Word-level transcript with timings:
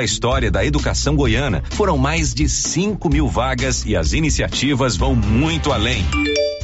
A 0.00 0.02
história 0.02 0.50
da 0.50 0.64
educação 0.64 1.14
goiana 1.14 1.62
foram 1.72 1.98
mais 1.98 2.32
de 2.32 2.48
5 2.48 3.06
mil 3.10 3.28
vagas 3.28 3.84
e 3.84 3.94
as 3.94 4.14
iniciativas 4.14 4.96
vão 4.96 5.14
muito 5.14 5.70
além. 5.70 6.02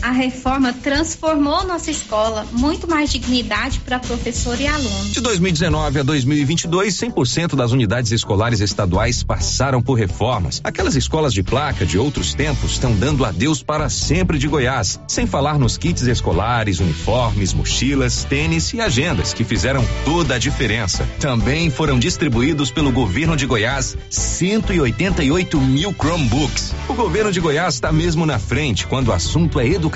A 0.06 0.12
reforma 0.12 0.72
transformou 0.72 1.66
nossa 1.66 1.90
escola, 1.90 2.46
muito 2.52 2.88
mais 2.88 3.10
dignidade 3.10 3.80
para 3.80 3.98
professor 3.98 4.56
e 4.60 4.64
aluno. 4.64 5.04
De 5.06 5.20
2019 5.20 5.98
a 5.98 6.02
2022, 6.04 6.94
100% 6.94 7.56
das 7.56 7.72
unidades 7.72 8.12
escolares 8.12 8.60
estaduais 8.60 9.24
passaram 9.24 9.82
por 9.82 9.94
reformas. 9.94 10.60
Aquelas 10.62 10.94
escolas 10.94 11.34
de 11.34 11.42
placa 11.42 11.84
de 11.84 11.98
outros 11.98 12.34
tempos 12.34 12.70
estão 12.70 12.94
dando 12.94 13.24
adeus 13.24 13.64
para 13.64 13.90
sempre 13.90 14.38
de 14.38 14.46
Goiás, 14.46 15.00
sem 15.08 15.26
falar 15.26 15.58
nos 15.58 15.76
kits 15.76 16.02
escolares, 16.02 16.78
uniformes, 16.78 17.52
mochilas, 17.52 18.22
tênis 18.22 18.72
e 18.74 18.80
agendas 18.80 19.34
que 19.34 19.42
fizeram 19.42 19.84
toda 20.04 20.36
a 20.36 20.38
diferença. 20.38 21.04
Também 21.18 21.68
foram 21.68 21.98
distribuídos 21.98 22.70
pelo 22.70 22.92
governo 22.92 23.36
de 23.36 23.44
Goiás 23.44 23.96
188 24.08 25.60
mil 25.60 25.92
Chromebooks. 25.92 26.72
O 26.88 26.94
governo 26.94 27.32
de 27.32 27.40
Goiás 27.40 27.74
está 27.74 27.90
mesmo 27.90 28.24
na 28.24 28.38
frente 28.38 28.86
quando 28.86 29.08
o 29.08 29.12
assunto 29.12 29.58
é 29.58 29.66
educação 29.66 29.95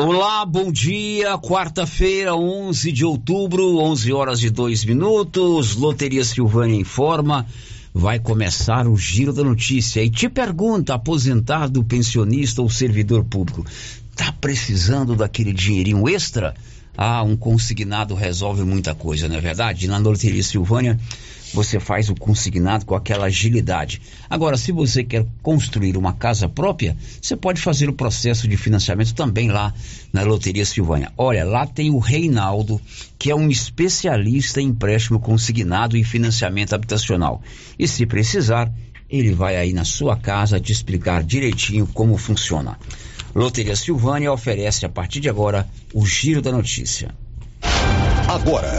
Olá, 0.00 0.46
bom 0.46 0.70
dia. 0.70 1.36
Quarta-feira, 1.38 2.32
11 2.32 2.92
de 2.92 3.04
outubro, 3.04 3.78
11 3.78 4.12
horas 4.12 4.44
e 4.44 4.48
2 4.48 4.84
minutos. 4.84 5.74
Loteria 5.74 6.22
Silvânia 6.22 6.80
informa. 6.80 7.44
Vai 7.92 8.20
começar 8.20 8.86
o 8.86 8.96
giro 8.96 9.32
da 9.32 9.42
notícia 9.42 10.00
e 10.00 10.08
te 10.08 10.28
pergunta: 10.28 10.94
aposentado, 10.94 11.82
pensionista 11.82 12.62
ou 12.62 12.70
servidor 12.70 13.24
público, 13.24 13.66
tá 14.14 14.32
precisando 14.40 15.16
daquele 15.16 15.52
dinheirinho 15.52 16.08
extra? 16.08 16.54
Ah, 16.96 17.24
um 17.24 17.36
consignado 17.36 18.14
resolve 18.14 18.62
muita 18.62 18.94
coisa, 18.94 19.28
não 19.28 19.34
é 19.34 19.40
verdade? 19.40 19.88
Na 19.88 19.98
Loteria 19.98 20.44
Silvânia 20.44 20.96
você 21.52 21.80
faz 21.80 22.08
o 22.08 22.14
consignado 22.14 22.84
com 22.84 22.94
aquela 22.94 23.26
agilidade. 23.26 24.00
Agora, 24.28 24.56
se 24.56 24.72
você 24.72 25.02
quer 25.02 25.26
construir 25.42 25.96
uma 25.96 26.12
casa 26.12 26.48
própria, 26.48 26.96
você 27.20 27.36
pode 27.36 27.60
fazer 27.60 27.88
o 27.88 27.92
processo 27.92 28.46
de 28.46 28.56
financiamento 28.56 29.14
também 29.14 29.50
lá 29.50 29.72
na 30.12 30.22
Loteria 30.22 30.64
Silvânia. 30.64 31.12
Olha, 31.16 31.44
lá 31.44 31.66
tem 31.66 31.90
o 31.90 31.98
Reinaldo, 31.98 32.80
que 33.18 33.30
é 33.30 33.34
um 33.34 33.50
especialista 33.50 34.60
em 34.60 34.68
empréstimo 34.68 35.18
consignado 35.18 35.96
e 35.96 36.04
financiamento 36.04 36.74
habitacional. 36.74 37.42
E 37.78 37.88
se 37.88 38.06
precisar, 38.06 38.72
ele 39.08 39.32
vai 39.32 39.56
aí 39.56 39.72
na 39.72 39.84
sua 39.84 40.16
casa 40.16 40.60
te 40.60 40.72
explicar 40.72 41.22
direitinho 41.22 41.86
como 41.86 42.16
funciona. 42.16 42.78
Loteria 43.34 43.76
Silvânia 43.76 44.32
oferece 44.32 44.84
a 44.84 44.88
partir 44.88 45.20
de 45.20 45.28
agora 45.28 45.68
o 45.94 46.04
Giro 46.04 46.42
da 46.42 46.52
Notícia. 46.52 47.14
Agora 48.26 48.78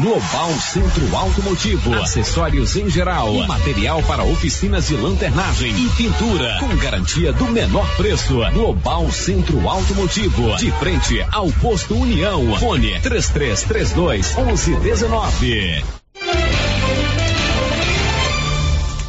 Global 0.00 0.52
Centro 0.60 1.16
Automotivo, 1.16 1.92
acessórios 1.94 2.76
em 2.76 2.88
geral, 2.88 3.34
material 3.48 4.00
para 4.04 4.22
oficinas 4.22 4.86
de 4.86 4.94
lanternagem 4.94 5.74
e 5.76 5.88
pintura, 5.90 6.56
com 6.60 6.68
garantia 6.76 7.32
do 7.32 7.46
menor 7.46 7.84
preço. 7.96 8.38
Global 8.52 9.10
Centro 9.10 9.68
Automotivo, 9.68 10.56
de 10.56 10.70
frente 10.70 11.20
ao 11.32 11.50
posto 11.54 11.96
União. 11.96 12.56
Fone 12.60 13.00
3332 13.00 14.36
1119. 14.36 15.84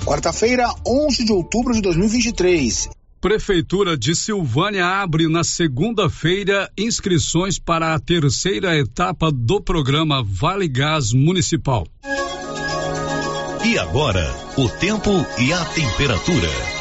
Quarta-feira, 0.03 0.73
11 0.83 1.23
de 1.23 1.31
outubro 1.31 1.71
de 1.71 1.81
2023. 1.81 2.89
Prefeitura 3.21 3.97
de 3.97 4.15
Silvânia 4.15 4.85
abre 4.85 5.27
na 5.27 5.43
segunda-feira 5.43 6.71
inscrições 6.77 7.59
para 7.59 7.93
a 7.93 7.99
terceira 7.99 8.77
etapa 8.77 9.29
do 9.29 9.59
programa 9.59 10.23
Vale 10.23 10.69
Gás 10.69 11.11
Municipal. 11.11 11.85
E 13.65 13.77
agora, 13.77 14.33
o 14.57 14.69
tempo 14.69 15.11
e 15.37 15.51
a 15.51 15.65
temperatura. 15.65 16.78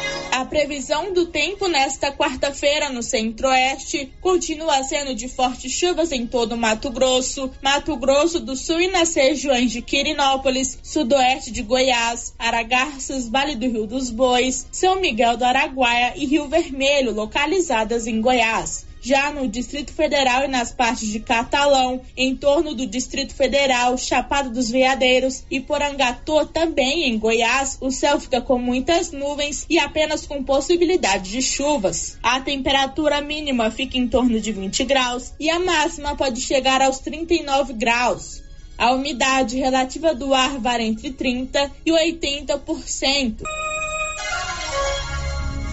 Previsão 0.49 1.13
do 1.13 1.27
tempo 1.27 1.67
nesta 1.67 2.11
quarta-feira 2.11 2.89
no 2.89 3.03
centro-oeste. 3.03 4.11
Continua 4.19 4.83
sendo 4.83 5.13
de 5.13 5.27
fortes 5.27 5.71
chuvas 5.71 6.11
em 6.11 6.25
todo 6.25 6.57
Mato 6.57 6.89
Grosso, 6.89 7.51
Mato 7.61 7.95
Grosso 7.95 8.39
do 8.39 8.55
Sul 8.55 8.81
e 8.81 8.87
nas 8.87 9.13
regiões 9.13 9.71
de 9.71 9.81
Quirinópolis, 9.83 10.79
sudoeste 10.81 11.51
de 11.51 11.61
Goiás, 11.61 12.33
Aragarças, 12.39 13.29
Vale 13.29 13.55
do 13.55 13.67
Rio 13.67 13.85
dos 13.85 14.09
Bois, 14.09 14.67
São 14.71 14.99
Miguel 14.99 15.37
do 15.37 15.45
Araguaia 15.45 16.13
e 16.15 16.25
Rio 16.25 16.47
Vermelho, 16.47 17.13
localizadas 17.13 18.07
em 18.07 18.19
Goiás. 18.19 18.88
Já 19.01 19.31
no 19.31 19.47
Distrito 19.47 19.93
Federal 19.93 20.43
e 20.43 20.47
nas 20.47 20.71
partes 20.71 21.07
de 21.07 21.19
Catalão, 21.19 22.01
em 22.17 22.35
torno 22.35 22.73
do 22.73 22.85
Distrito 22.85 23.33
Federal, 23.33 23.97
Chapada 23.97 24.49
dos 24.49 24.69
Veadeiros 24.69 25.43
e 25.49 25.59
Porangatu, 25.59 26.45
também 26.47 27.09
em 27.09 27.17
Goiás, 27.17 27.77
o 27.79 27.91
céu 27.91 28.19
fica 28.19 28.41
com 28.41 28.57
muitas 28.57 29.11
nuvens 29.11 29.65
e 29.69 29.79
apenas 29.79 30.25
com 30.25 30.43
possibilidade 30.43 31.31
de 31.31 31.41
chuvas. 31.41 32.17
A 32.21 32.39
temperatura 32.41 33.21
mínima 33.21 33.71
fica 33.71 33.97
em 33.97 34.07
torno 34.07 34.39
de 34.39 34.51
20 34.51 34.83
graus 34.83 35.33
e 35.39 35.49
a 35.49 35.59
máxima 35.59 36.15
pode 36.15 36.41
chegar 36.41 36.81
aos 36.81 36.99
39 36.99 37.73
graus. 37.73 38.43
A 38.77 38.93
umidade 38.93 39.57
relativa 39.57 40.15
do 40.15 40.33
ar 40.33 40.57
varia 40.57 40.87
entre 40.87 41.11
30% 41.11 41.71
e 41.85 41.91
80%. 41.91 43.43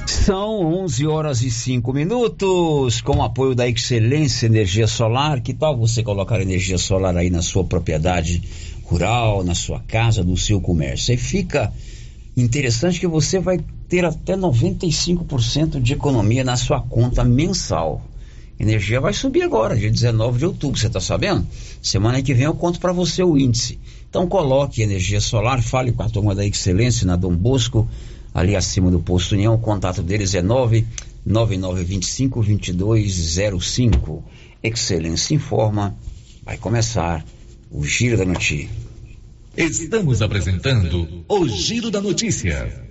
São 0.07 0.65
11 0.85 1.05
horas 1.09 1.43
e 1.43 1.51
5 1.51 1.93
minutos, 1.93 3.01
com 3.01 3.17
o 3.17 3.23
apoio 3.23 3.57
da 3.57 3.69
Excelência 3.69 4.47
Energia 4.47 4.87
Solar. 4.87 5.41
Que 5.41 5.53
tal 5.53 5.77
você 5.77 6.01
colocar 6.01 6.41
energia 6.41 6.79
solar 6.79 7.17
aí 7.17 7.29
na 7.29 7.43
sua 7.43 7.65
propriedade 7.65 8.41
rural, 8.85 9.43
na 9.43 9.55
sua 9.55 9.81
casa, 9.81 10.23
no 10.23 10.37
seu 10.37 10.61
comércio? 10.61 11.11
Aí 11.11 11.19
fica 11.19 11.73
interessante 12.37 13.01
que 13.01 13.07
você 13.09 13.41
vai 13.41 13.59
ter 13.89 14.05
até 14.05 14.37
95% 14.37 15.81
de 15.81 15.95
economia 15.95 16.45
na 16.45 16.57
sua 16.57 16.81
conta 16.81 17.25
mensal. 17.25 18.01
Energia 18.61 19.01
vai 19.01 19.13
subir 19.13 19.43
agora, 19.43 19.77
dia 19.77 19.91
19 19.91 20.39
de 20.39 20.47
outubro, 20.47 20.79
você 20.79 20.87
está 20.87 21.01
sabendo? 21.01 21.45
Semana 21.83 22.23
que 22.23 22.33
vem 22.33 22.45
eu 22.45 22.55
conto 22.55 22.79
para 22.79 22.93
você 22.93 23.25
o 23.25 23.37
índice. 23.37 23.79
Então 24.09 24.29
coloque 24.29 24.83
energia 24.83 25.21
solar, 25.21 25.61
fale 25.61 25.91
com 25.91 26.05
a 26.05 26.09
turma 26.09 26.33
da 26.33 26.47
Excelência 26.47 27.05
na 27.05 27.17
Dom 27.17 27.35
Bosco 27.35 27.89
ali 28.37 28.55
acima 28.55 28.91
do 28.91 29.01
posto 29.01 29.33
União. 29.33 29.55
O 29.55 29.59
contato 29.59 30.03
deles 30.03 30.35
é 30.35 30.43
99925 30.43 32.43
2205. 32.43 34.23
Excelência 34.63 35.35
informa. 35.35 35.97
Vai 36.45 36.59
começar 36.59 37.25
o 37.71 37.83
Giro 37.83 38.19
da 38.19 38.27
Notícia. 38.27 38.69
Estamos 39.57 40.21
apresentando 40.21 41.25
o 41.27 41.49
Giro 41.49 41.91
da 41.91 42.03
Notícia. 42.03 42.91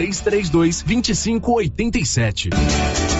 3332 0.00 0.84
2587. 0.86 3.19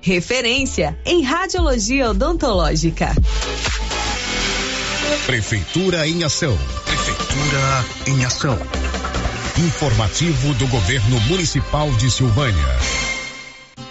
referência 0.00 0.98
em 1.04 1.22
radiologia 1.22 2.10
odontológica. 2.10 3.14
Prefeitura 5.26 6.06
em 6.06 6.24
ação. 6.24 6.56
Prefeitura 6.84 7.84
em 8.06 8.24
ação. 8.24 8.58
Informativo 9.58 10.54
do 10.54 10.66
Governo 10.68 11.20
Municipal 11.22 11.90
de 11.92 12.10
Silvânia. 12.10 13.07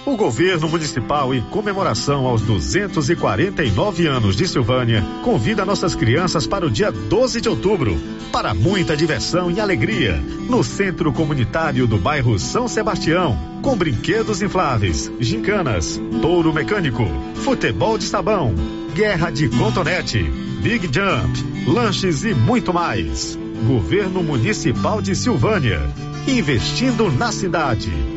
O 0.07 0.15
governo 0.15 0.69
municipal, 0.69 1.35
em 1.35 1.41
comemoração 1.41 2.25
aos 2.25 2.41
249 2.43 4.07
anos 4.07 4.37
de 4.37 4.47
Silvânia, 4.47 5.03
convida 5.21 5.65
nossas 5.65 5.95
crianças 5.95 6.47
para 6.47 6.65
o 6.65 6.71
dia 6.71 6.89
12 6.93 7.41
de 7.41 7.49
outubro, 7.49 7.99
para 8.31 8.53
muita 8.53 8.95
diversão 8.95 9.51
e 9.51 9.59
alegria, 9.59 10.15
no 10.49 10.63
Centro 10.63 11.11
Comunitário 11.11 11.85
do 11.85 11.97
bairro 11.97 12.39
São 12.39 12.69
Sebastião, 12.69 13.37
com 13.61 13.75
brinquedos 13.75 14.41
infláveis, 14.41 15.11
gincanas, 15.19 15.99
touro 16.21 16.53
mecânico, 16.53 17.03
futebol 17.43 17.97
de 17.97 18.05
sabão, 18.05 18.55
guerra 18.95 19.29
de 19.29 19.49
cotonete, 19.49 20.23
big 20.61 20.85
jump, 20.85 21.69
lanches 21.69 22.23
e 22.23 22.33
muito 22.33 22.73
mais. 22.73 23.37
Governo 23.67 24.23
Municipal 24.23 25.01
de 25.01 25.13
Silvânia, 25.13 25.81
investindo 26.25 27.11
na 27.11 27.29
cidade 27.29 28.16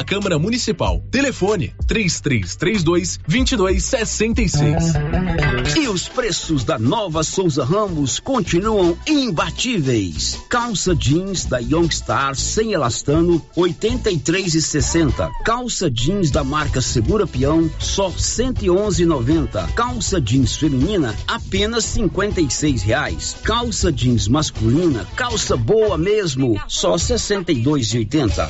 Câmara 0.03 0.37
Municipal. 0.39 1.03
Telefone 1.11 1.73
3332 1.87 3.19
2266. 3.27 4.93
E 5.77 5.87
os 5.87 6.07
preços 6.07 6.63
da 6.63 6.77
nova 6.77 7.23
Souza 7.23 7.63
Ramos 7.63 8.19
continuam 8.19 8.97
imbatíveis. 9.07 10.39
Calça 10.49 10.95
jeans 10.95 11.45
da 11.45 11.59
Youngstar 11.59 12.35
sem 12.35 12.73
elastano 12.73 13.41
83,60. 13.55 15.29
Calça 15.45 15.89
jeans 15.89 16.31
da 16.31 16.43
marca 16.43 16.81
Segura 16.81 17.25
Peão 17.25 17.69
só 17.79 18.09
111,90. 18.09 19.73
Calça 19.73 20.19
jeans 20.19 20.55
feminina 20.55 21.15
apenas 21.27 21.85
56 21.85 22.83
reais. 22.83 23.35
Calça 23.43 23.91
jeans 23.91 24.27
masculina, 24.27 25.05
calça 25.15 25.55
boa 25.55 25.97
mesmo, 25.97 26.59
só 26.67 26.95
62,80. 26.95 28.49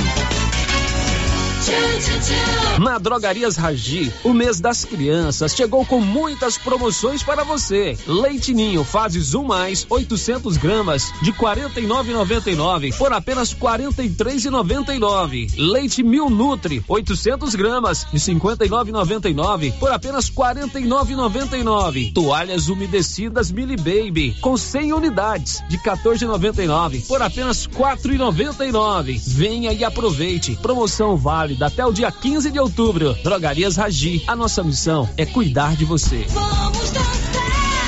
Na 2.79 2.97
Drogarias 2.97 3.55
Ragi, 3.55 4.11
o 4.23 4.33
mês 4.33 4.59
das 4.59 4.83
crianças 4.83 5.53
chegou 5.53 5.85
com 5.85 5.99
muitas 5.99 6.57
promoções 6.57 7.21
para 7.21 7.43
você. 7.43 7.95
Leite 8.07 8.53
Ninho 8.53 8.83
fases 8.83 9.35
1 9.35 9.43
mais 9.43 9.85
800 9.87 10.57
gramas 10.57 11.11
de 11.21 11.31
49,99 11.33 12.97
por 12.97 13.13
apenas 13.13 13.53
43,99. 13.53 15.53
Leite 15.55 16.01
Mil 16.01 16.29
Nutri 16.29 16.83
800 16.87 17.53
gramas 17.53 18.07
de 18.11 18.17
59,99 18.17 19.77
por 19.77 19.91
apenas 19.91 20.31
49,99. 20.31 22.13
Toalhas 22.13 22.69
umedecidas 22.69 23.51
Mili 23.51 23.77
Baby 23.77 24.35
com 24.41 24.57
100 24.57 24.93
unidades 24.93 25.63
de 25.69 25.77
14,99 25.77 27.05
por 27.05 27.21
apenas 27.21 27.67
4,99. 27.67 29.21
Venha 29.27 29.71
e 29.71 29.83
aproveite. 29.83 30.57
Promoção 30.61 31.15
válida 31.51 31.65
até 31.65 31.85
o 31.85 31.91
dia 31.91 32.11
15 32.11 32.51
de 32.51 32.59
outubro. 32.59 33.15
Drogarias 33.23 33.75
Ragi. 33.75 34.23
A 34.27 34.35
nossa 34.35 34.63
missão 34.63 35.09
é 35.17 35.25
cuidar 35.25 35.75
de 35.75 35.85
você. 35.85 36.25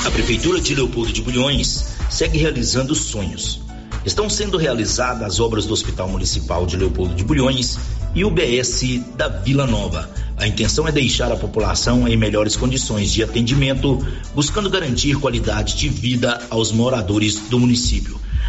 A 0.06 0.12
Prefeitura 0.12 0.60
de 0.60 0.76
Leopoldo 0.76 1.12
de 1.12 1.22
Bulhões 1.22 1.96
segue 2.10 2.38
realizando 2.38 2.94
sonhos. 2.94 3.62
Estão 4.06 4.30
sendo 4.30 4.58
realizadas 4.58 5.24
as 5.24 5.40
obras 5.40 5.66
do 5.66 5.74
Hospital 5.74 6.10
Municipal 6.10 6.66
de 6.66 6.76
Leopoldo 6.76 7.16
de 7.16 7.24
Bulhões 7.24 7.80
e 8.14 8.26
o 8.26 8.30
BS 8.30 9.00
da 9.16 9.30
Vila 9.30 9.66
Nova. 9.66 10.10
A 10.36 10.46
intenção 10.46 10.88
é 10.88 10.92
deixar 10.92 11.32
a 11.32 11.38
população 11.38 12.08
em 12.08 12.18
melhores 12.18 12.58
condições 12.58 13.14
de 13.14 13.24
atendimento, 13.24 14.06
buscando 14.36 14.70
garantir 14.70 15.16
qualidade 15.16 15.78
de 15.78 15.88
vida 15.88 16.42
aos 16.50 16.72
moradores 16.72 17.40
do 17.50 17.60
município. 17.60 18.20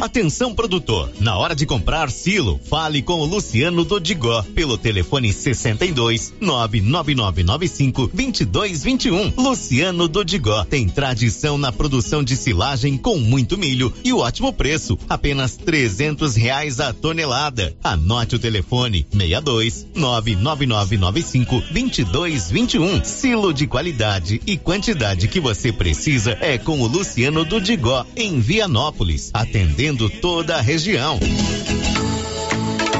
Atenção 0.00 0.54
produtor, 0.54 1.10
na 1.20 1.36
hora 1.36 1.54
de 1.54 1.66
comprar 1.66 2.10
silo, 2.10 2.58
fale 2.70 3.02
com 3.02 3.20
o 3.20 3.26
Luciano 3.26 3.84
Dodigó 3.84 4.42
pelo 4.54 4.78
telefone 4.78 5.30
62 5.30 6.32
99995 6.40 8.06
2221. 8.06 9.34
Luciano 9.36 10.08
Dodigó 10.08 10.64
tem 10.64 10.88
tradição 10.88 11.58
na 11.58 11.70
produção 11.70 12.24
de 12.24 12.34
silagem 12.34 12.96
com 12.96 13.18
muito 13.18 13.58
milho 13.58 13.92
e 14.02 14.10
ótimo 14.10 14.54
preço, 14.54 14.98
apenas 15.06 15.58
trezentos 15.58 16.34
reais 16.34 16.80
a 16.80 16.94
tonelada. 16.94 17.76
Anote 17.84 18.36
o 18.36 18.38
telefone 18.38 19.06
62 19.12 19.86
99995 19.94 21.60
2221. 21.70 23.04
Silo 23.04 23.52
de 23.52 23.66
qualidade 23.66 24.40
e 24.46 24.56
quantidade 24.56 25.28
que 25.28 25.40
você 25.40 25.70
precisa 25.70 26.38
é 26.40 26.56
com 26.56 26.80
o 26.80 26.86
Luciano 26.86 27.44
Dodigó 27.44 28.06
em 28.16 28.40
Vianópolis, 28.40 29.30
atendendo 29.34 29.89
toda 30.08 30.56
a 30.56 30.60
região. 30.60 31.18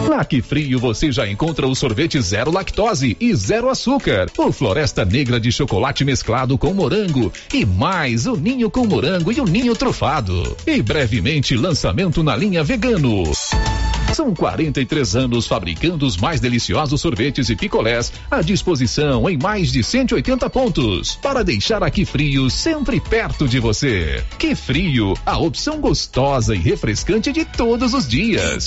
Na 0.09 0.25
Que 0.25 0.43
Frio 0.43 0.79
você 0.79 1.13
já 1.13 1.29
encontra 1.29 1.69
o 1.69 1.75
sorvete 1.75 2.21
zero 2.21 2.51
lactose 2.51 3.17
e 3.21 3.35
zero 3.35 3.69
açúcar, 3.69 4.29
o 4.37 4.51
Floresta 4.51 5.05
Negra 5.05 5.39
de 5.39 5.53
chocolate 5.53 6.05
mesclado 6.05 6.59
com 6.59 6.75
morango 6.75 7.33
e 7.55 7.65
mais 7.65 8.27
o 8.27 8.35
ninho 8.35 8.71
com 8.71 8.85
morango 8.87 9.31
e 9.31 9.41
o 9.41 9.45
ninho 9.45 9.77
trufado. 9.77 10.57
E 10.67 10.83
brevemente 10.83 11.57
lançamento 11.57 12.23
na 12.23 12.35
linha 12.35 12.65
vegano. 12.65 13.23
São 14.15 14.35
43 14.35 15.17
anos 15.17 15.47
fabricando 15.47 16.05
os 16.05 16.17
mais 16.17 16.41
deliciosos 16.41 17.01
sorvetes 17.01 17.49
e 17.49 17.57
picolés 17.57 18.13
à 18.31 18.43
disposição 18.43 19.29
em 19.31 19.39
mais 19.39 19.71
de 19.71 19.83
180 19.83 20.51
pontos 20.51 21.17
para 21.17 21.45
deixar 21.45 21.83
aqui 21.83 22.05
frio 22.05 22.51
sempre 22.51 23.01
perto 23.01 23.49
de 23.49 23.59
você. 23.61 24.25
Que 24.39 24.55
frio, 24.55 25.15
a 25.25 25.39
opção 25.39 25.81
gostosa 25.81 26.55
e 26.55 26.59
refrescante 26.59 27.33
de 27.33 27.45
todos 27.45 27.95
os 27.95 28.07
dias. 28.07 28.67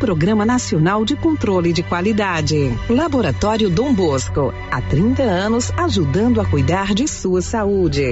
Programa 0.01 0.43
Nacional 0.43 1.05
de 1.05 1.15
Controle 1.15 1.71
de 1.71 1.83
Qualidade. 1.83 2.75
Laboratório 2.89 3.69
Dom 3.69 3.93
Bosco, 3.93 4.51
há 4.71 4.81
30 4.81 5.21
anos 5.21 5.71
ajudando 5.77 6.41
a 6.41 6.45
cuidar 6.45 6.95
de 6.95 7.07
sua 7.07 7.39
saúde. 7.39 8.09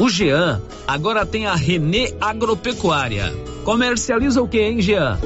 O 0.00 0.08
Jean 0.08 0.62
agora 0.86 1.26
tem 1.26 1.46
a 1.46 1.56
Renê 1.56 2.14
Agropecuária. 2.20 3.34
Comercializa 3.64 4.40
o 4.40 4.46
que, 4.46 4.60
hein, 4.60 4.80
Jean? 4.80 5.18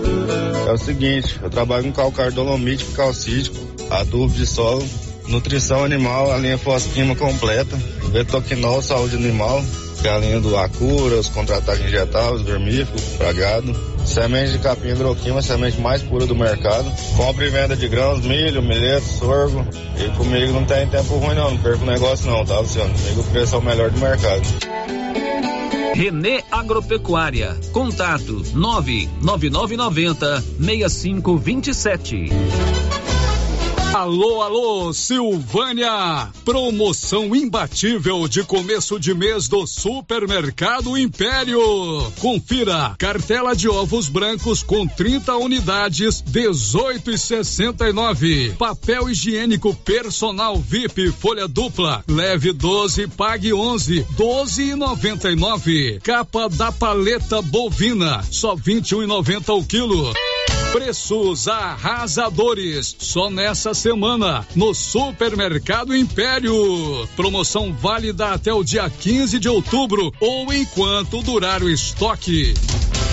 É 0.66 0.72
o 0.72 0.78
seguinte, 0.78 1.38
eu 1.42 1.50
trabalho 1.50 1.84
com 1.84 1.92
calcário 1.92 2.32
dolomítico, 2.32 2.92
calcítico, 2.92 3.58
adubo 3.90 4.32
de 4.32 4.46
solo, 4.46 4.82
nutrição 5.28 5.84
animal, 5.84 6.32
a 6.32 6.38
linha 6.38 6.56
fosquima 6.56 7.14
completa, 7.14 7.76
betoquinol, 8.10 8.80
saúde 8.80 9.16
animal, 9.16 9.62
galinha 10.02 10.40
do 10.40 10.56
Acura, 10.56 11.16
os 11.16 11.28
contra-ataques 11.28 11.86
injetáveis, 11.86 12.42
vermífugo, 12.42 13.00
pragado, 13.16 13.74
semente 14.04 14.52
de 14.52 14.58
capim 14.58 14.88
hidroquima, 14.88 15.40
semente 15.40 15.80
mais 15.80 16.02
pura 16.02 16.26
do 16.26 16.34
mercado, 16.34 16.90
compra 17.16 17.46
e 17.46 17.50
venda 17.50 17.76
de 17.76 17.88
grãos, 17.88 18.20
milho, 18.20 18.60
milheto, 18.60 19.06
sorgo, 19.06 19.64
e 19.96 20.08
comigo 20.16 20.52
não 20.52 20.64
tem 20.64 20.86
tempo 20.88 21.14
ruim 21.14 21.36
não, 21.36 21.52
não 21.52 21.58
perco 21.58 21.84
negócio 21.84 22.30
não, 22.30 22.44
tá 22.44 22.58
Luciano? 22.58 22.92
Comigo 22.92 23.20
o 23.20 23.24
preço 23.24 23.54
é 23.54 23.58
o 23.58 23.62
melhor 23.62 23.90
do 23.90 23.98
mercado. 23.98 24.42
Renê 25.94 26.42
Agropecuária. 26.50 27.56
Contato 27.72 28.42
99990 28.54 30.42
6527. 30.58 32.30
Alô, 33.92 34.40
alô, 34.40 34.92
Silvânia! 34.94 36.30
Promoção 36.46 37.36
imbatível 37.36 38.26
de 38.26 38.42
começo 38.42 38.98
de 38.98 39.12
mês 39.12 39.48
do 39.48 39.66
Supermercado 39.66 40.96
Império. 40.96 41.60
Confira: 42.18 42.94
cartela 42.98 43.54
de 43.54 43.68
ovos 43.68 44.08
brancos 44.08 44.62
com 44.62 44.86
30 44.86 45.36
unidades, 45.36 46.22
18,69. 46.22 48.56
Papel 48.56 49.10
higiênico 49.10 49.74
personal 49.74 50.56
VIP 50.56 51.12
folha 51.12 51.46
dupla, 51.46 52.02
leve 52.08 52.50
12, 52.50 53.08
pague 53.08 53.52
11, 53.52 54.06
12,99. 54.16 56.00
Capa 56.00 56.48
da 56.48 56.72
paleta 56.72 57.42
bovina, 57.42 58.24
só 58.30 58.56
21,90 58.56 59.54
o 59.54 59.62
quilo. 59.62 60.14
Preços 60.72 61.48
arrasadores. 61.48 62.96
Só 62.98 63.28
nessa 63.28 63.74
semana, 63.74 64.46
no 64.56 64.72
Supermercado 64.72 65.94
Império. 65.94 67.06
Promoção 67.14 67.74
válida 67.74 68.28
até 68.32 68.54
o 68.54 68.64
dia 68.64 68.88
15 68.88 69.38
de 69.38 69.50
outubro 69.50 70.10
ou 70.18 70.50
enquanto 70.50 71.22
durar 71.22 71.62
o 71.62 71.68
estoque. 71.68 72.54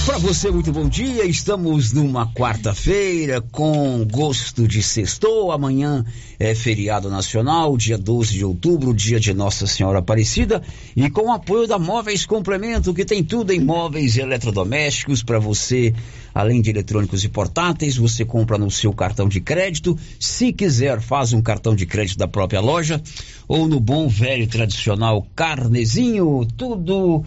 Para 0.06 0.18
você, 0.18 0.50
muito 0.50 0.70
bom 0.70 0.86
dia. 0.86 1.24
Estamos 1.24 1.94
numa 1.94 2.30
quarta-feira 2.30 3.40
com 3.40 4.04
gosto 4.04 4.68
de 4.68 4.82
sextou. 4.82 5.50
Amanhã 5.50 6.04
é 6.38 6.54
feriado 6.54 7.08
nacional, 7.08 7.74
dia 7.74 7.96
12 7.96 8.34
de 8.34 8.44
outubro, 8.44 8.92
dia 8.92 9.18
de 9.18 9.32
Nossa 9.32 9.66
Senhora 9.66 10.00
Aparecida. 10.00 10.62
E 10.94 11.08
com 11.08 11.28
o 11.28 11.32
apoio 11.32 11.66
da 11.66 11.78
Móveis 11.78 12.26
Complemento, 12.26 12.92
que 12.92 13.06
tem 13.06 13.24
tudo 13.24 13.50
em 13.50 13.60
móveis 13.60 14.16
e 14.16 14.20
eletrodomésticos 14.20 15.22
para 15.22 15.38
você, 15.38 15.94
além 16.34 16.60
de 16.60 16.68
eletrônicos 16.68 17.24
e 17.24 17.28
portáteis. 17.30 17.96
Você 17.96 18.26
compra 18.26 18.58
no 18.58 18.70
seu 18.70 18.92
cartão 18.92 19.26
de 19.26 19.40
crédito. 19.40 19.98
Se 20.20 20.52
quiser, 20.52 21.00
faz 21.00 21.32
um 21.32 21.40
cartão 21.40 21.74
de 21.74 21.86
crédito 21.86 22.18
da 22.18 22.28
própria 22.28 22.60
loja. 22.60 23.00
Ou 23.48 23.66
no 23.66 23.80
bom 23.80 24.06
velho 24.06 24.46
tradicional 24.46 25.26
carnezinho. 25.34 26.46
Tudo 26.58 27.24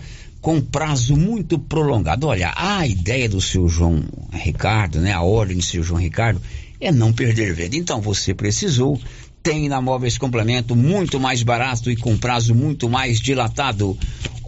com 0.47 0.61
prazo 0.61 1.17
muito 1.17 1.59
prolongado. 1.59 2.25
Olha, 2.25 2.53
a 2.55 2.87
ideia 2.87 3.27
do 3.27 3.41
seu 3.41 3.67
João 3.67 4.01
Ricardo, 4.31 5.01
né, 5.01 5.11
a 5.11 5.21
ordem 5.21 5.57
do 5.57 5.61
seu 5.61 5.83
João 5.83 5.99
Ricardo, 5.99 6.41
é 6.79 6.89
não 6.89 7.11
perder 7.11 7.53
venda. 7.53 7.75
Então 7.75 7.99
você 7.99 8.33
precisou, 8.33 8.97
tem 9.43 9.67
na 9.67 9.81
Móveis 9.81 10.17
Complemento 10.17 10.73
muito 10.73 11.19
mais 11.19 11.43
barato 11.43 11.91
e 11.91 11.97
com 11.97 12.17
prazo 12.17 12.55
muito 12.55 12.87
mais 12.87 13.19
dilatado. 13.19 13.97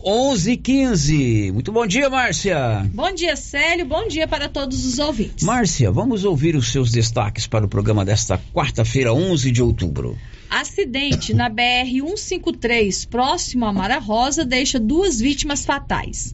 11 0.02 0.56
15 0.56 1.52
Muito 1.52 1.70
bom 1.74 1.86
dia, 1.86 2.10
Márcia. 2.10 2.90
Bom 2.94 3.14
dia, 3.14 3.36
Célio. 3.36 3.86
Bom 3.86 4.08
dia 4.08 4.26
para 4.26 4.48
todos 4.48 4.86
os 4.86 5.00
ouvintes. 5.00 5.46
Márcia, 5.46 5.92
vamos 5.92 6.24
ouvir 6.24 6.56
os 6.56 6.72
seus 6.72 6.92
destaques 6.92 7.46
para 7.46 7.66
o 7.66 7.68
programa 7.68 8.06
desta 8.06 8.40
quarta-feira, 8.54 9.14
11 9.14 9.52
de 9.52 9.62
outubro. 9.62 10.18
Acidente 10.50 11.32
na 11.32 11.48
BR-153, 11.48 13.08
próximo 13.08 13.66
a 13.68 13.72
Mara 13.72 14.00
Rosa, 14.00 14.44
deixa 14.44 14.80
duas 14.80 15.20
vítimas 15.20 15.64
fatais. 15.64 16.34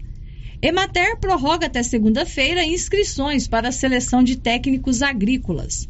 Emater 0.61 1.19
prorroga 1.19 1.67
até 1.67 1.83
segunda-feira 1.83 2.63
inscrições 2.63 3.45
para 3.45 3.67
a 3.67 3.73
seleção 3.73 4.23
de 4.23 4.37
técnicos 4.37 5.01
agrícolas. 5.01 5.85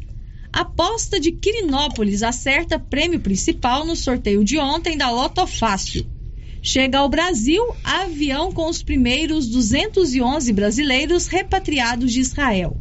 Aposta 0.52 1.20
de 1.20 1.30
Quirinópolis 1.30 2.24
acerta 2.24 2.80
prêmio 2.80 3.20
principal 3.20 3.86
no 3.86 3.94
sorteio 3.94 4.42
de 4.42 4.58
ontem 4.58 4.96
da 4.96 5.08
Loto 5.08 5.46
Fácil. 5.46 6.04
Chega 6.60 6.98
ao 6.98 7.08
Brasil 7.08 7.62
avião 7.84 8.50
com 8.50 8.68
os 8.68 8.82
primeiros 8.82 9.46
211 9.46 10.52
brasileiros 10.52 11.28
repatriados 11.28 12.12
de 12.12 12.18
Israel. 12.18 12.76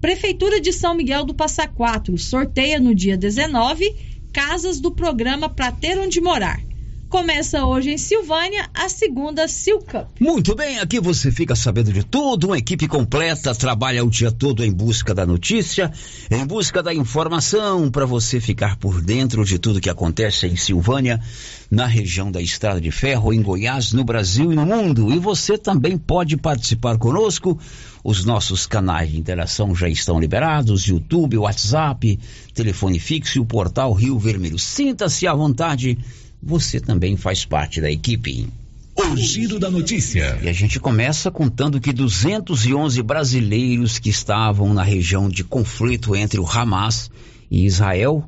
Prefeitura 0.00 0.58
de 0.58 0.72
São 0.72 0.94
Miguel 0.94 1.26
do 1.26 1.34
Passa 1.34 1.68
Quatro 1.68 2.16
sorteia 2.16 2.80
no 2.80 2.94
dia 2.94 3.18
19 3.18 4.09
casas 4.32 4.80
do 4.80 4.94
programa 4.94 5.48
Pra 5.48 5.72
Ter 5.72 5.98
Onde 5.98 6.20
Morar. 6.20 6.69
Começa 7.10 7.66
hoje 7.66 7.90
em 7.90 7.98
Silvânia 7.98 8.70
a 8.72 8.88
segunda 8.88 9.48
Silcup. 9.48 10.06
Muito 10.20 10.54
bem, 10.54 10.78
aqui 10.78 11.00
você 11.00 11.32
fica 11.32 11.56
sabendo 11.56 11.92
de 11.92 12.04
tudo. 12.04 12.46
Uma 12.46 12.58
equipe 12.58 12.86
completa 12.86 13.52
trabalha 13.52 14.04
o 14.04 14.08
dia 14.08 14.30
todo 14.30 14.64
em 14.64 14.70
busca 14.70 15.12
da 15.12 15.26
notícia, 15.26 15.90
em 16.30 16.46
busca 16.46 16.80
da 16.80 16.94
informação, 16.94 17.90
para 17.90 18.06
você 18.06 18.40
ficar 18.40 18.76
por 18.76 19.02
dentro 19.02 19.44
de 19.44 19.58
tudo 19.58 19.80
que 19.80 19.90
acontece 19.90 20.46
em 20.46 20.54
Silvânia, 20.54 21.20
na 21.68 21.84
região 21.84 22.30
da 22.30 22.40
Estrada 22.40 22.80
de 22.80 22.92
Ferro, 22.92 23.32
em 23.32 23.42
Goiás, 23.42 23.92
no 23.92 24.04
Brasil 24.04 24.52
e 24.52 24.54
no 24.54 24.64
mundo. 24.64 25.12
E 25.12 25.18
você 25.18 25.58
também 25.58 25.98
pode 25.98 26.36
participar 26.36 26.96
conosco. 26.96 27.58
Os 28.04 28.24
nossos 28.24 28.66
canais 28.66 29.10
de 29.10 29.18
interação 29.18 29.74
já 29.74 29.88
estão 29.88 30.20
liberados: 30.20 30.86
YouTube, 30.86 31.38
WhatsApp, 31.38 32.20
telefone 32.54 33.00
fixo 33.00 33.38
e 33.38 33.40
o 33.40 33.44
portal 33.44 33.92
Rio 33.92 34.16
Vermelho. 34.16 34.60
Sinta-se 34.60 35.26
à 35.26 35.34
vontade 35.34 35.98
você 36.42 36.80
também 36.80 37.16
faz 37.16 37.44
parte 37.44 37.80
da 37.80 37.90
equipe. 37.90 38.48
O 38.96 39.16
giro 39.16 39.58
da 39.58 39.70
notícia. 39.70 40.38
E 40.42 40.48
a 40.48 40.52
gente 40.52 40.78
começa 40.78 41.30
contando 41.30 41.80
que 41.80 41.92
211 41.92 43.02
brasileiros 43.02 43.98
que 43.98 44.10
estavam 44.10 44.74
na 44.74 44.82
região 44.82 45.28
de 45.28 45.42
conflito 45.42 46.14
entre 46.14 46.38
o 46.38 46.46
Hamas 46.46 47.10
e 47.50 47.64
Israel 47.64 48.24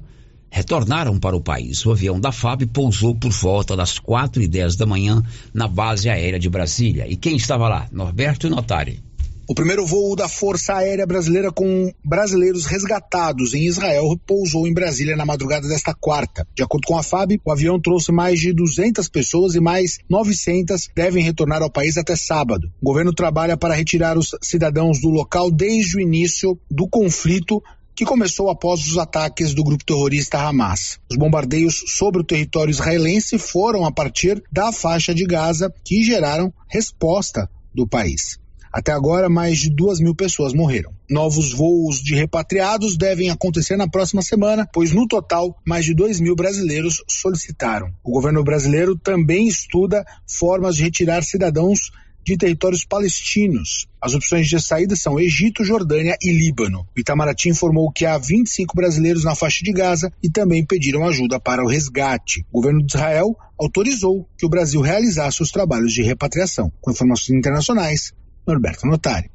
retornaram 0.50 1.18
para 1.18 1.36
o 1.36 1.40
país. 1.40 1.84
O 1.84 1.92
avião 1.92 2.20
da 2.20 2.30
FAB 2.30 2.66
pousou 2.66 3.14
por 3.14 3.30
volta 3.30 3.74
das 3.74 3.98
4 3.98 4.42
e 4.42 4.48
10 4.48 4.76
da 4.76 4.86
manhã 4.86 5.22
na 5.52 5.66
base 5.66 6.08
aérea 6.10 6.38
de 6.38 6.48
Brasília. 6.48 7.06
E 7.08 7.16
quem 7.16 7.36
estava 7.36 7.68
lá? 7.68 7.88
Norberto 7.90 8.50
Notari. 8.50 9.00
O 9.48 9.54
primeiro 9.54 9.84
voo 9.84 10.14
da 10.14 10.28
Força 10.28 10.74
Aérea 10.74 11.04
Brasileira 11.04 11.50
com 11.50 11.92
brasileiros 12.04 12.64
resgatados 12.64 13.54
em 13.54 13.66
Israel 13.66 14.16
pousou 14.24 14.68
em 14.68 14.72
Brasília 14.72 15.16
na 15.16 15.26
madrugada 15.26 15.66
desta 15.66 15.92
quarta. 15.92 16.46
De 16.54 16.62
acordo 16.62 16.86
com 16.86 16.96
a 16.96 17.02
FAB, 17.02 17.40
o 17.44 17.50
avião 17.50 17.80
trouxe 17.80 18.12
mais 18.12 18.38
de 18.38 18.52
200 18.52 19.08
pessoas 19.08 19.56
e 19.56 19.60
mais 19.60 19.98
900 20.08 20.88
devem 20.94 21.24
retornar 21.24 21.60
ao 21.60 21.70
país 21.70 21.98
até 21.98 22.14
sábado. 22.14 22.70
O 22.80 22.86
governo 22.86 23.12
trabalha 23.12 23.56
para 23.56 23.74
retirar 23.74 24.16
os 24.16 24.30
cidadãos 24.40 25.00
do 25.00 25.10
local 25.10 25.50
desde 25.50 25.96
o 25.96 26.00
início 26.00 26.56
do 26.70 26.88
conflito 26.88 27.60
que 27.96 28.04
começou 28.04 28.48
após 28.48 28.86
os 28.86 28.96
ataques 28.96 29.54
do 29.54 29.64
grupo 29.64 29.84
terrorista 29.84 30.38
Hamas. 30.38 31.00
Os 31.10 31.16
bombardeios 31.16 31.82
sobre 31.88 32.20
o 32.20 32.24
território 32.24 32.70
israelense 32.70 33.38
foram 33.38 33.84
a 33.84 33.90
partir 33.90 34.40
da 34.52 34.72
faixa 34.72 35.12
de 35.12 35.26
Gaza 35.26 35.72
que 35.84 36.04
geraram 36.04 36.54
resposta 36.68 37.50
do 37.74 37.86
país. 37.88 38.41
Até 38.72 38.90
agora, 38.92 39.28
mais 39.28 39.58
de 39.58 39.68
duas 39.68 40.00
mil 40.00 40.14
pessoas 40.14 40.54
morreram. 40.54 40.94
Novos 41.10 41.52
voos 41.52 42.02
de 42.02 42.14
repatriados 42.14 42.96
devem 42.96 43.28
acontecer 43.28 43.76
na 43.76 43.86
próxima 43.86 44.22
semana, 44.22 44.66
pois 44.72 44.92
no 44.92 45.06
total, 45.06 45.56
mais 45.66 45.84
de 45.84 45.94
dois 45.94 46.20
mil 46.20 46.34
brasileiros 46.34 47.04
solicitaram. 47.06 47.92
O 48.02 48.10
governo 48.10 48.42
brasileiro 48.42 48.96
também 48.96 49.46
estuda 49.46 50.04
formas 50.26 50.76
de 50.76 50.84
retirar 50.84 51.22
cidadãos 51.22 51.90
de 52.24 52.36
territórios 52.36 52.84
palestinos. 52.84 53.86
As 54.00 54.14
opções 54.14 54.48
de 54.48 54.60
saída 54.60 54.96
são 54.96 55.18
Egito, 55.18 55.64
Jordânia 55.64 56.16
e 56.22 56.32
Líbano. 56.32 56.86
O 56.96 57.00
Itamaraty 57.00 57.48
informou 57.50 57.90
que 57.90 58.06
há 58.06 58.16
25 58.16 58.74
brasileiros 58.74 59.24
na 59.24 59.34
faixa 59.34 59.62
de 59.62 59.72
Gaza 59.72 60.12
e 60.22 60.30
também 60.30 60.64
pediram 60.64 61.06
ajuda 61.06 61.40
para 61.40 61.62
o 61.62 61.68
resgate. 61.68 62.46
O 62.52 62.60
governo 62.60 62.84
de 62.84 62.94
Israel 62.94 63.36
autorizou 63.58 64.28
que 64.38 64.46
o 64.46 64.48
Brasil 64.48 64.80
realizasse 64.80 65.42
os 65.42 65.50
trabalhos 65.50 65.92
de 65.92 66.02
repatriação. 66.02 66.72
Com 66.80 66.90
informações 66.90 67.36
internacionais, 67.36 68.12
Norberto 68.46 68.86
Notari. 68.86 69.30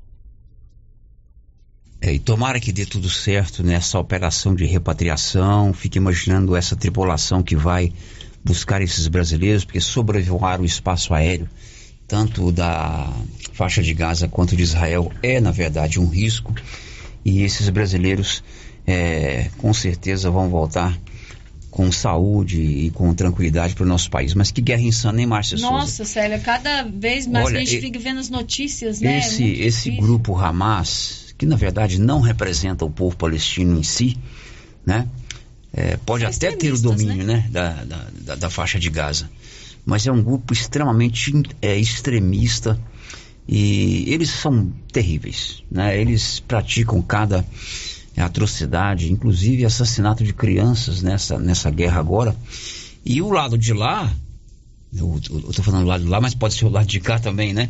É, 1.99 2.13
e 2.13 2.19
tomara 2.19 2.59
que 2.59 2.71
dê 2.71 2.85
tudo 2.85 3.09
certo 3.09 3.63
nessa 3.63 3.99
operação 3.99 4.53
de 4.53 4.65
repatriação. 4.65 5.73
Fique 5.73 5.97
imaginando 5.97 6.55
essa 6.55 6.75
tripulação 6.75 7.41
que 7.41 7.55
vai 7.55 7.91
buscar 8.43 8.81
esses 8.81 9.07
brasileiros, 9.07 9.65
porque 9.65 9.81
sobrevoar 9.81 10.61
o 10.61 10.65
espaço 10.65 11.13
aéreo, 11.13 11.49
tanto 12.07 12.51
da 12.51 13.11
faixa 13.51 13.81
de 13.81 13.93
Gaza 13.93 14.27
quanto 14.27 14.55
de 14.55 14.63
Israel, 14.63 15.11
é 15.23 15.41
na 15.41 15.51
verdade 15.51 15.99
um 15.99 16.07
risco. 16.07 16.53
E 17.25 17.41
esses 17.41 17.67
brasileiros, 17.69 18.43
é, 18.85 19.49
com 19.57 19.73
certeza, 19.73 20.29
vão 20.29 20.49
voltar 20.49 20.97
com 21.77 21.91
saúde 21.91 22.59
e 22.59 22.89
com 22.89 23.13
tranquilidade 23.13 23.75
para 23.75 23.83
o 23.83 23.87
nosso 23.87 24.09
país. 24.09 24.33
Mas 24.33 24.49
que 24.49 24.61
guerra 24.61 24.81
insana, 24.81 25.21
hein, 25.21 25.27
Márcia 25.27 25.59
Nossa, 25.59 25.97
Souza? 25.97 26.05
Célia, 26.05 26.39
cada 26.39 26.81
vez 26.81 27.27
mais 27.27 27.45
Olha, 27.45 27.57
a 27.57 27.59
gente 27.59 27.79
fica 27.79 27.99
vendo 27.99 28.19
as 28.19 28.31
notícias, 28.31 28.99
né? 28.99 29.19
Esse, 29.19 29.43
é 29.43 29.67
esse 29.67 29.91
grupo 29.91 30.35
Hamas, 30.35 31.35
que 31.37 31.45
na 31.45 31.55
verdade 31.55 32.01
não 32.01 32.19
representa 32.19 32.83
o 32.83 32.89
povo 32.89 33.15
palestino 33.15 33.77
em 33.77 33.83
si, 33.83 34.17
né? 34.83 35.07
É, 35.71 35.97
pode 35.97 36.23
São 36.23 36.31
até 36.31 36.51
ter 36.57 36.73
o 36.73 36.79
domínio 36.79 37.23
né? 37.23 37.35
né? 37.35 37.47
Da, 37.51 37.83
da, 37.83 38.07
da, 38.21 38.35
da, 38.35 38.49
faixa 38.49 38.79
de 38.79 38.89
Gaza. 38.89 39.29
Mas 39.85 40.07
é 40.07 40.11
um 40.11 40.23
grupo 40.23 40.53
extremamente 40.53 41.31
é, 41.61 41.77
extremista 41.77 42.79
e 43.47 44.11
eles 44.11 44.31
são 44.31 44.73
terríveis. 44.91 45.61
Né? 45.69 46.01
Eles 46.01 46.39
praticam 46.39 46.99
cada 47.03 47.45
atrocidade, 48.25 49.11
inclusive 49.11 49.65
assassinato 49.65 50.23
de 50.23 50.33
crianças 50.33 51.01
nessa, 51.01 51.37
nessa 51.37 51.69
guerra 51.69 51.99
agora. 51.99 52.35
E 53.05 53.21
o 53.21 53.29
lado 53.29 53.57
de 53.57 53.73
lá, 53.73 54.11
eu, 54.95 55.19
estou 55.49 55.63
falando 55.63 55.83
do 55.83 55.87
lado 55.87 56.03
de 56.03 56.09
lá, 56.09 56.19
mas 56.19 56.33
pode 56.33 56.55
ser 56.55 56.65
o 56.65 56.69
lado 56.69 56.87
de 56.87 56.99
cá 56.99 57.19
também, 57.19 57.53
né? 57.53 57.69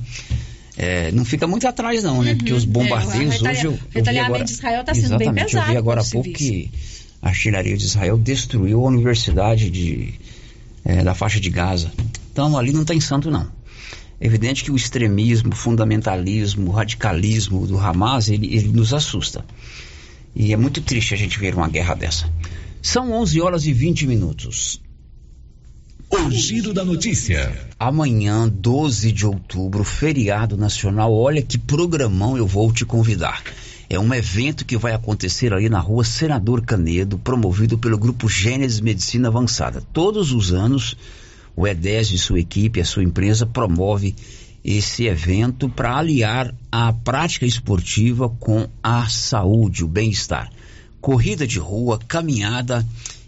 É, 0.78 1.12
não 1.12 1.26
fica 1.26 1.48
muito 1.48 1.68
atrás 1.68 2.04
não, 2.04 2.22
né? 2.22 2.32
Uhum. 2.32 2.38
Porque 2.38 2.54
os 2.54 2.64
uhum. 2.64 2.72
bombardeios 2.72 3.44
é, 3.44 3.50
hoje 3.50 3.80
vi 3.94 4.20
agora, 4.20 4.44
de 4.44 4.52
Israel 4.52 4.82
está 4.82 4.94
sendo 4.94 5.18
bem 5.18 5.34
pesado. 5.34 5.66
Eu 5.66 5.72
vi 5.72 5.78
agora 5.78 6.02
há 6.02 6.06
pouco 6.06 6.32
que 6.32 6.72
a 7.22 7.30
artilharia 7.30 7.76
de 7.76 7.84
Israel 7.84 8.18
destruiu 8.18 8.86
a 8.86 8.88
universidade 8.88 9.72
de, 9.72 10.14
é, 10.86 11.04
da 11.04 11.16
faixa 11.16 11.40
de 11.40 11.50
Gaza. 11.50 11.92
Então 12.32 12.56
ali 12.56 12.72
não 12.72 12.86
tem 12.86 13.02
santo 13.02 13.32
não. 13.32 13.48
É 14.20 14.26
evidente 14.26 14.64
que 14.64 14.72
o 14.72 14.76
extremismo, 14.76 15.52
o 15.52 15.56
fundamentalismo, 15.56 16.70
o 16.70 16.72
radicalismo 16.72 17.66
do 17.68 17.78
Hamas, 17.78 18.30
ele, 18.30 18.56
ele 18.56 18.70
nos 18.70 18.94
assusta. 18.94 19.44
E 20.40 20.54
é 20.54 20.58
muito 20.58 20.82
triste 20.82 21.16
a 21.16 21.18
gente 21.18 21.40
ver 21.40 21.56
uma 21.56 21.68
guerra 21.68 21.96
dessa. 21.96 22.32
São 22.80 23.12
11 23.12 23.42
horas 23.42 23.66
e 23.66 23.74
20 23.74 24.06
minutos. 24.06 24.80
O 26.12 26.30
Giro 26.30 26.76
da 26.76 26.86
Notícia. 26.86 27.52
Amanhã, 27.80 28.48
12 28.48 29.12
de 29.12 29.26
outubro, 29.26 29.84
feriado 29.84 30.56
nacional. 30.56 31.12
Olha 31.12 31.42
que 31.42 31.58
programão 31.58 32.38
eu 32.38 32.46
vou 32.46 32.72
te 32.72 32.86
convidar. 32.86 33.42
É 33.90 34.00
um 34.00 34.14
evento 34.14 34.64
que 34.64 34.78
vai 34.78 34.94
acontecer 34.94 35.52
ali 35.54 35.70
na 35.70 35.80
rua 35.80 36.04
Senador 36.04 36.62
Canedo, 36.62 37.18
promovido 37.18 37.76
pelo 37.76 37.98
Grupo 37.98 38.30
Gênesis 38.30 38.80
Medicina 38.80 39.30
Avançada. 39.30 39.82
Todos 39.92 40.32
os 40.32 40.54
anos, 40.54 40.96
o 41.56 41.66
EDES 41.66 42.12
e 42.12 42.18
sua 42.20 42.40
equipe, 42.40 42.80
a 42.80 42.86
sua 42.86 43.04
empresa, 43.04 43.48
promove 43.48 44.16
esse 44.64 45.06
evento 45.06 45.70
para 45.70 45.98
aliar 45.98 46.54
a 46.72 46.92
prática 46.92 47.46
esportiva 47.46 48.30
com 48.30 48.68
a 48.82 49.08
saúde, 49.08 49.84
o 49.84 49.88
bem-estar. 49.88 50.52
Corrida 51.00 51.48
de 51.48 51.60
rua, 51.60 52.00
caminhada 52.00 52.86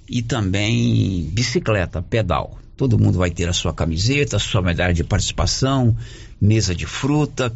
e 0.07 0.21
também 0.21 1.29
bicicleta, 1.31 2.01
pedal. 2.01 2.59
Todo 2.75 2.97
mundo 2.97 3.17
vai 3.17 3.29
ter 3.29 3.47
a 3.47 3.53
sua 3.53 3.73
camiseta, 3.73 4.37
a 4.37 4.39
sua 4.39 4.61
medalha 4.61 4.93
de 4.93 5.03
participação, 5.03 5.95
mesa 6.41 6.73
de 6.73 6.85
fruta. 6.85 7.53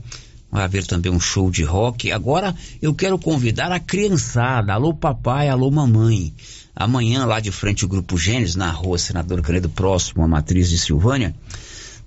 Vai 0.52 0.64
haver 0.64 0.86
também 0.86 1.12
um 1.12 1.20
show 1.20 1.50
de 1.50 1.64
rock. 1.64 2.12
Agora 2.12 2.56
eu 2.82 2.94
quero 2.94 3.18
convidar 3.18 3.72
a 3.72 3.80
criançada. 3.80 4.74
Alô 4.74 4.94
papai, 4.94 5.50
alô 5.50 5.72
mamãe. 5.72 6.34
Amanhã, 6.76 7.26
lá 7.26 7.40
de 7.40 7.52
frente 7.52 7.84
ao 7.84 7.90
Grupo 7.90 8.18
Gênesis, 8.18 8.56
na 8.56 8.70
rua 8.70 8.98
Senador 8.98 9.42
Canedo, 9.42 9.70
próximo 9.70 10.24
à 10.24 10.28
matriz 10.28 10.70
de 10.70 10.78
Silvânia, 10.78 11.36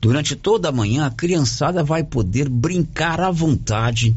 durante 0.00 0.36
toda 0.36 0.68
a 0.68 0.72
manhã 0.72 1.06
a 1.06 1.10
criançada 1.10 1.82
vai 1.82 2.04
poder 2.04 2.48
brincar 2.48 3.20
à 3.20 3.30
vontade 3.30 4.16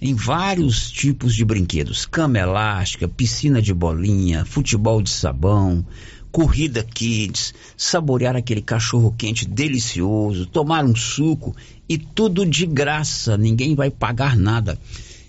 em 0.00 0.14
vários 0.14 0.90
tipos 0.90 1.34
de 1.34 1.44
brinquedos: 1.44 2.06
cama 2.06 2.38
elástica, 2.38 3.08
piscina 3.08 3.60
de 3.60 3.74
bolinha, 3.74 4.44
futebol 4.44 5.02
de 5.02 5.10
sabão, 5.10 5.84
corrida 6.30 6.82
kids, 6.82 7.54
saborear 7.76 8.36
aquele 8.36 8.62
cachorro 8.62 9.14
quente 9.16 9.46
delicioso, 9.46 10.46
tomar 10.46 10.84
um 10.84 10.94
suco 10.94 11.54
e 11.88 11.98
tudo 11.98 12.46
de 12.46 12.66
graça, 12.66 13.36
ninguém 13.36 13.74
vai 13.74 13.90
pagar 13.90 14.36
nada. 14.36 14.78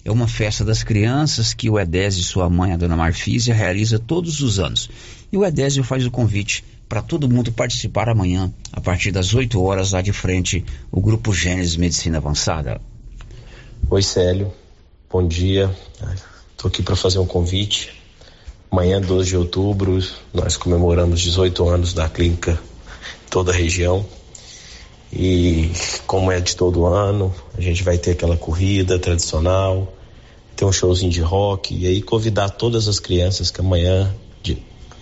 É 0.04 0.12
uma 0.12 0.28
festa 0.28 0.64
das 0.64 0.82
crianças 0.82 1.54
que 1.54 1.70
o 1.70 1.80
Edésio 1.80 2.22
e 2.22 2.24
sua 2.24 2.50
mãe, 2.50 2.72
a 2.72 2.78
dona 2.78 2.96
Marfísia, 2.96 3.54
realiza 3.54 4.00
todos 4.00 4.42
os 4.42 4.60
anos. 4.60 4.90
E 5.32 5.38
o 5.38 5.46
Edésio 5.46 5.84
faz 5.84 6.06
o 6.06 6.12
convite 6.12 6.64
para 6.90 7.02
todo 7.02 7.30
mundo 7.30 7.52
participar 7.52 8.10
amanhã, 8.10 8.52
a 8.74 8.82
partir 8.82 9.12
das 9.12 9.34
8 9.34 9.62
horas, 9.62 9.94
lá 9.94 10.02
de 10.02 10.12
frente, 10.12 10.66
o 10.92 11.00
Grupo 11.00 11.32
Gênesis 11.32 11.78
Medicina 11.78 12.18
Avançada. 12.18 12.82
Oi, 13.90 14.02
Célio. 14.02 14.52
Bom 15.10 15.26
dia. 15.26 15.74
Estou 16.52 16.68
aqui 16.68 16.84
para 16.84 16.96
fazer 16.96 17.20
um 17.20 17.26
convite 17.26 18.00
Amanhã, 18.72 19.02
12 19.02 19.30
de 19.30 19.36
outubro, 19.36 20.00
nós 20.32 20.56
comemoramos 20.56 21.22
18 21.22 21.68
anos 21.68 21.92
da 21.92 22.08
clínica 22.08 22.52
em 22.52 23.30
toda 23.30 23.52
a 23.52 23.56
região. 23.56 24.06
E 25.12 25.72
como 26.06 26.32
é 26.32 26.40
de 26.40 26.56
todo 26.56 26.86
ano, 26.86 27.34
a 27.58 27.62
gente 27.62 27.82
vai 27.82 27.98
ter 27.98 28.12
aquela 28.12 28.38
corrida 28.38 29.00
tradicional, 29.00 29.92
ter 30.56 30.66
um 30.66 30.72
showzinho 30.72 31.12
de 31.12 31.20
rock 31.20 31.76
e 31.76 31.88
aí 31.88 32.00
convidar 32.00 32.50
todas 32.50 32.88
as 32.88 33.00
crianças 33.00 33.50
que 33.50 33.60
amanhã 33.60 34.14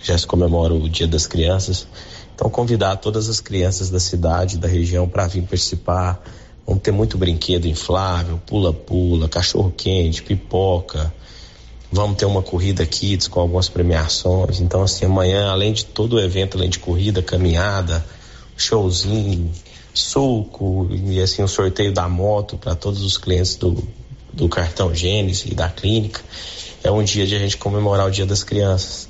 já 0.02 0.16
se 0.16 0.26
comemora 0.26 0.74
o 0.74 0.88
Dia 0.88 1.06
das 1.06 1.26
Crianças. 1.26 1.86
Então 2.34 2.48
convidar 2.48 2.96
todas 2.96 3.28
as 3.28 3.40
crianças 3.40 3.90
da 3.90 3.98
cidade, 3.98 4.58
da 4.58 4.68
região 4.68 5.08
para 5.08 5.26
vir 5.26 5.42
participar. 5.42 6.22
Vamos 6.66 6.82
ter 6.82 6.92
muito 6.92 7.16
brinquedo 7.16 7.66
inflável, 7.66 8.40
pula-pula, 8.46 9.28
cachorro 9.28 9.72
quente, 9.76 10.22
pipoca, 10.22 11.12
Vamos 11.90 12.18
ter 12.18 12.26
uma 12.26 12.42
corrida 12.42 12.84
kids 12.84 13.28
com 13.28 13.40
algumas 13.40 13.68
premiações. 13.68 14.60
Então, 14.60 14.82
assim, 14.82 15.06
amanhã, 15.06 15.50
além 15.50 15.72
de 15.72 15.86
todo 15.86 16.16
o 16.16 16.20
evento, 16.20 16.58
além 16.58 16.68
de 16.68 16.78
corrida, 16.78 17.22
caminhada, 17.22 18.04
showzinho, 18.56 19.50
suco 19.94 20.86
e 20.90 21.20
assim 21.20 21.42
o 21.42 21.48
sorteio 21.48 21.92
da 21.92 22.06
moto 22.06 22.58
para 22.58 22.74
todos 22.74 23.02
os 23.02 23.16
clientes 23.16 23.56
do, 23.56 23.82
do 24.32 24.48
cartão 24.50 24.94
Gênesis 24.94 25.50
e 25.50 25.54
da 25.54 25.70
clínica, 25.70 26.20
é 26.84 26.90
um 26.90 27.02
dia 27.02 27.26
de 27.26 27.34
a 27.34 27.38
gente 27.38 27.56
comemorar 27.56 28.06
o 28.06 28.10
Dia 28.10 28.26
das 28.26 28.44
Crianças. 28.44 29.07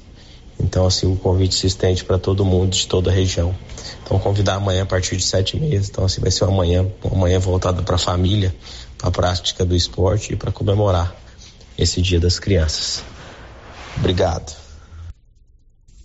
Então, 0.61 0.87
assim, 0.87 1.07
o 1.07 1.16
convite 1.16 1.55
se 1.55 1.66
estende 1.66 2.05
para 2.05 2.18
todo 2.18 2.44
mundo 2.44 2.71
de 2.71 2.87
toda 2.87 3.11
a 3.11 3.14
região. 3.14 3.55
Então, 4.03 4.18
convidar 4.18 4.55
amanhã 4.55 4.83
a 4.83 4.87
partir 4.87 5.16
de 5.16 5.23
sete 5.23 5.59
meses. 5.59 5.88
Então, 5.88 6.05
assim, 6.05 6.21
vai 6.21 6.31
ser 6.31 6.44
uma 6.44 6.57
manhã, 6.57 6.87
uma 7.05 7.16
manhã 7.16 7.38
voltada 7.38 7.83
para 7.83 7.94
a 7.94 7.99
família, 7.99 8.55
para 8.97 9.09
a 9.09 9.11
prática 9.12 9.64
do 9.64 9.77
esporte 9.77 10.33
e 10.33 10.37
para 10.37 10.51
comemorar 10.51 11.14
esse 11.77 12.03
Dia 12.03 12.18
das 12.18 12.38
Crianças. 12.38 13.05
Obrigado. 13.97 14.57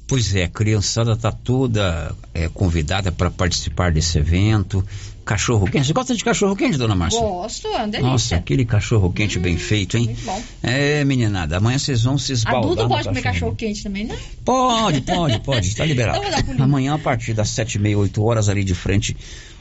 Pois 0.07 0.35
é, 0.35 0.43
a 0.43 0.49
criançada 0.49 1.13
está 1.13 1.31
toda 1.31 2.13
é, 2.33 2.47
convidada 2.49 3.11
para 3.11 3.31
participar 3.31 3.91
desse 3.91 4.19
evento. 4.19 4.85
Cachorro 5.25 5.65
quente. 5.69 5.88
Você 5.88 5.93
gosta 5.93 6.15
de 6.15 6.23
cachorro 6.23 6.55
quente, 6.55 6.77
dona 6.77 6.95
Márcia? 6.95 7.21
Gosto, 7.21 7.67
é 7.67 7.77
uma 7.77 7.88
delícia. 7.88 8.12
Nossa, 8.12 8.36
aquele 8.36 8.65
cachorro 8.65 9.12
quente 9.12 9.39
hum, 9.39 9.41
bem 9.41 9.57
feito, 9.57 9.97
hein? 9.97 10.05
Muito 10.05 10.25
bom. 10.25 10.43
É, 10.62 11.05
meninada, 11.05 11.57
amanhã 11.57 11.79
vocês 11.79 12.03
vão 12.03 12.17
se 12.17 12.33
esbaldar. 12.33 12.71
Adulto 12.71 12.88
pode 12.89 13.07
comer 13.07 13.21
cachorro 13.21 13.55
quente 13.55 13.83
também, 13.83 14.03
né? 14.03 14.17
Pode, 14.43 14.99
pode, 15.07 15.39
pode, 15.39 15.67
está 15.67 15.86
liberado. 15.86 16.19
Então 16.49 16.65
amanhã, 16.65 16.95
a 16.95 16.99
partir 16.99 17.33
das 17.33 17.49
sete 17.49 17.75
e 17.75 17.79
meia, 17.79 17.97
oito 17.97 18.21
horas, 18.21 18.49
ali 18.49 18.65
de 18.65 18.75
frente, 18.75 19.15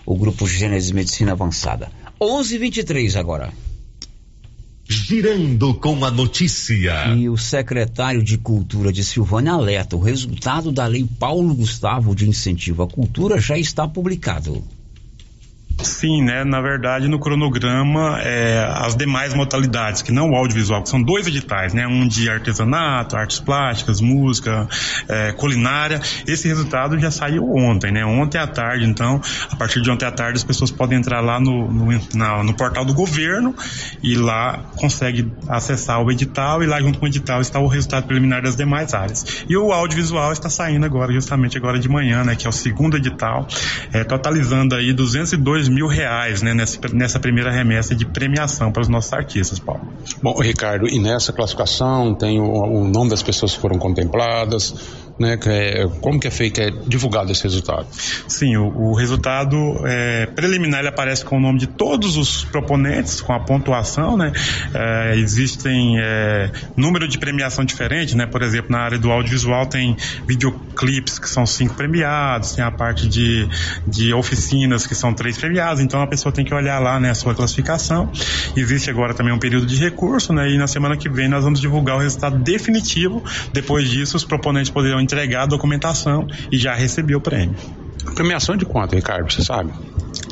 o 0.05 0.17
grupo 0.17 0.49
Gênesis 0.49 0.91
Medicina 0.91 1.33
Avançada. 1.33 1.91
Onze 2.21 2.59
vinte 2.59 2.79
e 2.79 2.85
três 2.85 3.15
agora. 3.15 3.53
Girando 4.89 5.75
com 5.75 6.05
a 6.05 6.11
notícia. 6.11 7.15
E 7.15 7.29
o 7.29 7.37
secretário 7.37 8.23
de 8.23 8.37
Cultura 8.37 8.93
de 8.93 9.05
Silvânia 9.05 9.53
alerta: 9.53 9.97
o 9.97 10.01
resultado 10.01 10.73
da 10.73 10.87
Lei 10.87 11.07
Paulo 11.21 11.55
Gustavo 11.55 12.17
de 12.17 12.29
Incentivo 12.29 12.83
à 12.83 12.89
Cultura 12.89 13.41
já 13.41 13.57
está 13.57 13.87
publicado. 13.87 14.63
Sim, 15.83 16.23
né? 16.23 16.45
Na 16.45 16.61
verdade, 16.61 17.09
no 17.09 17.19
cronograma, 17.19 18.19
é, 18.21 18.67
as 18.75 18.97
demais 18.97 19.35
modalidades, 19.35 20.03
que 20.03 20.13
não 20.13 20.31
o 20.31 20.37
audiovisual, 20.37 20.83
que 20.83 20.89
são 20.89 21.03
dois 21.03 21.27
editais, 21.27 21.73
né? 21.73 21.87
Um 21.87 22.07
de 22.07 22.29
artesanato, 22.29 23.17
artes 23.17 23.41
plásticas, 23.41 24.01
música, 24.01 24.69
é, 25.09 25.33
culinária. 25.33 26.01
Esse 26.27 26.49
resultado 26.49 26.99
já 26.99 27.11
saiu 27.11 27.45
ontem, 27.55 27.93
né? 27.93 28.05
Ontem 28.05 28.39
à 28.39 28.47
tarde, 28.47 28.85
então, 28.85 29.21
a 29.51 29.57
partir 29.57 29.81
de 29.81 29.91
ontem 29.91 30.07
à 30.07 30.11
tarde, 30.11 30.39
as 30.39 30.45
pessoas 30.45 30.71
podem 30.71 30.99
entrar 30.99 31.21
lá 31.21 31.41
no, 31.41 31.71
no, 31.71 32.01
na, 32.15 32.43
no 32.43 32.55
portal 32.55 32.85
do 32.85 32.95
governo 32.95 33.55
e 34.03 34.15
lá 34.15 34.65
consegue 34.77 35.31
acessar 35.49 36.03
o 36.03 36.11
edital 36.11 36.63
e 36.63 36.67
lá 36.67 36.81
junto 36.81 36.99
com 36.99 37.07
o 37.07 37.09
edital 37.09 37.41
está 37.41 37.59
o 37.59 37.67
resultado 37.67 38.07
preliminar 38.07 38.43
das 38.43 38.57
demais 38.57 38.95
áreas. 38.95 39.45
E 39.49 39.57
o 39.57 39.73
audiovisual 39.73 40.33
está 40.33 40.49
saindo 40.49 40.87
agora, 40.87 41.13
justamente 41.13 41.57
agora 41.57 41.79
de 41.79 41.89
manhã, 41.89 42.25
né? 42.25 42.37
Que 42.37 42.47
é 42.47 42.51
o 42.51 42.53
segundo 42.53 42.97
edital, 42.97 43.47
é, 43.93 44.05
totalizando 44.05 44.75
aí 44.75 44.93
202 44.93 45.69
mil 45.73 45.87
reais 45.87 46.43
né, 46.43 46.55
nessa, 46.55 46.79
nessa 46.93 47.21
primeira 47.21 47.51
remessa 47.51 47.95
de 47.95 48.05
premiação 48.05 48.71
para 48.71 48.83
os 48.83 48.89
nossos 48.89 49.13
artistas, 49.13 49.59
Paulo. 49.59 49.93
Bom, 50.23 50.39
Ricardo, 50.41 50.89
e 50.89 50.99
nessa 50.99 51.33
classificação 51.33 52.15
tem 52.15 52.41
o, 52.41 52.45
o 52.45 52.89
nome 52.89 53.11
das 53.11 53.23
pessoas 53.23 53.55
que 53.55 53.61
foram 53.61 53.79
contempladas, 53.79 54.75
né? 55.19 55.39
É, 55.47 55.87
como 56.01 56.19
que 56.19 56.27
é 56.27 56.31
feito, 56.31 56.61
é 56.61 56.71
divulgado 56.71 57.31
esse 57.31 57.43
resultado? 57.43 57.87
Sim, 58.29 58.57
o, 58.57 58.91
o 58.91 58.95
resultado 58.95 59.57
é, 59.87 60.27
preliminar 60.27 60.81
ele 60.81 60.89
aparece 60.89 61.25
com 61.25 61.37
o 61.37 61.41
nome 61.41 61.59
de 61.59 61.67
todos 61.67 62.17
os 62.17 62.45
proponentes, 62.45 63.21
com 63.21 63.33
a 63.33 63.41
pontuação, 63.41 64.17
né? 64.17 64.33
É, 64.75 65.17
existem 65.17 65.99
é, 66.01 66.51
número 66.77 67.07
de 67.07 67.19
premiação 67.19 67.65
diferente, 67.65 68.17
né? 68.17 68.27
Por 68.27 68.43
exemplo, 68.43 68.73
na 68.73 68.81
área 68.81 68.99
do 68.99 69.11
audiovisual 69.11 69.67
tem 69.67 69.97
videoclipes 70.27 71.19
que 71.19 71.29
são 71.29 71.47
cinco 71.47 71.75
premiados, 71.75 72.53
tem 72.53 72.65
a 72.65 72.71
parte 72.71 73.09
de, 73.09 73.49
de 73.87 74.13
oficinas 74.13 74.87
que 74.87 74.95
são 74.95 75.13
três 75.13 75.37
premiados, 75.37 75.83
então 75.83 76.01
a 76.03 76.07
pessoa 76.07 76.33
tem 76.33 76.45
que 76.45 76.55
olhar 76.55 76.79
lá, 76.79 76.99
né, 76.99 77.11
a 77.11 77.15
sua 77.15 77.35
classificação. 77.35 78.11
Existe 78.57 78.91
agora 78.91 79.15
também 79.15 79.33
um 79.33 79.39
período 79.39 79.67
de 79.67 79.77
recurso, 79.77 80.33
né? 80.33 80.51
E 80.51 80.59
na 80.59 80.67
semana 80.67 80.97
que 80.97 81.09
vem 81.09 81.29
nós 81.29 81.45
vamos 81.45 81.61
divulgar 81.61 81.97
o 81.97 82.01
resultado 82.01 82.39
definitivo. 82.39 83.23
Depois 83.53 83.89
disso, 83.89 84.17
os 84.17 84.25
proponentes 84.25 84.71
poderão 84.71 85.01
entregar 85.13 85.43
a 85.43 85.47
documentação 85.47 86.27
e 86.51 86.57
já 86.57 86.75
receber 86.75 87.15
o 87.15 87.21
prêmio. 87.21 87.55
Premiação 88.15 88.57
de 88.57 88.65
quanto, 88.65 88.95
Ricardo? 88.95 89.31
Você 89.31 89.43
sabe? 89.43 89.73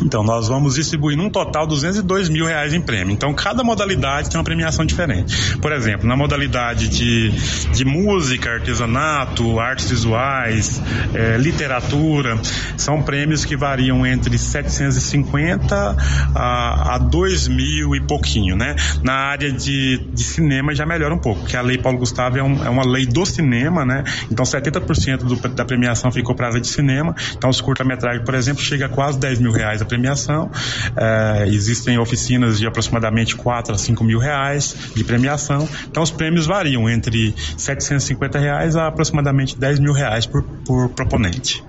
Então, 0.02 0.22
nós 0.22 0.48
vamos 0.48 0.74
distribuir 0.74 1.16
num 1.16 1.30
total 1.30 1.66
202 1.66 2.28
mil 2.28 2.46
reais 2.46 2.72
em 2.72 2.80
prêmio. 2.80 3.12
Então, 3.12 3.32
cada 3.34 3.62
modalidade 3.62 4.30
tem 4.30 4.38
uma 4.38 4.44
premiação 4.44 4.84
diferente. 4.84 5.56
Por 5.58 5.72
exemplo, 5.72 6.06
na 6.06 6.16
modalidade 6.16 6.88
de, 6.88 7.30
de 7.72 7.84
música, 7.84 8.50
artesanato, 8.50 9.58
artes 9.58 9.90
visuais, 9.90 10.80
é, 11.14 11.36
literatura, 11.36 12.38
são 12.76 13.02
prêmios 13.02 13.44
que 13.44 13.56
variam 13.56 14.06
entre 14.06 14.36
750 14.38 15.96
a, 16.34 16.94
a 16.94 16.98
2 16.98 17.48
mil 17.48 17.94
e 17.94 18.00
pouquinho, 18.00 18.56
né? 18.56 18.76
Na 19.02 19.14
área 19.14 19.52
de, 19.52 19.98
de 20.12 20.22
cinema 20.22 20.74
já 20.74 20.86
melhora 20.86 21.14
um 21.14 21.18
pouco, 21.18 21.40
porque 21.40 21.56
a 21.56 21.62
Lei 21.62 21.78
Paulo 21.78 21.98
Gustavo 21.98 22.38
é, 22.38 22.42
um, 22.42 22.64
é 22.64 22.68
uma 22.68 22.84
lei 22.84 23.06
do 23.06 23.24
cinema, 23.26 23.84
né? 23.84 24.04
Então, 24.30 24.44
70% 24.44 25.18
do, 25.18 25.36
da 25.48 25.64
premiação 25.64 26.10
ficou 26.10 26.34
para 26.34 26.46
a 26.46 26.48
área 26.50 26.60
de 26.60 26.68
cinema. 26.68 27.14
Então, 27.36 27.50
os 27.50 27.60
curta-metragens, 27.60 28.24
por 28.24 28.34
exemplo, 28.34 28.62
chega 28.62 28.86
a 28.86 28.88
quase 28.88 29.18
10 29.18 29.40
mil 29.40 29.52
reais 29.52 29.82
a 29.82 29.84
premiação. 29.90 30.50
É, 30.96 31.46
existem 31.48 31.98
oficinas 31.98 32.58
de 32.58 32.66
aproximadamente 32.66 33.36
4 33.36 33.74
a 33.74 33.78
5 33.78 34.02
mil 34.02 34.18
reais 34.18 34.74
de 34.94 35.04
premiação. 35.04 35.68
Então 35.90 36.02
os 36.02 36.10
prêmios 36.10 36.46
variam 36.46 36.88
entre 36.88 37.34
750 37.56 38.38
reais 38.38 38.76
a 38.76 38.86
aproximadamente 38.86 39.58
10 39.58 39.80
mil 39.80 39.92
reais 39.92 40.24
por, 40.24 40.42
por 40.64 40.88
proponente. 40.90 41.62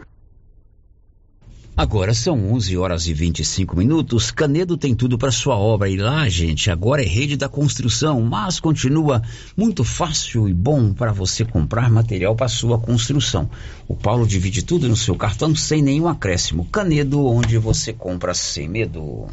Agora 1.75 2.13
são 2.13 2.51
11 2.53 2.77
horas 2.77 3.07
e 3.07 3.13
25 3.13 3.77
minutos. 3.77 4.29
Canedo 4.29 4.77
tem 4.77 4.93
tudo 4.93 5.17
para 5.17 5.31
sua 5.31 5.55
obra 5.55 5.89
e 5.89 5.95
lá, 5.95 6.27
gente, 6.27 6.69
agora 6.69 7.01
é 7.01 7.07
rede 7.07 7.37
da 7.37 7.47
construção, 7.47 8.21
mas 8.21 8.59
continua 8.59 9.21
muito 9.55 9.83
fácil 9.83 10.49
e 10.49 10.53
bom 10.53 10.93
para 10.93 11.13
você 11.13 11.45
comprar 11.45 11.89
material 11.89 12.35
para 12.35 12.49
sua 12.49 12.77
construção. 12.77 13.49
O 13.87 13.95
Paulo 13.95 14.27
divide 14.27 14.63
tudo 14.63 14.87
no 14.87 14.97
seu 14.97 15.15
cartão 15.15 15.55
sem 15.55 15.81
nenhum 15.81 16.07
acréscimo. 16.07 16.65
Canedo, 16.65 17.25
onde 17.25 17.57
você 17.57 17.93
compra 17.93 18.33
sem 18.33 18.67
medo. 18.67 19.27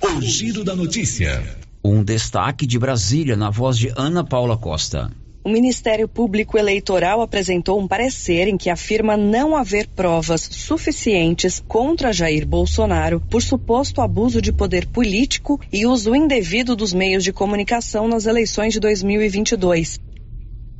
O 0.00 0.20
giro 0.20 0.64
da 0.64 0.74
notícia. 0.74 1.42
Um 1.84 2.02
destaque 2.02 2.66
de 2.66 2.78
Brasília 2.78 3.36
na 3.36 3.50
voz 3.50 3.76
de 3.76 3.92
Ana 3.96 4.24
Paula 4.24 4.56
Costa. 4.56 5.10
O 5.44 5.50
Ministério 5.50 6.06
Público 6.06 6.56
Eleitoral 6.56 7.20
apresentou 7.20 7.80
um 7.80 7.88
parecer 7.88 8.46
em 8.46 8.56
que 8.56 8.70
afirma 8.70 9.16
não 9.16 9.56
haver 9.56 9.88
provas 9.88 10.42
suficientes 10.42 11.60
contra 11.66 12.12
Jair 12.12 12.46
Bolsonaro 12.46 13.20
por 13.28 13.42
suposto 13.42 14.00
abuso 14.00 14.40
de 14.40 14.52
poder 14.52 14.86
político 14.86 15.60
e 15.72 15.84
uso 15.84 16.14
indevido 16.14 16.76
dos 16.76 16.92
meios 16.92 17.24
de 17.24 17.32
comunicação 17.32 18.06
nas 18.06 18.24
eleições 18.24 18.72
de 18.72 18.78
2022. 18.78 19.98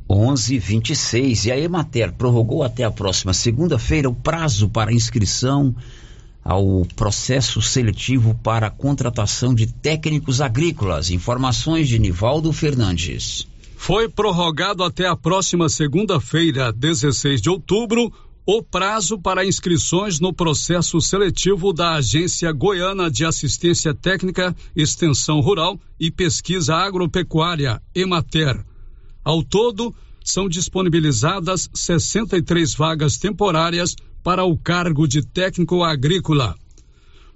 11:26 0.09 1.45
e 1.45 1.51
a 1.51 1.59
Emater 1.59 2.13
prorrogou 2.13 2.63
até 2.63 2.85
a 2.85 2.91
próxima 2.91 3.33
segunda-feira 3.33 4.09
o 4.09 4.15
prazo 4.15 4.69
para 4.69 4.93
inscrição 4.93 5.75
ao 6.41 6.85
processo 6.95 7.61
seletivo 7.61 8.33
para 8.41 8.67
a 8.67 8.71
contratação 8.71 9.53
de 9.53 9.67
técnicos 9.67 10.39
agrícolas. 10.39 11.11
Informações 11.11 11.89
de 11.89 11.99
Nivaldo 11.99 12.53
Fernandes. 12.53 13.45
Foi 13.85 14.07
prorrogado 14.07 14.81
até 14.81 15.05
a 15.05 15.13
próxima 15.13 15.67
segunda-feira, 15.67 16.71
16 16.71 17.41
de 17.41 17.49
outubro, 17.49 18.13
o 18.45 18.63
prazo 18.63 19.19
para 19.19 19.45
inscrições 19.45 20.21
no 20.21 20.31
processo 20.31 21.01
seletivo 21.01 21.73
da 21.73 21.95
Agência 21.95 22.49
Goiana 22.53 23.11
de 23.11 23.25
Assistência 23.25 23.93
Técnica, 23.93 24.55
Extensão 24.73 25.41
Rural 25.41 25.77
e 25.99 26.09
Pesquisa 26.09 26.73
Agropecuária, 26.77 27.81
EMATER. 27.93 28.65
Ao 29.21 29.43
todo, 29.43 29.93
são 30.23 30.47
disponibilizadas 30.47 31.69
63 31.73 32.73
vagas 32.75 33.17
temporárias 33.17 33.97
para 34.23 34.45
o 34.45 34.57
cargo 34.57 35.05
de 35.05 35.27
técnico 35.27 35.83
agrícola. 35.83 36.55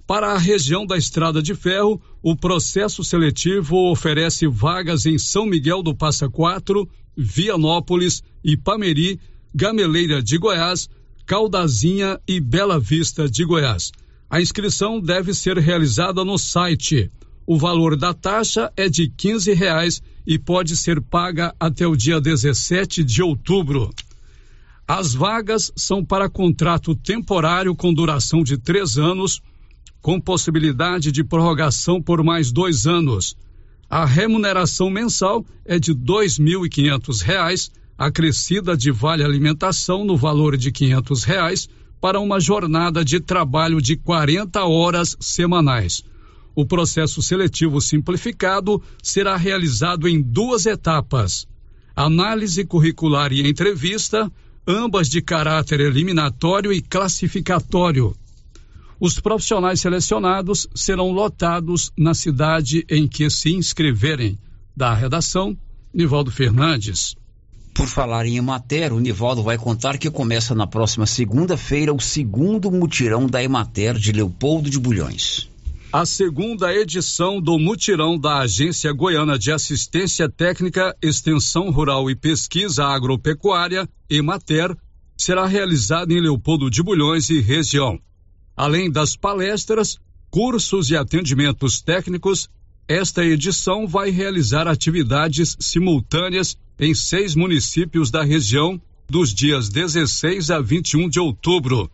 Para 0.06 0.32
a 0.32 0.38
região 0.38 0.86
da 0.86 0.96
Estrada 0.96 1.42
de 1.42 1.54
Ferro, 1.54 2.00
o 2.22 2.36
processo 2.36 3.04
seletivo 3.04 3.90
oferece 3.90 4.46
vagas 4.46 5.06
em 5.06 5.18
São 5.18 5.46
Miguel 5.46 5.82
do 5.82 5.94
Passa 5.94 6.28
Quatro, 6.28 6.88
Vianópolis, 7.16 8.22
Ipameri, 8.44 9.20
Gameleira 9.54 10.22
de 10.22 10.36
Goiás, 10.38 10.88
Caldazinha 11.24 12.18
e 12.26 12.40
Bela 12.40 12.78
Vista 12.78 13.28
de 13.28 13.44
Goiás. 13.44 13.92
A 14.30 14.40
inscrição 14.40 15.00
deve 15.00 15.32
ser 15.32 15.58
realizada 15.58 16.24
no 16.24 16.36
site. 16.36 17.10
O 17.46 17.56
valor 17.56 17.96
da 17.96 18.12
taxa 18.12 18.70
é 18.76 18.88
de 18.88 19.04
R$ 19.04 19.54
reais 19.54 20.02
e 20.26 20.38
pode 20.38 20.76
ser 20.76 21.00
paga 21.00 21.54
até 21.58 21.86
o 21.86 21.96
dia 21.96 22.20
17 22.20 23.02
de 23.02 23.22
outubro. 23.22 23.90
As 24.86 25.14
vagas 25.14 25.72
são 25.76 26.04
para 26.04 26.28
contrato 26.28 26.94
temporário 26.94 27.74
com 27.74 27.92
duração 27.92 28.42
de 28.42 28.58
três 28.58 28.98
anos 28.98 29.40
com 30.00 30.20
possibilidade 30.20 31.10
de 31.10 31.24
prorrogação 31.24 32.00
por 32.00 32.22
mais 32.22 32.52
dois 32.52 32.86
anos. 32.86 33.36
A 33.90 34.04
remuneração 34.04 34.90
mensal 34.90 35.44
é 35.64 35.78
de 35.78 35.92
R$ 35.92 35.98
2.500, 35.98 37.70
acrescida 37.96 38.76
de 38.76 38.90
vale 38.90 39.24
alimentação 39.24 40.04
no 40.04 40.16
valor 40.16 40.56
de 40.56 40.70
500 40.70 41.24
reais 41.24 41.68
para 42.00 42.20
uma 42.20 42.38
jornada 42.38 43.04
de 43.04 43.18
trabalho 43.18 43.80
de 43.80 43.96
40 43.96 44.64
horas 44.64 45.16
semanais. 45.18 46.04
O 46.54 46.66
processo 46.66 47.22
seletivo 47.22 47.80
simplificado 47.80 48.82
será 49.02 49.36
realizado 49.36 50.08
em 50.08 50.20
duas 50.20 50.66
etapas: 50.66 51.46
análise 51.94 52.64
curricular 52.64 53.32
e 53.32 53.48
entrevista, 53.48 54.30
ambas 54.66 55.08
de 55.08 55.22
caráter 55.22 55.80
eliminatório 55.80 56.72
e 56.72 56.82
classificatório. 56.82 58.14
Os 59.00 59.20
profissionais 59.20 59.80
selecionados 59.80 60.66
serão 60.74 61.12
lotados 61.12 61.92
na 61.96 62.14
cidade 62.14 62.84
em 62.90 63.06
que 63.06 63.30
se 63.30 63.54
inscreverem. 63.54 64.36
Da 64.76 64.92
redação, 64.94 65.56
Nivaldo 65.94 66.30
Fernandes. 66.30 67.14
Por 67.74 67.86
falar 67.86 68.26
em 68.26 68.36
Emater, 68.36 68.92
o 68.92 68.98
Nivaldo 68.98 69.42
vai 69.42 69.56
contar 69.56 69.98
que 69.98 70.10
começa 70.10 70.52
na 70.52 70.66
próxima 70.66 71.06
segunda-feira 71.06 71.94
o 71.94 72.00
segundo 72.00 72.72
mutirão 72.72 73.26
da 73.26 73.42
Emater 73.42 73.94
de 73.94 74.10
Leopoldo 74.10 74.68
de 74.68 74.80
Bulhões. 74.80 75.48
A 75.92 76.04
segunda 76.04 76.74
edição 76.74 77.40
do 77.40 77.56
mutirão 77.58 78.18
da 78.18 78.38
Agência 78.38 78.92
Goiana 78.92 79.38
de 79.38 79.52
Assistência 79.52 80.28
Técnica, 80.28 80.94
Extensão 81.00 81.70
Rural 81.70 82.10
e 82.10 82.16
Pesquisa 82.16 82.84
Agropecuária, 82.84 83.88
Emater, 84.10 84.76
será 85.16 85.46
realizada 85.46 86.12
em 86.12 86.20
Leopoldo 86.20 86.68
de 86.68 86.82
Bulhões 86.82 87.30
e 87.30 87.40
região. 87.40 87.98
Além 88.58 88.90
das 88.90 89.14
palestras, 89.14 90.00
cursos 90.28 90.90
e 90.90 90.96
atendimentos 90.96 91.80
técnicos, 91.80 92.50
esta 92.88 93.24
edição 93.24 93.86
vai 93.86 94.10
realizar 94.10 94.66
atividades 94.66 95.56
simultâneas 95.60 96.56
em 96.76 96.92
seis 96.92 97.36
municípios 97.36 98.10
da 98.10 98.24
região 98.24 98.80
dos 99.08 99.32
dias 99.32 99.68
16 99.68 100.50
a 100.50 100.60
21 100.60 101.08
de 101.08 101.20
outubro. 101.20 101.88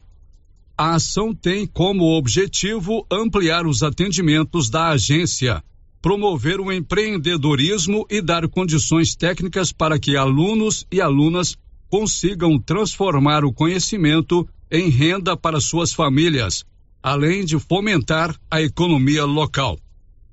A 0.75 0.95
ação 0.95 1.35
tem 1.35 1.67
como 1.67 2.17
objetivo 2.17 3.07
ampliar 3.13 3.67
os 3.67 3.83
atendimentos 3.83 4.71
da 4.71 4.89
agência, 4.89 5.63
promover 6.01 6.61
o 6.61 6.73
empreendedorismo 6.73 8.07
e 8.09 8.23
dar 8.23 8.49
condições 8.49 9.15
técnicas 9.15 9.71
para 9.71 9.99
que 9.99 10.17
alunos 10.17 10.87
e 10.91 10.99
alunas 10.99 11.59
consigam 11.91 12.59
transformar 12.59 13.45
o 13.45 13.53
conhecimento 13.53 14.49
em 14.71 14.89
renda 14.89 15.37
para 15.37 15.61
suas 15.61 15.93
famílias, 15.93 16.65
além 17.03 17.45
de 17.45 17.59
fomentar 17.59 18.35
a 18.51 18.63
economia 18.63 19.25
local. 19.25 19.79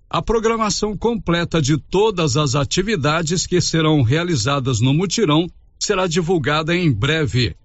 A 0.10 0.22
programação 0.22 0.98
completa 0.98 1.62
de 1.62 1.78
todas 1.78 2.36
as 2.36 2.56
atividades 2.56 3.48
que 3.48 3.62
serão 3.62 4.02
realizadas 4.02 4.82
no 4.82 4.94
mutirão 4.94 5.48
será 5.80 6.06
divulgada 6.06 6.76
em 6.76 6.91
breve. 6.91 7.56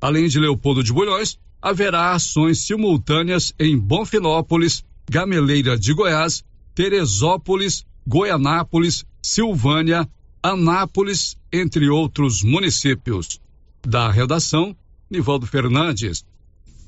Além 0.00 0.28
de 0.28 0.40
Leopoldo 0.40 0.82
de 0.82 0.92
Bulhões, 0.92 1.38
haverá 1.60 2.12
ações 2.12 2.66
simultâneas 2.66 3.52
em 3.58 3.78
Bonfinópolis, 3.78 4.82
Gameleira 5.10 5.78
de 5.78 5.92
Goiás, 5.92 6.42
Teresópolis, 6.74 7.84
Goianápolis, 8.06 9.04
Silvânia, 9.22 10.08
Anápolis, 10.42 11.36
entre 11.52 11.88
outros 11.90 12.42
municípios. 12.42 13.40
Da 13.82 14.10
redação, 14.10 14.74
Nivaldo 15.10 15.44
Fernandes. 15.44 16.24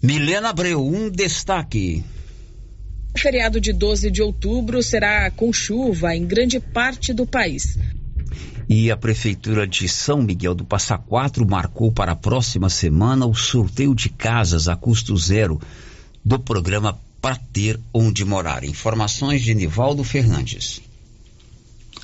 Milena 0.01 0.51
Abreu, 0.51 0.87
um 0.87 1.11
destaque. 1.11 2.05
O 3.13 3.19
feriado 3.19 3.61
de 3.61 3.73
12 3.73 4.13
de 4.13 4.23
outubro 4.23 4.81
será 4.81 5.29
com 5.33 5.53
chuva 5.53 6.15
em 6.15 6.25
grande 6.25 6.61
parte 6.61 7.13
do 7.13 7.27
país. 7.27 7.77
E 8.69 8.93
a 8.93 8.97
Prefeitura 8.97 9.67
de 9.67 9.89
São 9.89 10.23
Miguel 10.23 10.55
do 10.55 10.65
Passa 10.65 10.97
Quatro 10.97 11.45
marcou 11.45 11.91
para 11.91 12.13
a 12.13 12.17
próxima 12.17 12.71
semana 12.71 13.27
o 13.27 13.35
sorteio 13.35 13.93
de 13.93 14.09
casas 14.09 14.69
a 14.69 14.77
custo 14.77 15.17
zero 15.17 15.61
do 16.25 16.39
programa 16.39 16.99
Para 17.21 17.37
Ter 17.53 17.79
Onde 17.93 18.25
Morar. 18.25 18.63
Informações 18.63 19.43
de 19.43 19.53
Nivaldo 19.53 20.05
Fernandes. 20.05 20.81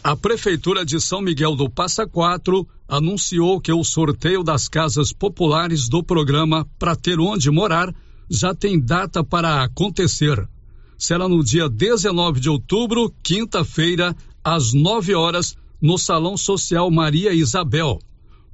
A 0.02 0.16
Prefeitura 0.16 0.84
de 0.84 1.00
São 1.00 1.20
Miguel 1.20 1.56
do 1.56 1.68
Passa 1.68 2.06
Quatro 2.06 2.66
anunciou 2.88 3.60
que 3.60 3.72
o 3.72 3.82
sorteio 3.82 4.44
das 4.44 4.68
casas 4.68 5.12
populares 5.12 5.88
do 5.88 6.02
programa 6.02 6.66
Para 6.78 6.94
Ter 6.94 7.18
Onde 7.18 7.50
Morar 7.50 7.92
já 8.30 8.54
tem 8.54 8.78
data 8.78 9.24
para 9.24 9.62
acontecer. 9.62 10.48
Será 10.96 11.28
no 11.28 11.42
dia 11.42 11.68
19 11.68 12.40
de 12.40 12.48
outubro, 12.48 13.12
quinta-feira, 13.22 14.16
às 14.42 14.72
9 14.72 15.14
horas, 15.14 15.56
no 15.82 15.98
Salão 15.98 16.36
Social 16.36 16.90
Maria 16.90 17.32
Isabel. 17.32 17.98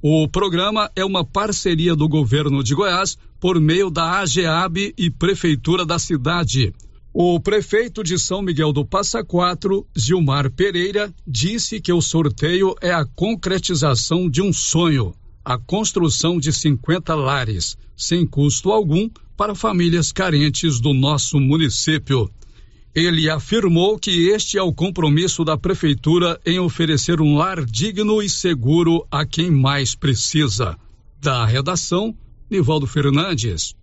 O 0.01 0.27
programa 0.27 0.91
é 0.95 1.05
uma 1.05 1.23
parceria 1.23 1.95
do 1.95 2.07
governo 2.07 2.63
de 2.63 2.75
Goiás 2.75 3.17
por 3.39 3.59
meio 3.59 3.89
da 3.89 4.19
AGEAB 4.19 4.93
e 4.97 5.09
Prefeitura 5.11 5.85
da 5.85 5.99
cidade. 5.99 6.73
O 7.17 7.39
prefeito 7.39 8.03
de 8.03 8.19
São 8.19 8.41
Miguel 8.41 8.73
do 8.73 8.85
Passa 8.85 9.23
Quatro, 9.23 9.87
Gilmar 9.95 10.51
Pereira, 10.51 11.15
disse 11.25 11.79
que 11.79 11.93
o 11.93 12.01
sorteio 12.01 12.75
é 12.81 12.91
a 12.91 13.05
concretização 13.05 14.29
de 14.29 14.41
um 14.41 14.51
sonho. 14.51 15.15
a 15.41 15.57
construção 15.57 16.37
de 16.37 16.51
50 16.51 17.15
lares, 17.15 17.77
sem 17.95 18.27
custo 18.27 18.69
algum, 18.69 19.09
para 19.37 19.55
famílias 19.55 20.11
carentes 20.11 20.81
do 20.81 20.93
nosso 20.93 21.39
município. 21.39 22.29
Ele 22.93 23.29
afirmou 23.29 23.97
que 23.97 24.27
este 24.27 24.57
é 24.57 24.61
o 24.61 24.73
compromisso 24.73 25.45
da 25.45 25.57
Prefeitura 25.57 26.37
em 26.45 26.59
oferecer 26.59 27.21
um 27.21 27.37
lar 27.37 27.63
digno 27.63 28.21
e 28.21 28.29
seguro 28.29 29.07
a 29.09 29.25
quem 29.25 29.49
mais 29.49 29.95
precisa. 29.95 30.77
Da 31.21 31.45
redação, 31.45 32.13
Nivaldo 32.51 32.85
Fernandes. 32.85 33.73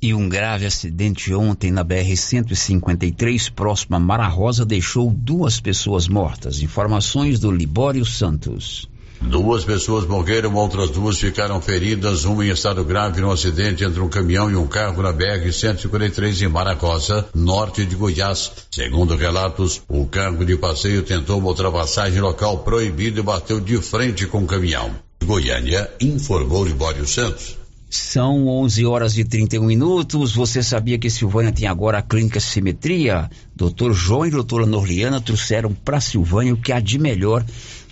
E 0.00 0.12
um 0.12 0.28
grave 0.28 0.66
acidente 0.66 1.32
ontem 1.32 1.70
na 1.70 1.84
BR-153, 1.84 3.50
próximo 3.50 3.96
a 3.96 4.00
Mara 4.00 4.28
Rosa, 4.28 4.64
deixou 4.64 5.10
duas 5.10 5.58
pessoas 5.58 6.06
mortas. 6.06 6.60
Informações 6.60 7.40
do 7.40 7.50
Libório 7.50 8.04
Santos. 8.04 8.88
Duas 9.20 9.64
pessoas 9.64 10.06
morreram, 10.06 10.54
outras 10.54 10.90
duas 10.90 11.18
ficaram 11.18 11.60
feridas, 11.60 12.24
uma 12.24 12.44
em 12.44 12.50
estado 12.50 12.84
grave 12.84 13.20
no 13.20 13.32
acidente 13.32 13.82
entre 13.82 14.00
um 14.00 14.08
caminhão 14.08 14.50
e 14.50 14.56
um 14.56 14.66
carro 14.66 15.02
na 15.02 15.12
BR-153 15.12 16.42
em 16.42 16.48
Maracosa, 16.48 17.26
norte 17.34 17.84
de 17.84 17.96
Goiás. 17.96 18.52
Segundo 18.70 19.16
relatos, 19.16 19.82
o 19.88 20.06
carro 20.06 20.44
de 20.44 20.56
passeio 20.56 21.02
tentou 21.02 21.38
uma 21.38 21.48
ultrapassagem 21.48 22.20
local 22.20 22.58
proibida 22.58 23.20
e 23.20 23.22
bateu 23.22 23.58
de 23.58 23.78
frente 23.78 24.26
com 24.26 24.44
o 24.44 24.46
caminhão. 24.46 24.90
Goiânia 25.24 25.90
informou 26.00 26.64
Libório 26.64 27.06
Santos. 27.06 27.56
São 27.88 28.48
11 28.48 28.84
horas 28.84 29.16
e 29.16 29.24
31 29.24 29.64
minutos. 29.64 30.34
Você 30.34 30.60
sabia 30.60 30.98
que 30.98 31.08
Silvânia 31.08 31.52
tem 31.52 31.68
agora 31.68 31.98
a 31.98 32.02
clínica 32.02 32.40
Simetria? 32.40 33.30
Doutor 33.54 33.92
João 33.92 34.26
e 34.26 34.30
doutora 34.30 34.66
Norliana 34.66 35.20
trouxeram 35.20 35.72
para 35.72 36.00
Silvânia 36.00 36.52
o 36.52 36.56
que 36.56 36.72
há 36.72 36.80
de 36.80 36.98
melhor 36.98 37.44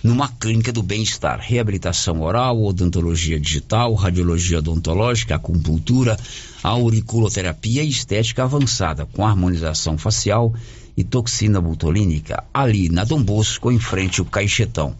numa 0.03 0.27
clínica 0.27 0.73
do 0.73 0.83
bem-estar. 0.83 1.39
Reabilitação 1.39 2.21
oral, 2.21 2.61
odontologia 2.61 3.39
digital, 3.39 3.93
radiologia 3.93 4.59
odontológica, 4.59 5.35
acupuntura, 5.35 6.17
auriculoterapia 6.61 7.81
e 7.81 7.89
estética 7.89 8.43
avançada, 8.43 9.05
com 9.05 9.25
harmonização 9.25 9.97
facial 9.97 10.53
e 10.97 11.03
toxina 11.03 11.61
botulínica. 11.61 12.43
Ali 12.53 12.89
na 12.89 13.05
Dom 13.05 13.23
Bosco, 13.23 13.71
em 13.71 13.79
frente 13.79 14.19
ao 14.19 14.25
Caixetão. 14.25 14.95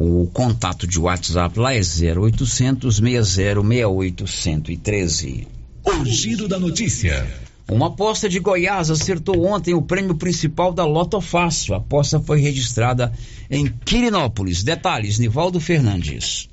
O 0.00 0.28
contato 0.28 0.86
de 0.86 0.96
WhatsApp 0.96 1.58
lá 1.58 1.74
é 1.74 1.80
0800 1.80 2.98
6068 2.98 4.28
113. 4.28 5.48
O 5.84 6.04
giro 6.04 6.46
da 6.46 6.56
notícia. 6.56 7.26
Uma 7.68 7.88
aposta 7.88 8.28
de 8.28 8.38
Goiás 8.38 8.92
acertou 8.92 9.44
ontem 9.44 9.74
o 9.74 9.82
prêmio 9.82 10.14
principal 10.14 10.72
da 10.72 10.84
Loto 10.84 11.20
Fácil. 11.20 11.74
A 11.74 11.78
aposta 11.78 12.20
foi 12.20 12.40
registrada 12.40 13.12
em 13.50 13.66
Quirinópolis. 13.66 14.62
Detalhes, 14.62 15.18
Nivaldo 15.18 15.58
Fernandes. 15.58 16.48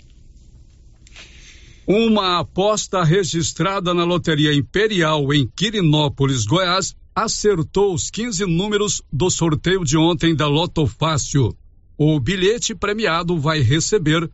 Uma 1.86 2.40
aposta 2.40 3.04
registrada 3.04 3.94
na 3.94 4.06
Loteria 4.06 4.56
Imperial 4.56 5.32
em 5.32 5.48
Quirinópolis, 5.56 6.48
Goiás, 6.48 6.96
acertou 7.14 7.94
os 7.94 8.10
15 8.10 8.44
números 8.48 9.04
do 9.14 9.30
sorteio 9.30 9.86
de 9.86 9.96
ontem 9.96 10.36
da 10.36 10.48
Loto 10.48 10.88
Fácil. 10.88 11.56
O 11.98 12.20
bilhete 12.20 12.76
premiado 12.76 13.40
vai 13.40 13.62
receber 13.62 14.30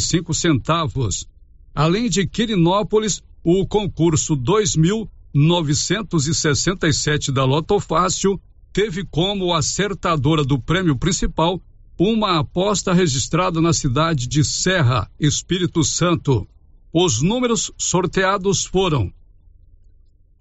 cinco 0.00 0.34
centavos. 0.34 1.28
Além 1.74 2.08
de 2.08 2.26
Quirinópolis, 2.26 3.22
o 3.44 3.66
concurso 3.66 4.34
dois 4.34 4.74
mil 4.74 5.08
novecentos 5.32 6.26
e 6.26 6.34
sessenta 6.34 6.88
e 6.88 6.92
sete 6.92 7.30
da 7.30 7.44
Loto 7.44 7.78
Fácil 7.78 8.40
teve 8.72 9.04
como 9.04 9.54
acertadora 9.54 10.44
do 10.44 10.58
prêmio 10.58 10.96
principal 10.96 11.62
uma 11.96 12.40
aposta 12.40 12.92
registrada 12.92 13.60
na 13.60 13.72
cidade 13.72 14.26
de 14.26 14.42
Serra, 14.42 15.08
Espírito 15.20 15.84
Santo. 15.84 16.48
Os 16.92 17.22
números 17.22 17.70
sorteados 17.78 18.64
foram 18.64 19.12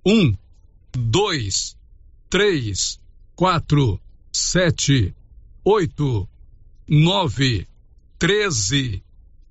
um, 0.03 0.35
dois, 0.91 1.77
três, 2.29 2.99
quatro, 3.35 3.99
sete, 4.31 5.15
oito, 5.65 6.29
nove, 6.87 7.67
treze, 8.19 9.01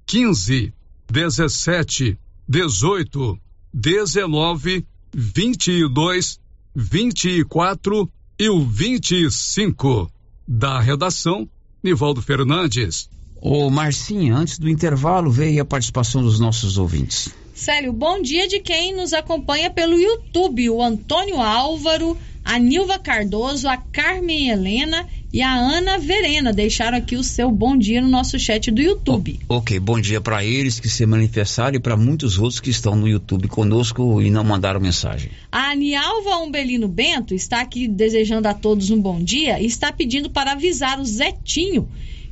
quinze, 0.06 0.72
dezessete, 1.10 2.16
dezoito, 2.48 3.38
dezenove, 3.74 4.86
vinte 5.12 5.72
e 5.72 5.88
dois, 5.88 6.38
vinte 6.74 7.28
e 7.28 7.44
quatro 7.44 8.08
e 8.38 8.48
o 8.48 8.64
vinte 8.64 9.12
e 9.12 9.30
cinco. 9.30 10.10
Da 10.46 10.80
redação, 10.80 11.48
Nivaldo 11.82 12.22
Fernandes. 12.22 13.10
Ô 13.40 13.68
Marcinha, 13.70 14.36
antes 14.36 14.58
do 14.58 14.68
intervalo, 14.68 15.30
veio 15.30 15.62
a 15.62 15.64
participação 15.64 16.22
dos 16.22 16.40
nossos 16.40 16.78
ouvintes. 16.78 17.34
Célio, 17.54 17.92
bom 17.92 18.22
dia 18.22 18.46
de 18.46 18.60
quem 18.60 18.94
nos 18.94 19.12
acompanha 19.12 19.68
pelo 19.68 20.00
YouTube, 20.00 20.70
o 20.70 20.82
Antônio 20.82 21.40
Álvaro, 21.40 22.16
a 22.48 22.58
Nilva 22.58 22.98
Cardoso, 22.98 23.68
a 23.68 23.76
Carmen 23.76 24.48
Helena 24.48 25.06
e 25.30 25.42
a 25.42 25.54
Ana 25.54 25.98
Verena. 25.98 26.50
Deixaram 26.50 26.96
aqui 26.96 27.14
o 27.14 27.22
seu 27.22 27.50
bom 27.50 27.76
dia 27.76 28.00
no 28.00 28.08
nosso 28.08 28.38
chat 28.38 28.70
do 28.70 28.80
YouTube. 28.80 29.38
Ok, 29.50 29.78
bom 29.78 30.00
dia 30.00 30.18
para 30.18 30.42
eles 30.42 30.80
que 30.80 30.88
se 30.88 31.04
manifestaram 31.04 31.76
e 31.76 31.78
para 31.78 31.94
muitos 31.94 32.38
outros 32.38 32.58
que 32.58 32.70
estão 32.70 32.96
no 32.96 33.06
YouTube 33.06 33.48
conosco 33.48 34.22
e 34.22 34.30
não 34.30 34.42
mandaram 34.44 34.80
mensagem. 34.80 35.30
A 35.52 35.74
Nialva 35.74 36.38
Umbelino 36.38 36.88
Bento 36.88 37.34
está 37.34 37.60
aqui 37.60 37.86
desejando 37.86 38.48
a 38.48 38.54
todos 38.54 38.88
um 38.88 38.98
bom 38.98 39.22
dia 39.22 39.60
e 39.60 39.66
está 39.66 39.92
pedindo 39.92 40.30
para 40.30 40.52
avisar 40.52 40.98
o 40.98 41.04
Zetinho 41.04 41.86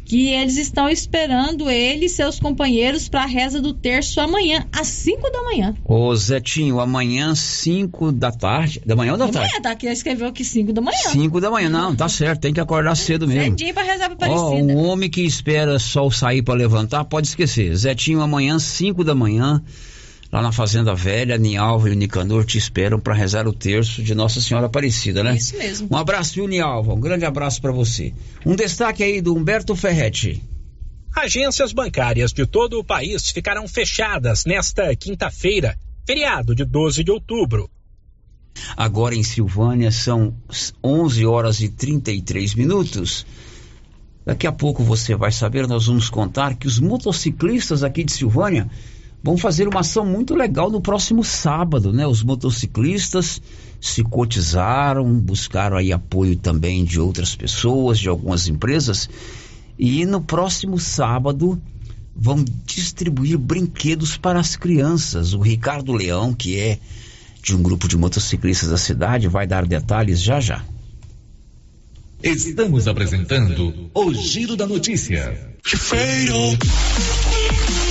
que 0.06 0.28
eles 0.28 0.56
estão 0.56 0.88
esperando 0.88 1.68
ele 1.68 2.06
e 2.06 2.08
seus 2.08 2.38
companheiros 2.38 3.08
para 3.08 3.24
a 3.24 3.26
reza 3.26 3.60
do 3.60 3.74
terço 3.74 4.20
amanhã, 4.20 4.64
às 4.72 4.86
5 4.86 5.30
da 5.32 5.42
manhã. 5.42 5.74
Ô 5.84 6.14
Zetinho, 6.14 6.78
amanhã, 6.78 7.34
5 7.34 8.12
da 8.12 8.30
tarde. 8.30 8.80
Da 8.86 8.94
manhã 8.94 9.12
ou 9.12 9.18
da 9.18 9.26
de 9.26 9.32
tarde? 9.32 9.50
manhã, 9.50 9.60
tá 9.62 9.72
aqui, 9.72 9.86
escreveu 9.88 10.28
aqui 10.28 10.44
5 10.44 10.72
da 10.72 10.80
manhã. 10.80 10.96
5 11.10 11.40
da 11.40 11.50
manhã, 11.50 11.68
não, 11.68 11.94
tá 11.94 12.08
certo, 12.08 12.40
tem 12.42 12.54
que 12.54 12.60
acordar 12.60 12.94
cedo 12.94 13.26
mesmo. 13.26 13.58
Cedinho 13.58 13.74
para 13.74 13.82
rezar 13.82 14.14
pra 14.16 14.30
Ó, 14.30 14.46
Aparecida. 14.46 14.72
um 14.72 14.76
homem 14.86 15.10
que 15.10 15.22
espera 15.22 15.76
sol 15.80 16.10
sair 16.10 16.40
para 16.42 16.54
levantar, 16.54 17.04
pode 17.04 17.26
esquecer. 17.26 17.74
Zetinho, 17.74 18.20
amanhã, 18.20 18.60
5 18.60 19.02
da 19.02 19.14
manhã, 19.14 19.60
lá 20.32 20.42
na 20.42 20.52
Fazenda 20.52 20.94
Velha, 20.94 21.38
Nialva 21.38 21.88
e 21.88 21.92
o 21.92 21.94
Nicanor 21.94 22.44
te 22.44 22.58
esperam 22.58 22.98
para 22.98 23.14
rezar 23.14 23.46
o 23.46 23.52
terço 23.52 24.02
de 24.02 24.14
Nossa 24.14 24.40
Senhora 24.40 24.66
Aparecida, 24.66 25.22
né? 25.22 25.36
Isso 25.36 25.56
mesmo. 25.56 25.88
Um 25.90 25.96
abraço, 25.96 26.34
viu, 26.34 26.48
Nialva? 26.48 26.94
Um 26.94 27.00
grande 27.00 27.24
abraço 27.24 27.60
para 27.60 27.72
você. 27.72 28.12
Um 28.44 28.56
destaque 28.56 29.02
aí 29.02 29.20
do 29.20 29.34
Humberto 29.34 29.74
Ferretti. 29.74 30.42
Agências 31.14 31.72
bancárias 31.72 32.32
de 32.32 32.44
todo 32.44 32.78
o 32.78 32.84
país 32.84 33.30
ficarão 33.30 33.66
fechadas 33.66 34.44
nesta 34.44 34.94
quinta-feira, 34.94 35.78
feriado 36.06 36.54
de 36.54 36.64
12 36.64 37.02
de 37.02 37.10
outubro. 37.10 37.70
Agora 38.76 39.14
em 39.14 39.22
Silvânia 39.22 39.90
são 39.90 40.34
11 40.82 41.24
horas 41.24 41.60
e 41.60 41.68
33 41.68 42.54
minutos. 42.54 43.26
Daqui 44.24 44.46
a 44.46 44.52
pouco 44.52 44.82
você 44.82 45.14
vai 45.14 45.30
saber, 45.30 45.66
nós 45.68 45.86
vamos 45.86 46.10
contar 46.10 46.56
que 46.56 46.66
os 46.66 46.78
motociclistas 46.78 47.82
aqui 47.82 48.02
de 48.02 48.12
Silvânia 48.12 48.68
vão 49.26 49.36
fazer 49.36 49.66
uma 49.66 49.80
ação 49.80 50.06
muito 50.06 50.36
legal 50.36 50.70
no 50.70 50.80
próximo 50.80 51.24
sábado, 51.24 51.92
né? 51.92 52.06
Os 52.06 52.22
motociclistas 52.22 53.42
se 53.80 54.04
cotizaram, 54.04 55.18
buscaram 55.18 55.76
aí 55.76 55.92
apoio 55.92 56.36
também 56.36 56.84
de 56.84 57.00
outras 57.00 57.34
pessoas, 57.34 57.98
de 57.98 58.08
algumas 58.08 58.46
empresas, 58.46 59.10
e 59.76 60.06
no 60.06 60.20
próximo 60.20 60.78
sábado 60.78 61.60
vão 62.14 62.44
distribuir 62.64 63.36
brinquedos 63.36 64.16
para 64.16 64.38
as 64.38 64.54
crianças. 64.54 65.34
O 65.34 65.40
Ricardo 65.40 65.92
Leão, 65.92 66.32
que 66.32 66.56
é 66.56 66.78
de 67.42 67.56
um 67.56 67.60
grupo 67.60 67.88
de 67.88 67.96
motociclistas 67.96 68.70
da 68.70 68.78
cidade, 68.78 69.26
vai 69.26 69.44
dar 69.44 69.66
detalhes 69.66 70.22
já 70.22 70.38
já. 70.38 70.64
Estamos 72.22 72.86
apresentando 72.86 73.90
o 73.92 74.14
Giro 74.14 74.54
da 74.54 74.68
Notícia. 74.68 75.56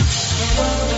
Thank 0.00 0.92
you. 0.92 0.97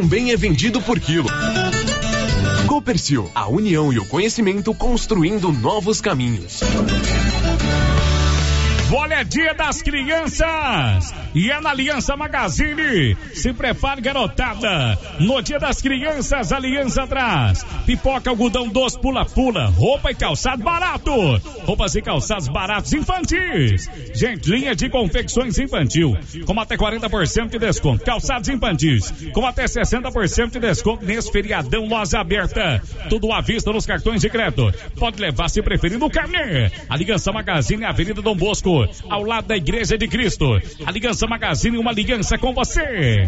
também 0.01 0.31
é 0.31 0.35
vendido 0.35 0.81
por 0.81 0.99
quilo. 0.99 1.29
Copercil, 2.65 3.29
a 3.35 3.47
união 3.47 3.93
e 3.93 3.99
o 3.99 4.05
conhecimento 4.05 4.73
construindo 4.73 5.51
novos 5.51 6.01
caminhos. 6.01 6.61
Olha, 8.91 9.15
é 9.15 9.23
dia 9.23 9.53
das 9.53 9.83
crianças! 9.83 11.13
E 11.33 11.49
é 11.49 11.61
na 11.61 11.69
Aliança 11.69 12.15
Magazine. 12.17 13.15
Se 13.33 13.53
prepare, 13.53 14.01
garotada. 14.01 14.97
No 15.19 15.41
dia 15.41 15.59
das 15.59 15.81
crianças, 15.81 16.51
Aliança 16.51 17.07
traz. 17.07 17.63
Pipoca, 17.85 18.29
algodão 18.29 18.67
doce, 18.67 18.99
pula-pula. 18.99 19.67
Roupa 19.67 20.11
e 20.11 20.15
calçado 20.15 20.61
barato. 20.61 21.11
Roupas 21.63 21.95
e 21.95 22.01
calçados 22.01 22.49
baratos 22.49 22.91
infantis. 22.93 23.89
Gente, 24.13 24.49
linha 24.49 24.75
de 24.75 24.89
confecções 24.89 25.57
infantil. 25.57 26.17
Com 26.45 26.59
até 26.59 26.75
40% 26.75 27.49
de 27.49 27.59
desconto. 27.59 28.03
Calçados 28.03 28.49
infantis. 28.49 29.13
Com 29.33 29.45
até 29.45 29.65
60% 29.65 30.51
de 30.51 30.59
desconto 30.59 31.05
nesse 31.05 31.31
feriadão 31.31 31.87
loja 31.87 32.19
aberta. 32.19 32.81
Tudo 33.09 33.31
à 33.31 33.39
vista 33.41 33.71
nos 33.71 33.85
cartões 33.85 34.21
de 34.21 34.29
crédito. 34.29 34.71
Pode 34.99 35.21
levar 35.21 35.49
se 35.49 35.61
preferir 35.61 35.97
no 35.97 36.09
carnê. 36.09 36.69
Aliança 36.89 37.31
Magazine, 37.31 37.85
Avenida 37.85 38.21
Dom 38.21 38.35
Bosco 38.35 38.85
ao 39.09 39.23
lado 39.23 39.47
da 39.47 39.55
Igreja 39.55 39.97
de 39.97 40.07
Cristo. 40.07 40.59
Aliança 40.85 41.20
Magazine, 41.27 41.77
uma 41.77 41.91
aliança 41.91 42.37
com 42.37 42.53
você. 42.53 43.27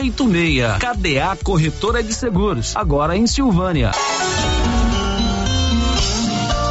86. 0.01 0.79
KDA 0.79 1.37
Corretora 1.43 2.01
de 2.01 2.13
Seguros, 2.13 2.75
agora 2.75 3.15
em 3.15 3.27
Silvânia. 3.27 3.91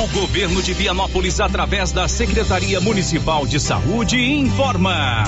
O 0.00 0.08
governo 0.08 0.62
de 0.62 0.72
Vianópolis, 0.72 1.40
através 1.40 1.92
da 1.92 2.08
Secretaria 2.08 2.80
Municipal 2.80 3.46
de 3.46 3.60
Saúde, 3.60 4.18
informa 4.18 5.24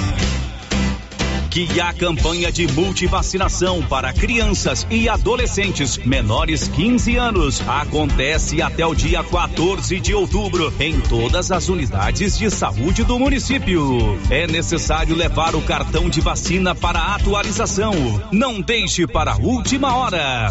que 1.51 1.79
a 1.79 1.93
campanha 1.93 2.51
de 2.51 2.67
multivacinação 2.69 3.83
para 3.83 4.15
crianças 4.15 4.87
e 4.91 5.11
adolescentes 5.11 5.99
menores 5.99 6.69
15 6.69 7.17
anos 7.17 7.63
acontece 7.69 8.63
até 8.63 8.87
o 8.87 8.95
dia 8.95 9.23
14 9.23 10.01
de 10.01 10.15
outubro 10.15 10.73
em 10.81 10.99
todas 11.01 11.53
as 11.53 11.69
unidades 11.69 12.39
de 12.39 12.51
saúde 12.51 13.05
do 13.05 13.19
município. 13.19 14.19
É 14.31 14.47
necessário 14.47 15.15
levar 15.15 15.55
o 15.55 15.61
cartão 15.61 16.09
de 16.09 16.23
vacina 16.23 16.75
para 16.75 17.15
atualização. 17.15 17.93
Não 18.33 18.59
deixe 18.59 19.07
para 19.07 19.33
a 19.33 19.37
última 19.37 19.95
hora. 19.95 20.51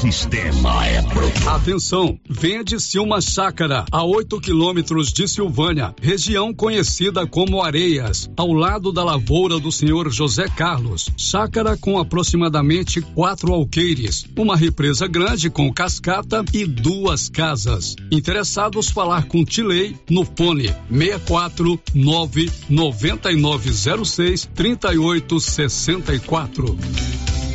Sistema 0.01 0.87
é 0.87 0.97
Atenção, 1.45 2.19
venha 2.27 2.63
de 2.63 2.79
Silma 2.79 3.21
Chácara, 3.21 3.85
a 3.91 4.03
8 4.03 4.41
quilômetros 4.41 5.13
de 5.13 5.27
Silvânia, 5.27 5.93
região 6.01 6.51
conhecida 6.51 7.27
como 7.27 7.61
Areias, 7.61 8.27
ao 8.35 8.51
lado 8.51 8.91
da 8.91 9.03
lavoura 9.03 9.59
do 9.59 9.71
senhor 9.71 10.11
José 10.11 10.47
Carlos. 10.47 11.07
Chácara 11.15 11.77
com 11.77 11.99
aproximadamente 11.99 12.99
quatro 12.99 13.53
alqueires, 13.53 14.25
uma 14.35 14.57
represa 14.57 15.07
grande 15.07 15.51
com 15.51 15.71
cascata 15.71 16.43
e 16.51 16.65
duas 16.65 17.29
casas. 17.29 17.95
Interessados 18.11 18.89
falar 18.89 19.27
com 19.27 19.45
Tilei 19.45 19.95
no 20.09 20.25
fone 20.25 20.73
64 20.89 21.79
99906 21.93 24.49
3864. 24.55 27.30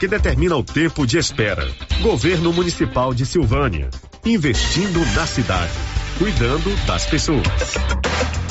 que 0.00 0.08
determina 0.08 0.56
o 0.56 0.64
tempo 0.64 1.06
de 1.06 1.18
espera. 1.18 1.68
Governo 2.00 2.54
Municipal 2.54 3.12
de 3.12 3.26
Silvânia, 3.26 3.90
investindo 4.24 4.98
na 5.14 5.26
cidade, 5.26 5.70
cuidando 6.18 6.74
das 6.86 7.04
pessoas. 7.04 7.46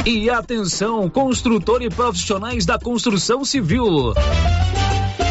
E 0.06 0.30
atenção, 0.30 1.10
construtor 1.10 1.82
e 1.82 1.90
profissionais 1.90 2.68
da 2.68 2.78
construção 2.78 3.44
civil. 3.44 4.14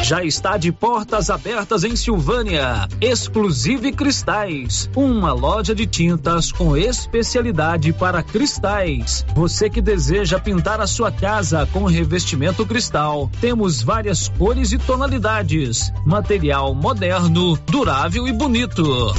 Já 0.03 0.25
está 0.25 0.57
de 0.57 0.73
portas 0.73 1.29
abertas 1.29 1.85
em 1.85 1.95
Silvânia. 1.95 2.89
Exclusive 3.01 3.93
Cristais, 3.93 4.89
uma 4.97 5.33
loja 5.33 5.75
de 5.75 5.87
tintas 5.87 6.51
com 6.51 6.77
especialidade 6.77 7.93
para 7.93 8.23
cristais. 8.23 9.27
Você 9.35 9.69
que 9.69 9.83
deseja 9.83 10.39
pintar 10.39 10.81
a 10.81 10.87
sua 10.87 11.13
casa 11.13 11.69
com 11.73 11.85
revestimento 11.85 12.65
cristal, 12.65 13.31
temos 13.41 13.83
várias 13.83 14.29
cores 14.29 14.73
e 14.73 14.79
tonalidades. 14.79 15.93
Material 16.07 16.75
moderno, 16.75 17.59
durável 17.67 18.27
e 18.27 18.33
bonito. 18.33 19.15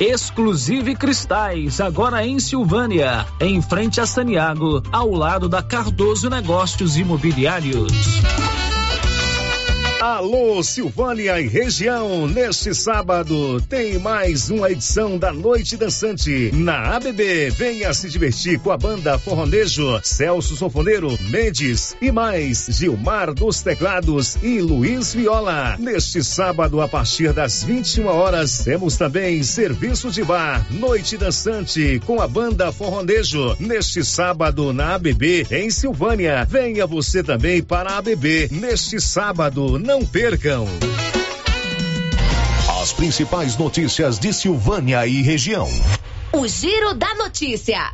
Exclusive 0.00 0.96
Cristais, 0.96 1.80
agora 1.80 2.26
em 2.26 2.40
Silvânia, 2.40 3.24
em 3.40 3.62
frente 3.62 4.00
a 4.00 4.06
Saniago, 4.06 4.82
ao 4.90 5.10
lado 5.10 5.48
da 5.48 5.62
Cardoso 5.62 6.28
Negócios 6.28 6.96
Imobiliários. 6.96 7.92
Alô, 10.04 10.62
Silvânia 10.62 11.40
e 11.40 11.48
região. 11.48 12.28
Neste 12.28 12.74
sábado 12.74 13.58
tem 13.62 13.98
mais 13.98 14.50
uma 14.50 14.70
edição 14.70 15.16
da 15.16 15.32
Noite 15.32 15.78
Dançante 15.78 16.50
na 16.52 16.94
ABB. 16.94 17.48
Venha 17.48 17.94
se 17.94 18.10
divertir 18.10 18.58
com 18.58 18.70
a 18.70 18.76
banda 18.76 19.18
Forronejo, 19.18 19.98
Celso 20.02 20.56
Sofoneiro, 20.56 21.18
Mendes 21.30 21.96
e 22.02 22.12
mais 22.12 22.66
Gilmar 22.68 23.32
dos 23.32 23.62
Teclados 23.62 24.36
e 24.42 24.60
Luiz 24.60 25.14
Viola. 25.14 25.78
Neste 25.78 26.22
sábado, 26.22 26.82
a 26.82 26.86
partir 26.86 27.32
das 27.32 27.64
21 27.64 28.06
horas, 28.06 28.58
temos 28.58 28.98
também 28.98 29.42
serviço 29.42 30.10
de 30.10 30.22
bar, 30.22 30.66
Noite 30.70 31.16
Dançante 31.16 31.98
com 32.04 32.20
a 32.20 32.28
banda 32.28 32.70
Forronejo. 32.70 33.56
Neste 33.58 34.04
sábado 34.04 34.70
na 34.70 34.96
ABB 34.96 35.46
em 35.50 35.70
Silvânia. 35.70 36.44
Venha 36.44 36.86
você 36.86 37.22
também 37.22 37.62
para 37.62 37.92
a 37.92 37.96
ABB 37.96 38.50
neste 38.52 39.00
sábado. 39.00 39.78
Não 39.78 39.93
percam. 40.02 40.66
As 42.80 42.92
principais 42.92 43.56
notícias 43.58 44.18
de 44.18 44.32
Silvânia 44.32 45.06
e 45.06 45.20
região. 45.20 45.68
O 46.32 46.48
Giro 46.48 46.94
da 46.94 47.14
Notícia. 47.14 47.92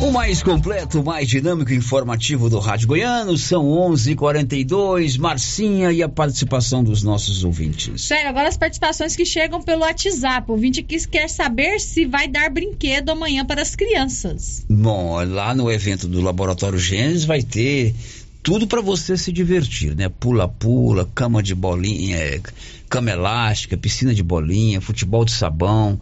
O 0.00 0.10
mais 0.10 0.42
completo, 0.42 1.04
mais 1.04 1.28
dinâmico 1.28 1.70
e 1.70 1.76
informativo 1.76 2.50
do 2.50 2.58
Rádio 2.58 2.88
Goiano 2.88 3.36
são 3.36 3.66
11:42. 3.66 5.16
Marcinha 5.16 5.92
e 5.92 6.02
a 6.02 6.08
participação 6.08 6.82
dos 6.82 7.04
nossos 7.04 7.44
ouvintes. 7.44 8.02
Sério, 8.02 8.28
agora 8.28 8.48
as 8.48 8.56
participações 8.56 9.14
que 9.14 9.24
chegam 9.24 9.62
pelo 9.62 9.82
WhatsApp. 9.82 10.50
O 10.50 10.54
ouvinte 10.54 10.80
aqui 10.80 11.06
quer 11.06 11.28
saber 11.28 11.78
se 11.78 12.04
vai 12.04 12.26
dar 12.26 12.50
brinquedo 12.50 13.10
amanhã 13.10 13.44
para 13.44 13.62
as 13.62 13.76
crianças. 13.76 14.66
Bom, 14.68 15.22
lá 15.24 15.54
no 15.54 15.70
evento 15.70 16.08
do 16.08 16.20
Laboratório 16.20 16.78
Gênesis 16.78 17.24
vai 17.24 17.42
ter 17.42 17.94
tudo 18.42 18.66
para 18.66 18.80
você 18.80 19.16
se 19.16 19.32
divertir, 19.32 19.94
né? 19.94 20.08
Pula-pula, 20.08 21.08
cama 21.14 21.42
de 21.42 21.54
bolinha, 21.54 22.16
é, 22.16 22.40
cama 22.88 23.10
elástica, 23.10 23.76
piscina 23.76 24.12
de 24.12 24.22
bolinha, 24.22 24.80
futebol 24.80 25.24
de 25.24 25.32
sabão. 25.32 26.00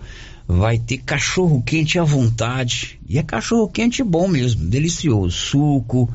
Vai 0.49 0.78
ter 0.78 0.99
cachorro 0.99 1.62
quente 1.62 1.99
à 1.99 2.03
vontade. 2.03 2.99
E 3.09 3.18
é 3.18 3.22
cachorro 3.22 3.68
quente 3.68 4.03
bom 4.03 4.26
mesmo, 4.26 4.64
delicioso. 4.64 5.36
Suco, 5.36 6.09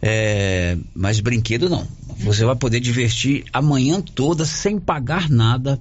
é, 0.00 0.76
mas 0.94 1.20
brinquedo 1.20 1.68
não. 1.68 1.86
Você 2.18 2.44
vai 2.44 2.56
poder 2.56 2.80
divertir 2.80 3.44
a 3.52 3.60
manhã 3.60 4.00
toda 4.00 4.44
sem 4.44 4.78
pagar 4.78 5.28
nada 5.28 5.80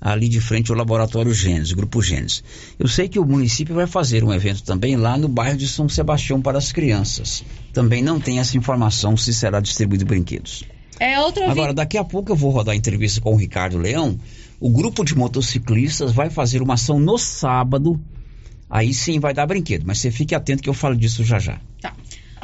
ali 0.00 0.28
de 0.28 0.40
frente 0.40 0.70
ao 0.70 0.76
Laboratório 0.76 1.34
Gênesis, 1.34 1.72
Grupo 1.72 2.00
Gênesis. 2.00 2.42
Eu 2.78 2.88
sei 2.88 3.08
que 3.08 3.18
o 3.18 3.24
município 3.24 3.74
vai 3.74 3.86
fazer 3.86 4.24
um 4.24 4.32
evento 4.32 4.62
também 4.62 4.96
lá 4.96 5.18
no 5.18 5.28
bairro 5.28 5.58
de 5.58 5.68
São 5.68 5.88
Sebastião 5.88 6.40
para 6.40 6.58
as 6.58 6.72
crianças. 6.72 7.44
Também 7.72 8.02
não 8.02 8.18
tem 8.18 8.38
essa 8.38 8.56
informação 8.56 9.16
se 9.16 9.34
será 9.34 9.60
distribuído 9.60 10.06
brinquedos. 10.06 10.64
É 10.98 11.18
outro 11.20 11.44
Agora, 11.44 11.72
daqui 11.72 11.98
a 11.98 12.04
pouco 12.04 12.32
eu 12.32 12.36
vou 12.36 12.50
rodar 12.50 12.74
a 12.74 12.76
entrevista 12.76 13.20
com 13.20 13.32
o 13.32 13.36
Ricardo 13.36 13.78
Leão. 13.78 14.18
O 14.58 14.70
grupo 14.70 15.04
de 15.04 15.16
motociclistas 15.16 16.12
vai 16.12 16.28
fazer 16.28 16.62
uma 16.62 16.74
ação 16.74 16.98
no 16.98 17.16
sábado. 17.16 18.00
Aí 18.68 18.94
sim 18.94 19.18
vai 19.18 19.34
dar 19.34 19.46
brinquedo, 19.46 19.84
mas 19.86 19.98
você 19.98 20.10
fique 20.10 20.34
atento 20.34 20.62
que 20.62 20.68
eu 20.68 20.74
falo 20.74 20.96
disso 20.96 21.24
já 21.24 21.38
já. 21.38 21.58
Tá. 21.80 21.94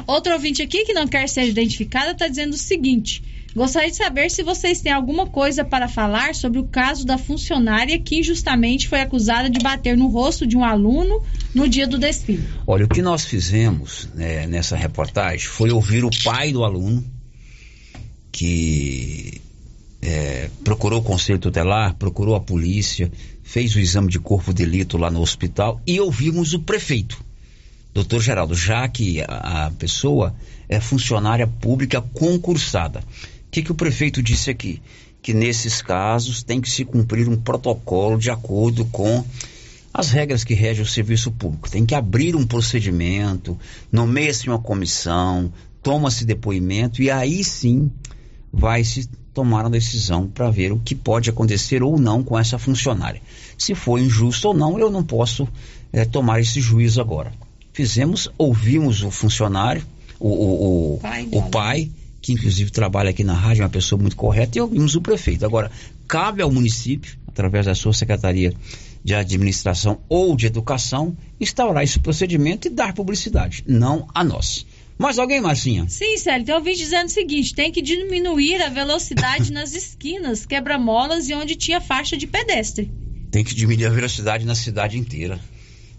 Outro 0.05 0.33
ouvinte 0.33 0.61
aqui 0.61 0.85
que 0.85 0.93
não 0.93 1.07
quer 1.07 1.27
ser 1.29 1.47
identificada 1.47 2.11
está 2.11 2.27
dizendo 2.27 2.53
o 2.53 2.57
seguinte: 2.57 3.23
Gostaria 3.57 3.89
de 3.89 3.97
saber 3.97 4.29
se 4.29 4.43
vocês 4.43 4.81
têm 4.81 4.91
alguma 4.91 5.25
coisa 5.25 5.65
para 5.65 5.87
falar 5.87 6.35
sobre 6.35 6.59
o 6.59 6.65
caso 6.65 7.03
da 7.03 7.17
funcionária 7.17 7.99
que 7.99 8.19
injustamente 8.19 8.87
foi 8.87 9.01
acusada 9.01 9.49
de 9.49 9.57
bater 9.57 9.97
no 9.97 10.09
rosto 10.09 10.45
de 10.45 10.55
um 10.55 10.63
aluno 10.63 11.23
no 11.55 11.67
dia 11.67 11.87
do 11.87 11.97
desfile. 11.97 12.47
Olha, 12.67 12.85
o 12.85 12.87
que 12.87 13.01
nós 13.01 13.25
fizemos 13.25 14.07
né, 14.13 14.45
nessa 14.45 14.75
reportagem 14.75 15.47
foi 15.47 15.71
ouvir 15.71 16.05
o 16.05 16.11
pai 16.23 16.51
do 16.51 16.63
aluno, 16.63 17.03
que 18.31 19.41
é, 20.03 20.51
procurou 20.63 20.99
o 20.99 21.03
conselho 21.03 21.39
tutelar, 21.39 21.95
procurou 21.95 22.35
a 22.35 22.39
polícia, 22.39 23.11
fez 23.41 23.75
o 23.75 23.79
exame 23.79 24.09
de 24.09 24.19
corpo 24.19 24.53
de 24.53 24.63
delito 24.63 24.99
lá 24.99 25.09
no 25.09 25.19
hospital 25.19 25.81
e 25.87 25.99
ouvimos 25.99 26.53
o 26.53 26.59
prefeito, 26.59 27.19
doutor 27.91 28.21
Geraldo, 28.21 28.53
já 28.53 28.87
que 28.87 29.19
a, 29.23 29.65
a 29.65 29.71
pessoa 29.71 30.35
é 30.69 30.79
funcionária 30.79 31.47
pública 31.47 31.99
concursada. 32.01 33.01
O 33.47 33.51
que, 33.51 33.63
que 33.63 33.71
o 33.71 33.75
prefeito 33.75 34.21
disse 34.21 34.49
aqui? 34.49 34.81
Que 35.21 35.33
nesses 35.33 35.81
casos 35.81 36.43
tem 36.43 36.61
que 36.61 36.69
se 36.69 36.85
cumprir 36.85 37.27
um 37.27 37.35
protocolo 37.35 38.17
de 38.17 38.29
acordo 38.29 38.85
com 38.85 39.23
as 39.93 40.09
regras 40.11 40.43
que 40.43 40.53
regem 40.53 40.83
o 40.83 40.87
serviço 40.87 41.31
público. 41.31 41.69
Tem 41.69 41.85
que 41.85 41.95
abrir 41.95 42.35
um 42.35 42.45
procedimento, 42.45 43.57
nomeia-se 43.91 44.47
uma 44.47 44.59
comissão, 44.59 45.51
toma-se 45.81 46.25
depoimento 46.25 47.01
e 47.01 47.09
aí 47.09 47.43
sim 47.43 47.89
vai 48.51 48.83
se 48.83 49.09
tomar 49.33 49.63
uma 49.63 49.69
decisão 49.69 50.27
para 50.27 50.49
ver 50.49 50.71
o 50.71 50.79
que 50.79 50.93
pode 50.93 51.29
acontecer 51.29 51.81
ou 51.81 51.97
não 51.99 52.23
com 52.23 52.37
essa 52.37 52.57
funcionária. 52.57 53.21
Se 53.57 53.73
for 53.73 53.99
injusto 53.99 54.49
ou 54.49 54.53
não, 54.53 54.79
eu 54.79 54.89
não 54.89 55.03
posso 55.03 55.47
é, 55.93 56.05
tomar 56.05 56.39
esse 56.41 56.59
juízo 56.59 56.99
agora. 56.99 57.31
Fizemos, 57.71 58.29
ouvimos 58.37 59.03
o 59.03 59.11
funcionário, 59.11 59.83
o, 60.19 60.27
o, 60.27 60.95
o, 60.95 60.99
pai, 60.99 61.27
o 61.31 61.41
pai 61.43 61.91
que 62.27 62.33
inclusive 62.33 62.69
trabalha 62.71 63.11
aqui 63.11 63.23
na 63.23 63.33
rádio, 63.33 63.61
é 63.61 63.63
uma 63.63 63.69
pessoa 63.69 64.01
muito 64.01 64.17
correta, 64.17 64.57
e 64.57 64.61
ouvimos 64.61 64.95
o 64.95 65.01
prefeito. 65.01 65.45
Agora, 65.45 65.71
cabe 66.05 66.41
ao 66.41 66.51
município, 66.51 67.17
através 67.25 67.65
da 67.65 67.73
sua 67.73 67.93
secretaria 67.93 68.53
de 69.01 69.15
administração 69.15 69.99
ou 70.09 70.35
de 70.35 70.45
educação, 70.45 71.15
instaurar 71.39 71.83
esse 71.83 71.99
procedimento 71.99 72.67
e 72.67 72.69
dar 72.69 72.93
publicidade, 72.93 73.63
não 73.65 74.09
a 74.13 74.25
nós. 74.25 74.65
Mais 74.97 75.17
alguém, 75.17 75.39
Marcinha? 75.39 75.85
Sim, 75.87 76.17
Célio, 76.17 76.45
tem 76.45 76.55
ouvinte 76.55 76.79
dizendo 76.79 77.07
o 77.07 77.11
seguinte: 77.11 77.55
tem 77.55 77.71
que 77.71 77.81
diminuir 77.81 78.61
a 78.61 78.67
velocidade 78.67 79.49
nas 79.53 79.73
esquinas, 79.73 80.45
quebra-molas 80.45 81.29
e 81.29 81.33
onde 81.33 81.55
tinha 81.55 81.79
faixa 81.79 82.17
de 82.17 82.27
pedestre. 82.27 82.91
Tem 83.31 83.41
que 83.41 83.55
diminuir 83.55 83.85
a 83.85 83.91
velocidade 83.91 84.45
na 84.45 84.55
cidade 84.55 84.97
inteira. 84.97 85.39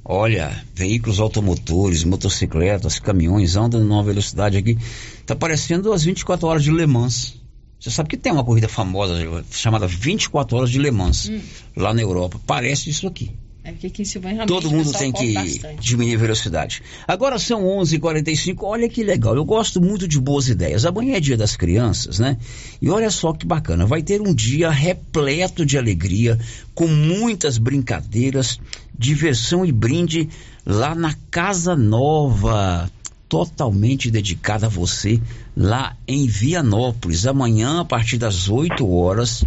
Olha, 0.05 0.65
veículos 0.75 1.21
automotores, 1.21 2.05
motocicletas, 2.05 2.99
caminhões 2.99 3.57
andam 3.57 3.81
numa 3.85 4.03
velocidade 4.03 4.57
aqui. 4.57 4.79
Tá 5.27 5.37
parecendo 5.37 5.93
as 5.93 6.03
24 6.05 6.47
horas 6.47 6.65
de 6.65 6.71
Le 6.71 6.87
Mans. 6.87 7.37
Você 7.79 7.91
sabe 7.91 8.09
que 8.09 8.17
tem 8.17 8.33
uma 8.33 8.45
corrida 8.45 8.69
famosa 8.69 9.15
chamada 9.51 9.87
24 9.87 10.57
horas 10.57 10.71
de 10.71 10.79
Le 10.79 10.91
Mans, 10.91 11.29
Hum. 11.29 11.41
lá 11.77 11.93
na 11.93 12.01
Europa. 12.01 12.41
Parece 12.47 12.91
isso 12.91 13.07
aqui. 13.07 13.31
É 13.69 13.87
aqui 13.87 14.01
em 14.01 14.05
Silvânia 14.05 14.37
realmente 14.37 14.63
Todo 14.63 14.71
mundo 14.71 14.91
pessoal 14.91 14.99
tem 14.99 15.13
que 15.13 15.35
bastante. 15.35 15.81
diminuir 15.81 16.15
a 16.15 16.19
velocidade. 16.19 16.83
Agora 17.07 17.39
são 17.39 17.65
11h45. 17.65 18.57
Olha 18.63 18.89
que 18.89 19.05
legal. 19.05 19.37
Eu 19.37 19.45
gosto 19.45 19.79
muito 19.79 20.09
de 20.09 20.19
boas 20.19 20.49
ideias. 20.49 20.87
Amanhã 20.87 21.17
é 21.17 21.21
dia 21.21 21.37
das 21.37 21.55
crianças, 21.55 22.19
né? 22.19 22.39
E 22.81 22.89
olha 22.89 23.11
só 23.11 23.35
que 23.35 23.45
bacana. 23.45 23.85
Vai 23.85 24.03
ter 24.03 24.23
um 24.23 24.35
dia 24.35 24.71
repleto 24.71 25.67
de 25.67 25.77
alegria, 25.77 26.39
com 26.75 26.87
muitas 26.87 27.59
brincadeiras, 27.59 28.59
diversão 28.99 29.67
e 29.67 29.71
brinde 29.71 30.31
lá 30.65 30.95
na 30.95 31.15
Casa 31.31 31.77
Nova. 31.77 32.91
Totalmente 33.29 34.11
dedicada 34.11 34.65
a 34.65 34.71
você, 34.71 35.21
lá 35.55 35.95
em 36.07 36.27
Vianópolis. 36.27 37.27
Amanhã, 37.27 37.81
a 37.81 37.85
partir 37.85 38.17
das 38.17 38.49
8 38.49 38.91
horas 38.91 39.45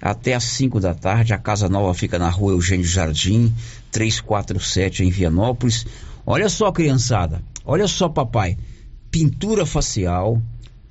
até 0.00 0.34
às 0.34 0.44
5 0.44 0.80
da 0.80 0.94
tarde. 0.94 1.32
A 1.32 1.38
Casa 1.38 1.68
Nova 1.68 1.92
fica 1.94 2.18
na 2.18 2.28
rua 2.28 2.52
Eugênio 2.52 2.86
Jardim, 2.86 3.52
347 3.90 5.04
em 5.04 5.10
Vianópolis. 5.10 5.86
Olha 6.24 6.48
só, 6.48 6.72
criançada. 6.72 7.42
Olha 7.64 7.86
só, 7.88 8.08
papai. 8.08 8.56
Pintura 9.10 9.64
facial, 9.64 10.40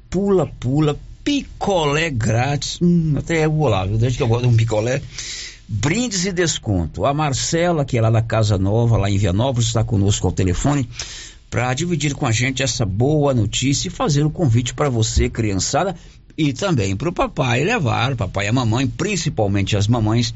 pula-pula, 0.09 0.97
picolé 1.23 2.09
grátis. 2.09 2.79
Hum, 2.81 3.15
até 3.17 3.45
eu 3.45 3.51
vou 3.51 3.67
lá? 3.67 3.85
Desde 3.85 4.17
que 4.17 4.23
eu 4.23 4.27
gosto 4.27 4.47
de 4.47 4.53
um 4.53 4.57
picolé. 4.57 5.01
Brindes 5.67 6.25
e 6.25 6.31
desconto. 6.31 7.05
A 7.05 7.13
Marcela, 7.13 7.83
que 7.83 7.97
é 7.97 8.01
lá 8.01 8.09
da 8.09 8.21
Casa 8.21 8.57
Nova, 8.57 8.97
lá 8.97 9.09
em 9.09 9.17
Vianópolis, 9.17 9.67
está 9.67 9.83
conosco 9.83 10.27
ao 10.27 10.33
telefone 10.33 10.87
para 11.49 11.73
dividir 11.73 12.13
com 12.13 12.25
a 12.25 12.31
gente 12.31 12.61
essa 12.61 12.85
boa 12.85 13.33
notícia 13.33 13.87
e 13.87 13.91
fazer 13.91 14.25
o 14.25 14.29
convite 14.29 14.73
para 14.73 14.89
você, 14.89 15.29
criançada, 15.29 15.95
e 16.38 16.53
também 16.53 16.95
para 16.95 17.09
o 17.09 17.13
papai 17.13 17.63
levar, 17.63 18.13
o 18.13 18.17
papai 18.17 18.45
e 18.45 18.49
a 18.49 18.53
mamãe, 18.53 18.88
principalmente 18.88 19.77
as 19.77 19.88
mamães, 19.88 20.33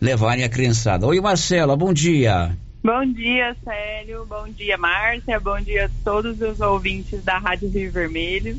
levarem 0.00 0.44
a 0.44 0.48
criançada. 0.48 1.06
Oi, 1.06 1.20
Marcela, 1.20 1.76
bom 1.76 1.92
dia. 1.92 2.56
Bom 2.82 3.04
dia, 3.04 3.56
Célio. 3.64 4.24
Bom 4.26 4.48
dia, 4.48 4.78
Márcia. 4.78 5.40
Bom 5.40 5.60
dia 5.60 5.86
a 5.86 5.90
todos 6.04 6.40
os 6.40 6.60
ouvintes 6.60 7.24
da 7.24 7.38
Rádio 7.38 7.68
Rio 7.68 7.90
Vermelho. 7.90 8.56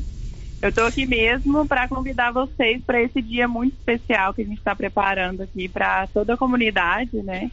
Eu 0.60 0.68
estou 0.68 0.84
aqui 0.84 1.06
mesmo 1.06 1.66
para 1.66 1.88
convidar 1.88 2.32
vocês 2.32 2.82
para 2.84 3.00
esse 3.00 3.22
dia 3.22 3.48
muito 3.48 3.72
especial 3.72 4.34
que 4.34 4.42
a 4.42 4.44
gente 4.44 4.58
está 4.58 4.76
preparando 4.76 5.42
aqui 5.42 5.68
para 5.68 6.06
toda 6.08 6.34
a 6.34 6.36
comunidade, 6.36 7.16
né? 7.22 7.50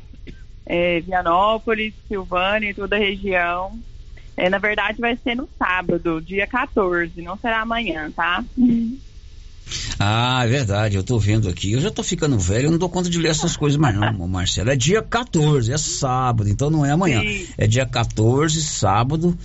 É, 0.66 1.00
Vianópolis, 1.00 1.94
Silvânia 2.06 2.72
e 2.72 2.74
toda 2.74 2.98
a 2.98 3.00
região. 3.00 3.80
É, 4.36 4.50
na 4.50 4.58
verdade, 4.58 5.00
vai 5.00 5.16
ser 5.16 5.36
no 5.36 5.48
sábado, 5.58 6.22
dia 6.22 6.46
14, 6.46 7.22
não 7.22 7.38
será 7.38 7.62
amanhã, 7.62 8.12
tá? 8.12 8.44
Ah, 10.00 10.46
é 10.46 10.48
verdade, 10.48 10.96
eu 10.96 11.04
tô 11.04 11.20
vendo 11.20 11.50
aqui. 11.50 11.74
Eu 11.74 11.82
já 11.82 11.92
tô 11.92 12.04
ficando 12.04 12.38
velho, 12.38 12.68
eu 12.68 12.72
não 12.72 12.78
dou 12.78 12.90
conta 12.90 13.10
de 13.10 13.18
ler 13.18 13.30
essas 13.30 13.58
coisas 13.58 13.78
mais 13.78 13.96
não, 13.96 14.28
Marcelo. 14.28 14.70
É 14.70 14.76
dia 14.76 15.02
14, 15.02 15.72
é 15.72 15.78
sábado, 15.78 16.50
então 16.50 16.70
não 16.70 16.86
é 16.86 16.92
amanhã. 16.92 17.22
Sim. 17.22 17.48
É 17.58 17.68
dia 17.68 17.86
14, 17.86 18.62
sábado, 18.62 19.38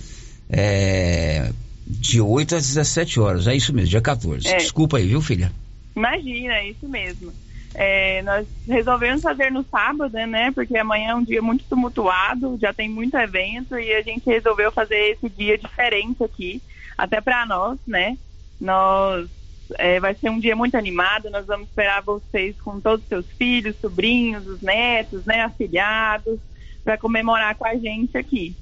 é, 0.49 1.51
de 1.85 2.21
8 2.21 2.55
às 2.55 2.67
17 2.67 3.19
horas. 3.19 3.47
É 3.47 3.55
isso 3.55 3.73
mesmo, 3.73 3.89
dia 3.89 4.01
14. 4.01 4.47
É. 4.47 4.57
Desculpa 4.57 4.97
aí, 4.97 5.07
viu, 5.07 5.21
filha? 5.21 5.51
Imagina, 5.95 6.53
é 6.55 6.69
isso 6.69 6.87
mesmo. 6.87 7.31
É, 7.75 8.21
nós 8.21 8.45
resolvemos 8.67 9.21
fazer 9.21 9.51
no 9.51 9.63
sábado, 9.63 10.13
né? 10.13 10.51
Porque 10.51 10.77
amanhã 10.77 11.11
é 11.11 11.15
um 11.15 11.23
dia 11.23 11.41
muito 11.41 11.65
tumultuado, 11.65 12.57
já 12.61 12.71
tem 12.71 12.87
muito 12.87 13.17
evento 13.17 13.77
e 13.77 13.93
a 13.93 14.01
gente 14.01 14.25
resolveu 14.25 14.71
fazer 14.71 15.11
esse 15.11 15.27
dia 15.29 15.57
diferente 15.57 16.23
aqui, 16.23 16.61
até 16.95 17.19
para 17.19 17.45
nós, 17.47 17.79
né? 17.87 18.15
Nós 18.61 19.27
é, 19.77 19.99
vai 19.99 20.15
ser 20.15 20.29
um 20.29 20.39
dia 20.39 20.55
muito 20.55 20.75
animado. 20.75 21.29
Nós 21.29 21.45
vamos 21.45 21.67
esperar 21.67 22.01
vocês 22.01 22.55
com 22.61 22.79
todos 22.79 23.03
os 23.03 23.09
seus 23.09 23.25
filhos, 23.37 23.75
sobrinhos, 23.79 24.47
os 24.47 24.61
netos, 24.61 25.25
né? 25.25 25.41
Afilhados, 25.41 26.39
para 26.83 26.97
comemorar 26.97 27.55
com 27.55 27.65
a 27.65 27.75
gente 27.75 28.17
aqui. 28.17 28.55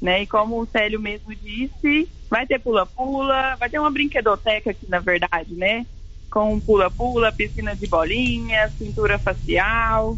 Né? 0.00 0.22
E 0.22 0.26
como 0.26 0.60
o 0.60 0.66
Célio 0.66 1.00
mesmo 1.00 1.34
disse, 1.34 2.08
vai 2.30 2.46
ter 2.46 2.60
pula-pula, 2.60 3.56
vai 3.56 3.68
ter 3.68 3.78
uma 3.80 3.90
brinquedoteca 3.90 4.70
aqui, 4.70 4.88
na 4.88 5.00
verdade, 5.00 5.54
né? 5.54 5.84
Com 6.30 6.60
pula-pula, 6.60 7.32
piscina 7.32 7.74
de 7.74 7.86
bolinhas, 7.86 8.72
pintura 8.74 9.18
facial. 9.18 10.16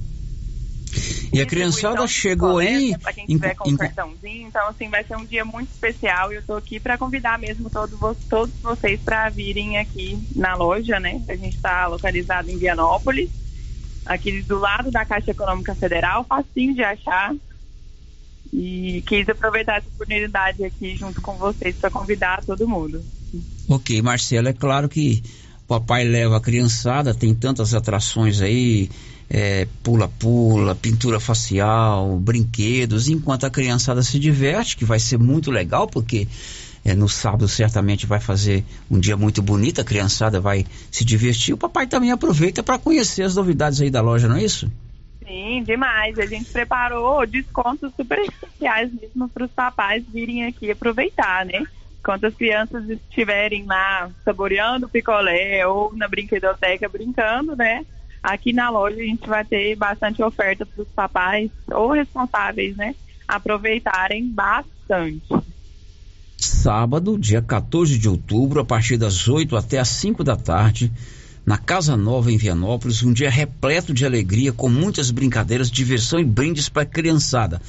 E 1.33 1.41
a 1.41 1.47
criançada 1.47 2.07
chegou 2.07 2.61
em. 2.61 2.97
Com 3.57 3.71
um 3.71 3.77
cartãozinho. 3.77 4.49
Então, 4.49 4.69
assim, 4.69 4.89
vai 4.89 5.05
ser 5.05 5.17
um 5.17 5.25
dia 5.25 5.45
muito 5.45 5.71
especial. 5.71 6.33
E 6.33 6.37
eu 6.37 6.43
tô 6.43 6.55
aqui 6.55 6.81
para 6.81 6.99
convidar 6.99 7.39
mesmo 7.39 7.71
todo 7.71 7.97
todos 8.29 8.55
vocês 8.61 9.01
para 9.01 9.29
virem 9.29 9.79
aqui 9.79 10.19
na 10.35 10.55
loja, 10.55 10.99
né? 10.99 11.23
A 11.29 11.37
gente 11.37 11.57
está 11.57 11.87
localizado 11.87 12.51
em 12.51 12.59
Vianópolis, 12.59 13.31
aqui 14.05 14.43
do 14.43 14.59
lado 14.59 14.91
da 14.91 15.05
Caixa 15.05 15.31
Econômica 15.31 15.75
Federal, 15.75 16.25
facinho 16.25 16.75
de 16.75 16.83
achar. 16.83 17.35
E 18.53 19.05
quis 19.07 19.29
aproveitar 19.29 19.77
essa 19.77 19.87
oportunidade 19.87 20.65
aqui 20.65 20.97
junto 20.97 21.21
com 21.21 21.35
vocês 21.35 21.77
para 21.77 21.89
convidar 21.89 22.45
todo 22.45 22.67
mundo. 22.67 23.01
Ok, 23.69 24.03
Marcelo, 24.03 24.49
é 24.49 24.53
claro 24.53 24.89
que 24.89 25.23
o 25.63 25.69
papai 25.69 26.03
leva 26.03 26.37
a 26.37 26.41
criançada, 26.41 27.15
tem 27.15 27.33
tantas 27.33 27.75
atrações 27.75 28.41
aí, 28.41 28.91
é, 29.31 29.69
pula-pula, 29.83 30.75
pintura 30.75 31.21
facial, 31.21 32.19
brinquedos, 32.19 33.09
enquanto 33.09 33.47
a 33.47 33.51
criançada 33.51 34.03
se 34.03 34.19
diverte, 34.19 34.77
que 34.77 34.85
vai 34.85 34.99
ser 34.99 35.19
muito 35.19 35.53
legal, 35.53 35.87
porque 35.87 36.27
é, 36.85 36.95
no 36.95 37.09
sábado 37.09 37.47
certamente 37.47 38.07
vai 38.07 38.19
fazer 38.19 38.65
um 38.91 38.99
dia 38.99 39.17
muito 39.17 39.41
bonito, 39.41 39.81
a 39.81 39.85
criançada 39.85 40.41
vai 40.41 40.67
se 40.91 41.05
divertir, 41.05 41.55
o 41.55 41.59
papai 41.59 41.87
também 41.87 42.11
aproveita 42.11 42.63
para 42.63 42.79
conhecer 42.79 43.23
as 43.23 43.37
novidades 43.37 43.81
aí 43.81 43.89
da 43.89 44.01
loja, 44.01 44.27
não 44.27 44.37
é 44.37 44.43
isso? 44.43 44.71
Sim, 45.25 45.63
demais. 45.63 46.19
A 46.19 46.27
gente 46.27 46.51
preparou 46.51 47.25
descontos 47.25 47.93
super 47.95 48.19
especiais 48.19 48.91
mesmo 48.93 49.29
para 49.29 49.45
os 49.45 49.51
papais 49.53 50.03
virem 50.13 50.45
aqui 50.45 50.73
aproveitar, 50.73 51.47
né? 51.47 51.65
Enquanto 52.01 52.25
as 52.25 52.35
crianças 52.35 52.89
estiverem 52.91 53.65
lá 53.65 54.11
saboreando 54.25 54.87
o 54.87 54.89
picolé 54.89 55.65
ou 55.65 55.95
na 55.95 56.09
brinquedoteca 56.09 56.89
brincando, 56.89 57.55
né? 57.55 57.85
Aqui 58.23 58.53
na 58.53 58.69
loja 58.69 58.97
a 58.97 59.05
gente 59.05 59.27
vai 59.27 59.45
ter 59.45 59.75
bastante 59.77 60.23
oferta 60.23 60.67
para 60.67 60.83
os 60.83 60.89
papais 60.89 61.51
ou 61.69 61.93
responsáveis, 61.93 62.77
né? 62.77 62.95
Aproveitarem 63.27 64.29
bastante. 64.29 65.23
sábado, 66.37 67.19
dia 67.19 67.41
14 67.41 67.99
de 67.99 68.09
outubro, 68.09 68.61
a 68.61 68.65
partir 68.65 68.97
das 68.97 69.29
8 69.29 69.57
até 69.57 69.79
as 69.79 69.89
5 69.89 70.23
da 70.23 70.37
tarde, 70.37 70.93
na 71.45 71.57
Casa 71.57 71.97
Nova 71.97 72.31
em 72.31 72.37
Vianópolis, 72.37 73.03
um 73.03 73.13
dia 73.13 73.31
repleto 73.31 73.95
de 73.95 74.05
alegria, 74.05 74.53
com 74.53 74.69
muitas 74.69 75.11
brincadeiras, 75.11 75.71
diversão 75.71 76.21
e 76.21 76.25
brindes 76.25 76.69
para 76.69 76.83
a 76.83 76.87
criançada. 76.87 77.61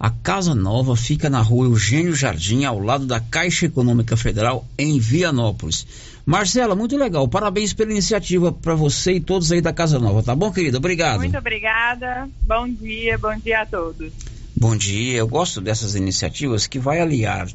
A 0.00 0.08
Casa 0.08 0.54
Nova 0.54 0.96
fica 0.96 1.28
na 1.28 1.42
rua 1.42 1.66
Eugênio 1.66 2.14
Jardim, 2.14 2.64
ao 2.64 2.78
lado 2.78 3.04
da 3.04 3.20
Caixa 3.20 3.66
Econômica 3.66 4.16
Federal, 4.16 4.66
em 4.78 4.98
Vianópolis. 4.98 5.86
Marcela, 6.24 6.74
muito 6.74 6.96
legal. 6.96 7.28
Parabéns 7.28 7.74
pela 7.74 7.90
iniciativa 7.90 8.50
para 8.50 8.74
você 8.74 9.16
e 9.16 9.20
todos 9.20 9.52
aí 9.52 9.60
da 9.60 9.74
Casa 9.74 9.98
Nova, 9.98 10.22
tá 10.22 10.34
bom, 10.34 10.50
querida? 10.50 10.78
Obrigado. 10.78 11.18
Muito 11.18 11.36
obrigada. 11.36 12.30
Bom 12.40 12.66
dia, 12.66 13.18
bom 13.18 13.36
dia 13.36 13.60
a 13.60 13.66
todos. 13.66 14.10
Bom 14.56 14.74
dia, 14.74 15.18
eu 15.18 15.28
gosto 15.28 15.60
dessas 15.60 15.94
iniciativas 15.94 16.66
que 16.66 16.78
vai 16.78 16.98
aliar 16.98 17.46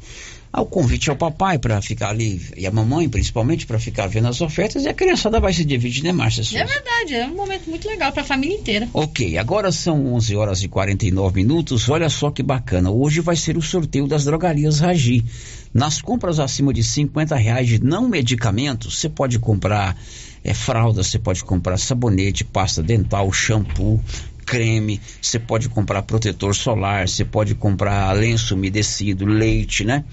ao 0.56 0.64
convite 0.64 1.10
ao 1.10 1.16
papai 1.16 1.58
para 1.58 1.82
ficar 1.82 2.08
ali, 2.08 2.40
e 2.56 2.66
a 2.66 2.70
mamãe 2.70 3.06
principalmente, 3.10 3.66
para 3.66 3.78
ficar 3.78 4.06
vendo 4.06 4.26
as 4.26 4.40
ofertas, 4.40 4.84
e 4.84 4.88
a 4.88 4.94
criançada 4.94 5.38
vai 5.38 5.52
se 5.52 5.66
dividir, 5.66 6.02
né, 6.02 6.12
Márcia? 6.12 6.58
É 6.58 6.64
verdade, 6.64 7.14
é 7.14 7.26
um 7.26 7.34
momento 7.34 7.68
muito 7.68 7.86
legal 7.86 8.10
para 8.10 8.22
a 8.22 8.24
família 8.24 8.56
inteira. 8.56 8.88
Ok, 8.94 9.36
agora 9.36 9.70
são 9.70 10.14
11 10.14 10.34
horas 10.34 10.62
e 10.62 10.68
49 10.68 11.42
minutos. 11.42 11.90
Olha 11.90 12.08
só 12.08 12.30
que 12.30 12.42
bacana. 12.42 12.90
Hoje 12.90 13.20
vai 13.20 13.36
ser 13.36 13.58
o 13.58 13.60
sorteio 13.60 14.06
das 14.06 14.24
drogarias 14.24 14.80
Ragi. 14.80 15.22
Nas 15.74 16.00
compras 16.00 16.40
acima 16.40 16.72
de 16.72 16.82
50 16.82 17.36
reais 17.36 17.68
de 17.68 17.84
não 17.84 18.08
medicamentos, 18.08 18.98
você 18.98 19.10
pode 19.10 19.38
comprar 19.38 19.94
é, 20.42 20.54
fralda, 20.54 21.02
você 21.02 21.18
pode 21.18 21.44
comprar 21.44 21.76
sabonete, 21.76 22.44
pasta 22.44 22.82
dental, 22.82 23.30
shampoo, 23.30 24.00
creme, 24.46 25.00
você 25.20 25.38
pode 25.38 25.68
comprar 25.68 26.02
protetor 26.02 26.54
solar, 26.54 27.08
você 27.08 27.24
pode 27.24 27.54
comprar 27.54 28.12
lenço 28.12 28.54
umedecido, 28.54 29.26
leite, 29.26 29.84
né? 29.84 30.04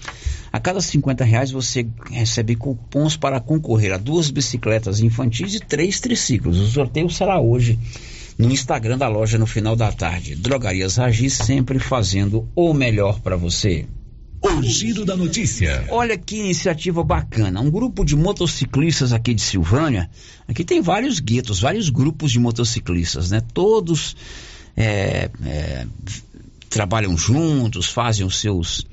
A 0.51 0.59
cada 0.59 0.81
50 0.81 1.23
reais 1.23 1.51
você 1.51 1.85
recebe 2.11 2.55
cupons 2.55 3.15
para 3.15 3.39
concorrer 3.39 3.93
a 3.93 3.97
duas 3.97 4.31
bicicletas 4.31 4.99
infantis 4.99 5.53
e 5.55 5.59
três 5.59 5.99
triciclos. 5.99 6.59
O 6.59 6.67
sorteio 6.67 7.09
será 7.09 7.39
hoje 7.39 7.79
no 8.37 8.51
Instagram 8.51 8.97
da 8.97 9.07
loja 9.07 9.37
no 9.37 9.45
final 9.45 9.75
da 9.75 9.91
tarde. 9.91 10.35
Drogarias 10.35 10.97
Ragi 10.97 11.29
sempre 11.29 11.79
fazendo 11.79 12.47
o 12.55 12.73
melhor 12.73 13.19
para 13.19 13.37
você. 13.37 13.85
O 14.43 14.61
giro 14.61 15.05
da 15.05 15.15
notícia. 15.15 15.85
Olha 15.89 16.17
que 16.17 16.35
iniciativa 16.35 17.01
bacana. 17.01 17.61
Um 17.61 17.71
grupo 17.71 18.03
de 18.03 18.13
motociclistas 18.13 19.13
aqui 19.13 19.33
de 19.33 19.41
Silvânia. 19.41 20.09
Aqui 20.45 20.65
tem 20.65 20.81
vários 20.81 21.21
guetos, 21.21 21.61
vários 21.61 21.89
grupos 21.89 22.31
de 22.31 22.39
motociclistas, 22.39 23.31
né? 23.31 23.41
Todos 23.53 24.17
é, 24.75 25.29
é, 25.45 25.87
trabalham 26.69 27.17
juntos, 27.17 27.87
fazem 27.87 28.25
os 28.25 28.37
seus 28.37 28.85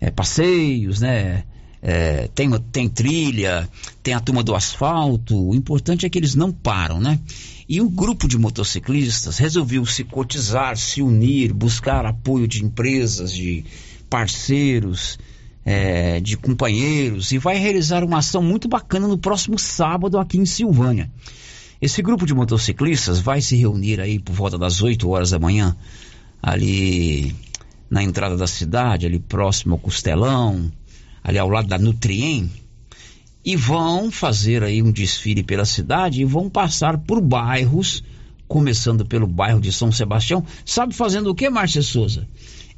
é, 0.00 0.12
passeios, 0.12 1.00
né? 1.00 1.42
É, 1.82 2.28
tem, 2.34 2.48
tem 2.72 2.88
trilha, 2.88 3.68
tem 4.02 4.14
a 4.14 4.20
turma 4.20 4.44
do 4.44 4.54
asfalto. 4.54 5.48
O 5.50 5.54
importante 5.54 6.06
é 6.06 6.08
que 6.08 6.18
eles 6.18 6.36
não 6.36 6.52
param, 6.52 7.00
né? 7.00 7.18
E 7.68 7.80
o 7.80 7.88
grupo 7.88 8.28
de 8.28 8.38
motociclistas 8.38 9.38
resolveu 9.38 9.84
se 9.84 10.04
cotizar, 10.04 10.76
se 10.76 11.02
unir, 11.02 11.52
buscar 11.52 12.06
apoio 12.06 12.46
de 12.46 12.64
empresas, 12.64 13.32
de 13.32 13.64
parceiros, 14.14 15.18
é, 15.64 16.20
de 16.20 16.36
companheiros 16.36 17.32
e 17.32 17.38
vai 17.38 17.56
realizar 17.56 18.04
uma 18.04 18.18
ação 18.18 18.40
muito 18.40 18.68
bacana 18.68 19.08
no 19.08 19.18
próximo 19.18 19.58
sábado 19.58 20.20
aqui 20.20 20.38
em 20.38 20.46
Silvânia. 20.46 21.10
Esse 21.82 22.00
grupo 22.00 22.24
de 22.24 22.32
motociclistas 22.32 23.18
vai 23.18 23.40
se 23.40 23.56
reunir 23.56 24.00
aí 24.00 24.20
por 24.20 24.32
volta 24.32 24.56
das 24.56 24.80
8 24.80 25.08
horas 25.08 25.30
da 25.30 25.40
manhã, 25.40 25.76
ali 26.40 27.34
na 27.90 28.04
entrada 28.04 28.36
da 28.36 28.46
cidade, 28.46 29.04
ali 29.04 29.18
próximo 29.18 29.74
ao 29.74 29.80
Costelão, 29.80 30.70
ali 31.24 31.36
ao 31.36 31.48
lado 31.48 31.66
da 31.66 31.76
Nutriem, 31.76 32.48
e 33.44 33.56
vão 33.56 34.12
fazer 34.12 34.62
aí 34.62 34.80
um 34.80 34.92
desfile 34.92 35.42
pela 35.42 35.64
cidade 35.64 36.22
e 36.22 36.24
vão 36.24 36.48
passar 36.48 36.98
por 36.98 37.20
bairros, 37.20 38.04
começando 38.46 39.04
pelo 39.04 39.26
bairro 39.26 39.60
de 39.60 39.72
São 39.72 39.90
Sebastião. 39.90 40.46
Sabe 40.64 40.94
fazendo 40.94 41.30
o 41.30 41.34
que, 41.34 41.50
Márcia 41.50 41.82
Souza? 41.82 42.28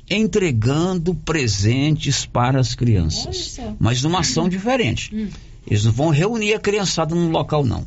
Entregando 0.09 1.15
presentes 1.15 2.25
para 2.27 2.61
as 2.61 2.75
crianças, 2.75 3.59
mas 3.79 4.03
numa 4.03 4.21
ação 4.21 4.49
diferente. 4.49 5.15
Hum. 5.15 5.29
Eles 5.67 5.85
não 5.85 5.93
vão 5.93 6.11
reunir 6.11 6.55
a 6.55 6.61
criançada 6.61 7.15
num 7.15 7.31
local, 7.31 7.65
não. 7.65 7.87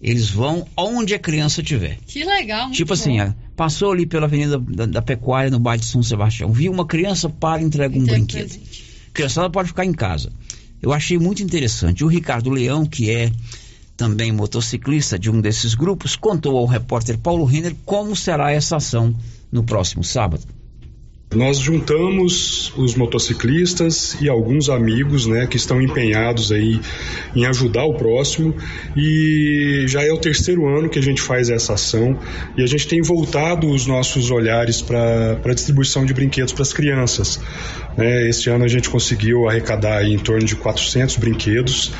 Eles 0.00 0.30
vão 0.30 0.66
onde 0.76 1.12
a 1.14 1.18
criança 1.18 1.60
estiver. 1.60 1.98
Que 2.06 2.24
legal, 2.24 2.70
Tipo 2.70 2.94
assim, 2.94 3.18
bom. 3.18 3.28
ó, 3.28 3.32
passou 3.56 3.92
ali 3.92 4.06
pela 4.06 4.26
Avenida 4.26 4.58
da, 4.58 4.86
da 4.86 5.02
Pecuária, 5.02 5.50
no 5.50 5.58
bairro 5.58 5.80
de 5.80 5.88
São 5.88 6.02
Sebastião, 6.02 6.52
viu 6.52 6.72
uma 6.72 6.86
criança, 6.86 7.28
para 7.28 7.60
e 7.60 7.64
entrega 7.64 7.98
um 7.98 8.02
Entrega 8.02 8.18
brinquedo. 8.24 8.60
A 9.08 9.12
criançada 9.12 9.50
pode 9.50 9.68
ficar 9.68 9.84
em 9.84 9.92
casa. 9.92 10.32
Eu 10.80 10.92
achei 10.92 11.18
muito 11.18 11.42
interessante. 11.42 12.04
O 12.04 12.06
Ricardo 12.06 12.48
Leão, 12.50 12.86
que 12.86 13.10
é 13.10 13.32
também 13.96 14.30
motociclista 14.30 15.18
de 15.18 15.28
um 15.28 15.40
desses 15.40 15.74
grupos, 15.74 16.14
contou 16.14 16.56
ao 16.56 16.66
repórter 16.66 17.18
Paulo 17.18 17.44
Renner 17.44 17.74
como 17.84 18.14
será 18.14 18.52
essa 18.52 18.76
ação 18.76 19.12
no 19.50 19.64
próximo 19.64 20.04
sábado. 20.04 20.44
Nós 21.34 21.58
juntamos 21.58 22.72
os 22.74 22.94
motociclistas 22.94 24.16
e 24.18 24.30
alguns 24.30 24.70
amigos, 24.70 25.26
né, 25.26 25.46
que 25.46 25.58
estão 25.58 25.80
empenhados 25.80 26.50
aí 26.50 26.80
em 27.36 27.44
ajudar 27.44 27.84
o 27.84 27.92
próximo 27.92 28.54
e 28.96 29.84
já 29.86 30.02
é 30.02 30.10
o 30.10 30.16
terceiro 30.16 30.66
ano 30.66 30.88
que 30.88 30.98
a 30.98 31.02
gente 31.02 31.20
faz 31.20 31.50
essa 31.50 31.74
ação 31.74 32.18
e 32.56 32.62
a 32.62 32.66
gente 32.66 32.88
tem 32.88 33.02
voltado 33.02 33.68
os 33.68 33.86
nossos 33.86 34.30
olhares 34.30 34.80
para 34.80 35.38
a 35.44 35.52
distribuição 35.52 36.06
de 36.06 36.14
brinquedos 36.14 36.54
para 36.54 36.62
as 36.62 36.72
crianças. 36.72 37.38
Né? 37.94 38.26
Este 38.26 38.48
ano 38.48 38.64
a 38.64 38.68
gente 38.68 38.88
conseguiu 38.88 39.46
arrecadar 39.46 40.02
em 40.04 40.18
torno 40.18 40.46
de 40.46 40.56
400 40.56 41.16
brinquedos 41.16 41.92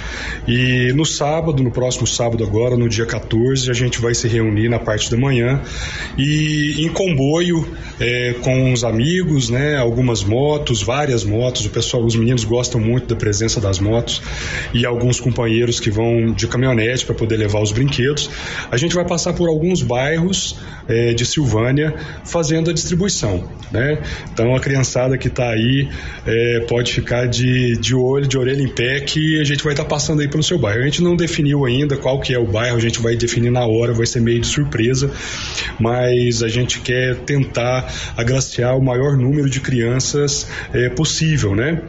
e 0.47 0.91
no 0.95 1.05
sábado, 1.05 1.63
no 1.63 1.71
próximo 1.71 2.07
sábado 2.07 2.43
agora, 2.43 2.79
no 2.79 2.89
dia 2.89 3.05
14, 3.05 3.71
a 3.71 3.75
gente 3.75 4.01
vai 4.01 4.15
se 4.15 4.27
reunir 4.27 4.71
na 4.71 4.79
parte 4.79 5.11
da 5.11 5.19
manhã 5.19 5.61
e 6.17 6.77
em 6.79 6.89
comboio 6.89 7.69
é, 8.01 8.35
com 8.41 8.73
os 8.73 8.85
amigos 8.85 9.18
amigos, 9.19 9.51
né? 9.51 9.77
Algumas 9.77 10.23
motos, 10.23 10.81
várias 10.81 11.25
motos. 11.25 11.67
O 11.67 11.71
pessoal, 11.71 12.05
os 12.05 12.15
meninos 12.15 12.45
gostam 12.45 12.81
muito 12.81 13.09
da 13.09 13.17
presença 13.17 13.61
das 13.61 13.81
motos 13.81 14.23
e 14.73 14.87
alguns 14.87 15.19
companheiros 15.19 15.81
que 15.81 15.91
vão 15.91 16.33
de 16.33 16.47
caminhonete 16.47 17.05
para 17.05 17.15
poder 17.15 17.37
levar 17.37 17.61
os 17.61 17.73
brinquedos. 17.73 18.31
A 18.71 18.77
gente 18.77 18.95
vai 18.95 19.05
passar 19.05 19.33
por 19.33 19.49
alguns 19.49 19.83
bairros 19.83 20.57
eh, 20.89 21.15
de 21.15 21.27
Silvânia 21.27 21.95
fazendo 22.25 22.71
a 22.71 22.73
distribuição, 22.73 23.49
né? 23.73 23.99
Então 24.33 24.55
a 24.55 24.61
criançada 24.61 25.19
que 25.19 25.29
está 25.29 25.51
aí 25.51 25.89
eh, 26.27 26.65
pode 26.69 26.93
ficar 26.93 27.27
de, 27.27 27.77
de 27.77 27.95
olho, 27.95 28.27
de 28.27 28.39
orelha 28.39 28.63
em 28.63 28.69
pé 28.69 29.01
que 29.01 29.41
a 29.41 29.45
gente 29.45 29.65
vai 29.65 29.73
estar 29.73 29.85
tá 29.85 29.89
passando 29.89 30.21
aí 30.21 30.29
pelo 30.29 30.43
seu 30.43 30.59
bairro. 30.59 30.81
A 30.81 30.85
gente 30.85 31.03
não 31.03 31.17
definiu 31.17 31.65
ainda 31.65 31.97
qual 31.97 32.21
que 32.21 32.33
é 32.33 32.39
o 32.39 32.47
bairro, 32.47 32.77
a 32.77 32.81
gente 32.81 33.01
vai 33.01 33.17
definir 33.17 33.51
na 33.51 33.67
hora, 33.67 33.93
vai 33.93 34.07
ser 34.07 34.21
meio 34.21 34.41
de 34.41 34.47
surpresa, 34.47 35.11
mas 35.79 36.43
a 36.43 36.49
gente 36.49 36.81
quer 36.81 37.17
tentar 37.17 37.93
agraciar 38.17 38.77
o 38.77 38.83
maior 38.83 39.08
número 39.17 39.49
de 39.49 39.61
crianças 39.61 40.47
é, 40.73 40.89
possível, 40.89 41.55
né? 41.55 41.83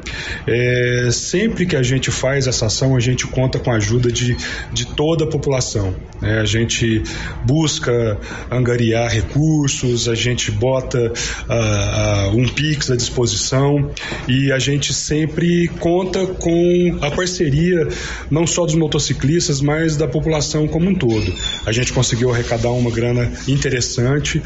É, 0.47 1.09
sempre 1.11 1.65
que 1.65 1.76
a 1.76 1.84
gente 1.84 2.11
faz 2.11 2.47
essa 2.47 2.67
ação, 2.67 2.95
a 2.95 2.99
gente 2.99 3.28
conta 3.28 3.59
com 3.59 3.72
a 3.72 3.76
ajuda 3.76 4.11
de, 4.11 4.36
de 4.72 4.86
toda 4.86 5.26
a 5.26 5.28
população. 5.28 5.95
Né? 6.22 6.39
A 6.39 6.45
gente 6.45 7.03
busca 7.45 8.17
angariar 8.51 9.11
recursos, 9.11 10.07
a 10.07 10.15
gente 10.15 10.51
bota 10.51 11.11
uh, 11.11 12.38
um 12.38 12.47
Pix 12.47 12.91
à 12.91 12.95
disposição 12.95 13.91
e 14.28 14.51
a 14.51 14.59
gente 14.59 14.93
sempre 14.93 15.67
conta 15.80 16.26
com 16.26 16.97
a 17.01 17.11
parceria 17.11 17.88
não 18.30 18.45
só 18.45 18.65
dos 18.65 18.76
motociclistas, 18.76 19.61
mas 19.61 19.95
da 19.95 20.07
população 20.07 20.67
como 20.67 20.89
um 20.89 20.95
todo. 20.95 21.34
A 21.65 21.72
gente 21.72 21.93
conseguiu 21.93 22.32
arrecadar 22.32 22.72
uma 22.72 22.91
grana 22.91 23.32
interessante, 23.47 24.41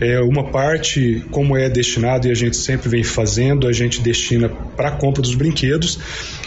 é, 0.00 0.20
uma 0.20 0.50
parte, 0.50 1.24
como 1.30 1.56
é 1.56 1.68
destinado 2.12 2.28
e 2.28 2.30
a 2.30 2.34
gente 2.34 2.56
sempre 2.56 2.88
vem 2.88 3.02
fazendo, 3.02 3.66
a 3.66 3.72
gente 3.72 4.00
destina 4.00 4.48
para 4.48 4.88
a 4.88 4.92
compra 4.92 5.22
dos 5.22 5.34
brinquedos 5.34 5.98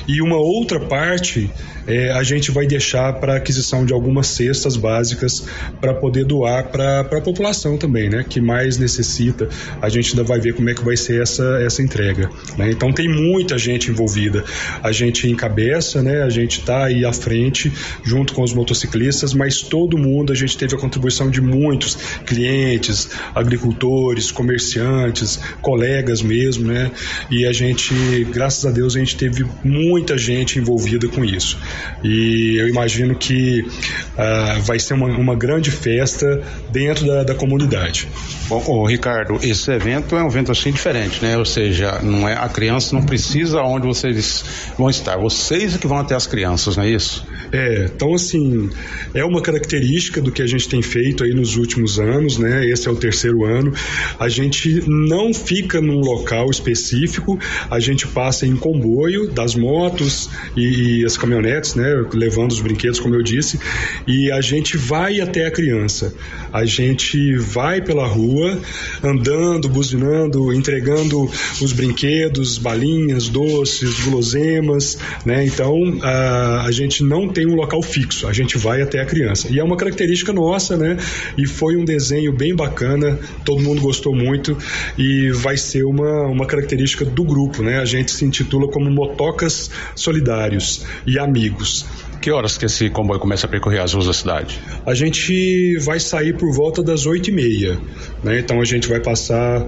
e 0.07 0.21
uma 0.21 0.37
outra 0.37 0.79
parte 0.79 1.49
é, 1.87 2.11
a 2.11 2.23
gente 2.23 2.51
vai 2.51 2.65
deixar 2.65 3.13
para 3.13 3.35
aquisição 3.35 3.85
de 3.85 3.93
algumas 3.93 4.27
cestas 4.27 4.75
básicas 4.75 5.45
para 5.79 5.93
poder 5.93 6.25
doar 6.25 6.69
para 6.69 7.01
a 7.01 7.21
população 7.21 7.77
também, 7.77 8.09
né? 8.09 8.25
Que 8.27 8.41
mais 8.41 8.77
necessita. 8.77 9.47
A 9.81 9.87
gente 9.89 10.11
ainda 10.11 10.23
vai 10.23 10.39
ver 10.39 10.53
como 10.53 10.69
é 10.69 10.73
que 10.73 10.83
vai 10.83 10.97
ser 10.97 11.21
essa, 11.21 11.59
essa 11.61 11.81
entrega. 11.81 12.29
Né? 12.57 12.71
Então 12.71 12.91
tem 12.91 13.07
muita 13.07 13.57
gente 13.57 13.91
envolvida. 13.91 14.43
A 14.81 14.91
gente 14.91 15.29
encabeça, 15.29 16.01
né? 16.01 16.23
A 16.23 16.29
gente 16.29 16.59
está 16.59 16.85
aí 16.85 17.05
à 17.05 17.13
frente 17.13 17.71
junto 18.03 18.33
com 18.33 18.41
os 18.41 18.53
motociclistas, 18.53 19.33
mas 19.33 19.61
todo 19.61 19.97
mundo 19.97 20.33
a 20.33 20.35
gente 20.35 20.57
teve 20.57 20.75
a 20.75 20.79
contribuição 20.79 21.29
de 21.29 21.41
muitos 21.41 21.95
clientes, 22.25 23.09
agricultores, 23.33 24.31
comerciantes, 24.31 25.39
colegas 25.61 26.21
mesmo, 26.21 26.67
né? 26.67 26.91
E 27.29 27.45
a 27.45 27.51
gente, 27.51 27.93
graças 28.31 28.65
a 28.65 28.71
Deus, 28.71 28.95
a 28.95 28.99
gente 28.99 29.15
teve 29.15 29.45
muita 29.63 30.17
gente 30.17 30.59
envolvida 30.59 31.07
com 31.07 31.23
isso. 31.23 31.57
E 32.03 32.55
eu 32.57 32.67
imagino 32.67 33.15
que 33.15 33.61
uh, 33.61 34.61
vai 34.61 34.79
ser 34.79 34.93
uma, 34.93 35.07
uma, 35.07 35.35
grande 35.35 35.71
festa 35.71 36.41
dentro 36.71 37.05
da, 37.05 37.23
da 37.23 37.35
comunidade. 37.35 38.07
Bom, 38.47 38.63
ô, 38.67 38.85
Ricardo, 38.85 39.39
esse 39.41 39.71
evento 39.71 40.15
é 40.15 40.23
um 40.23 40.27
evento 40.27 40.51
assim 40.51 40.71
diferente, 40.71 41.21
né? 41.23 41.37
Ou 41.37 41.45
seja, 41.45 41.99
não 42.01 42.27
é 42.27 42.33
a 42.33 42.47
criança 42.47 42.95
não 42.95 43.03
precisa 43.03 43.61
onde 43.61 43.87
vocês 43.87 44.45
vão 44.77 44.89
estar, 44.89 45.17
vocês 45.17 45.75
é 45.75 45.77
que 45.77 45.87
vão 45.87 45.99
até 45.99 46.15
as 46.15 46.27
crianças, 46.27 46.77
não 46.77 46.83
é 46.83 46.89
isso? 46.89 47.25
É, 47.51 47.85
então 47.93 48.13
assim, 48.13 48.69
é 49.13 49.23
uma 49.23 49.41
característica 49.41 50.21
do 50.21 50.31
que 50.31 50.41
a 50.41 50.47
gente 50.47 50.67
tem 50.67 50.81
feito 50.81 51.23
aí 51.23 51.33
nos 51.33 51.57
últimos 51.57 51.99
anos, 51.99 52.37
né? 52.37 52.65
Esse 52.65 52.87
é 52.87 52.91
o 52.91 52.95
terceiro 52.95 53.45
ano. 53.45 53.73
A 54.19 54.29
gente 54.29 54.83
não 54.87 55.33
fica 55.45 55.79
num 55.79 55.99
local 55.99 56.49
específico, 56.49 57.39
a 57.69 57.79
gente 57.79 58.07
passa 58.07 58.45
em 58.45 58.55
comboio 58.55 59.27
das 59.29 59.55
motos 59.55 60.29
e, 60.55 61.01
e 61.01 61.05
as 61.05 61.17
caminhonetes, 61.17 61.75
né? 61.75 62.05
Levando 62.13 62.51
os 62.51 62.61
brinquedos, 62.61 62.99
como 62.99 63.15
eu 63.15 63.21
disse, 63.21 63.59
e 64.07 64.31
a 64.31 64.41
gente 64.41 64.77
vai 64.77 65.21
até 65.21 65.45
a 65.45 65.51
criança. 65.51 66.13
A 66.51 66.65
gente 66.65 67.37
vai 67.37 67.81
pela 67.81 68.07
rua, 68.07 68.59
andando, 69.03 69.69
buzinando, 69.69 70.53
entregando 70.53 71.29
os 71.61 71.73
brinquedos, 71.73 72.57
balinhas, 72.57 73.29
doces, 73.29 73.99
guloseimas, 74.01 74.97
né? 75.25 75.45
Então 75.45 75.99
a, 76.01 76.63
a 76.65 76.71
gente 76.71 77.03
não 77.03 77.27
tem 77.27 77.45
um 77.45 77.55
local 77.55 77.81
fixo, 77.81 78.27
a 78.27 78.33
gente 78.33 78.57
vai 78.57 78.81
até 78.81 79.01
a 79.01 79.05
criança. 79.05 79.47
E 79.51 79.59
é 79.59 79.63
uma 79.63 79.77
característica 79.77 80.33
nossa, 80.33 80.77
né? 80.77 80.97
E 81.37 81.45
foi 81.45 81.75
um 81.75 81.85
desenho 81.85 82.31
bem 82.33 82.55
bacana, 82.55 83.19
todo 83.43 83.61
mundo 83.61 83.81
gostou 83.81 84.15
muito 84.15 84.57
e 84.97 85.24
vai 85.31 85.57
ser 85.57 85.83
uma, 85.83 86.23
uma 86.27 86.45
característica 86.45 87.05
do 87.05 87.23
grupo, 87.23 87.63
né? 87.63 87.79
A 87.79 87.85
gente 87.85 88.11
se 88.11 88.25
intitula 88.25 88.67
como 88.67 88.89
Motocas 88.89 89.69
Solidários 89.95 90.85
e 91.05 91.19
Amigos. 91.19 91.85
Que 92.21 92.31
horas 92.31 92.57
que 92.57 92.65
esse 92.65 92.89
comboio 92.89 93.19
começa 93.19 93.45
a 93.45 93.49
percorrer 93.49 93.79
as 93.79 93.93
ruas 93.93 94.07
da 94.07 94.13
cidade? 94.13 94.59
A 94.85 94.93
gente 94.93 95.77
vai 95.79 95.99
sair 95.99 96.35
por 96.35 96.51
volta 96.53 96.81
das 96.81 97.05
oito 97.05 97.29
e 97.29 97.33
meia, 97.33 97.79
né? 98.23 98.39
Então 98.39 98.59
a 98.59 98.65
gente 98.65 98.87
vai 98.87 98.99
passar, 98.99 99.65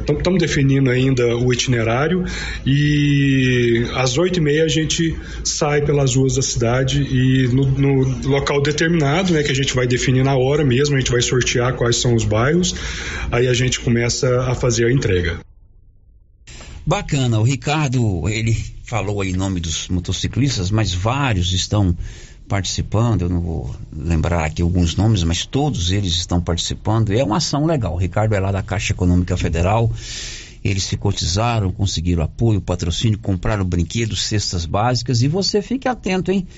estamos 0.00 0.42
é, 0.42 0.46
definindo 0.46 0.90
ainda 0.90 1.36
o 1.36 1.52
itinerário 1.52 2.24
e 2.64 3.86
às 3.94 4.16
oito 4.16 4.38
e 4.38 4.42
meia 4.42 4.64
a 4.64 4.68
gente 4.68 5.16
sai 5.44 5.82
pelas 5.82 6.14
ruas 6.14 6.36
da 6.36 6.42
cidade 6.42 7.02
e 7.02 7.48
no, 7.48 7.66
no 7.66 8.28
local 8.28 8.62
determinado, 8.62 9.32
né? 9.32 9.42
Que 9.42 9.52
a 9.52 9.54
gente 9.54 9.74
vai 9.74 9.86
definir 9.86 10.24
na 10.24 10.36
hora 10.36 10.64
mesmo, 10.64 10.96
a 10.96 10.98
gente 10.98 11.10
vai 11.10 11.20
sortear 11.20 11.74
quais 11.74 11.96
são 11.96 12.14
os 12.14 12.24
bairros, 12.24 12.74
aí 13.30 13.46
a 13.46 13.54
gente 13.54 13.80
começa 13.80 14.42
a 14.42 14.54
fazer 14.54 14.86
a 14.86 14.92
entrega. 14.92 15.38
Bacana, 16.86 17.38
o 17.38 17.42
Ricardo, 17.42 18.26
ele 18.30 18.56
falou 18.88 19.22
em 19.22 19.34
nome 19.34 19.60
dos 19.60 19.86
motociclistas, 19.88 20.70
mas 20.70 20.94
vários 20.94 21.52
estão 21.52 21.94
participando, 22.48 23.20
eu 23.20 23.28
não 23.28 23.42
vou 23.42 23.76
lembrar 23.94 24.46
aqui 24.46 24.62
alguns 24.62 24.96
nomes, 24.96 25.22
mas 25.22 25.44
todos 25.44 25.90
eles 25.90 26.14
estão 26.14 26.40
participando. 26.40 27.12
É 27.12 27.22
uma 27.22 27.36
ação 27.36 27.66
legal. 27.66 27.92
O 27.92 27.98
Ricardo 27.98 28.34
é 28.34 28.40
lá 28.40 28.50
da 28.50 28.62
Caixa 28.62 28.94
Econômica 28.94 29.36
Federal. 29.36 29.92
Eles 30.64 30.84
se 30.84 30.96
cotizaram, 30.96 31.70
conseguiram 31.70 32.22
apoio, 32.22 32.62
patrocínio, 32.62 33.18
compraram 33.18 33.62
brinquedos, 33.62 34.22
cestas 34.22 34.64
básicas 34.64 35.20
e 35.20 35.28
você 35.28 35.60
fique 35.60 35.86
atento, 35.86 36.32
hein? 36.32 36.48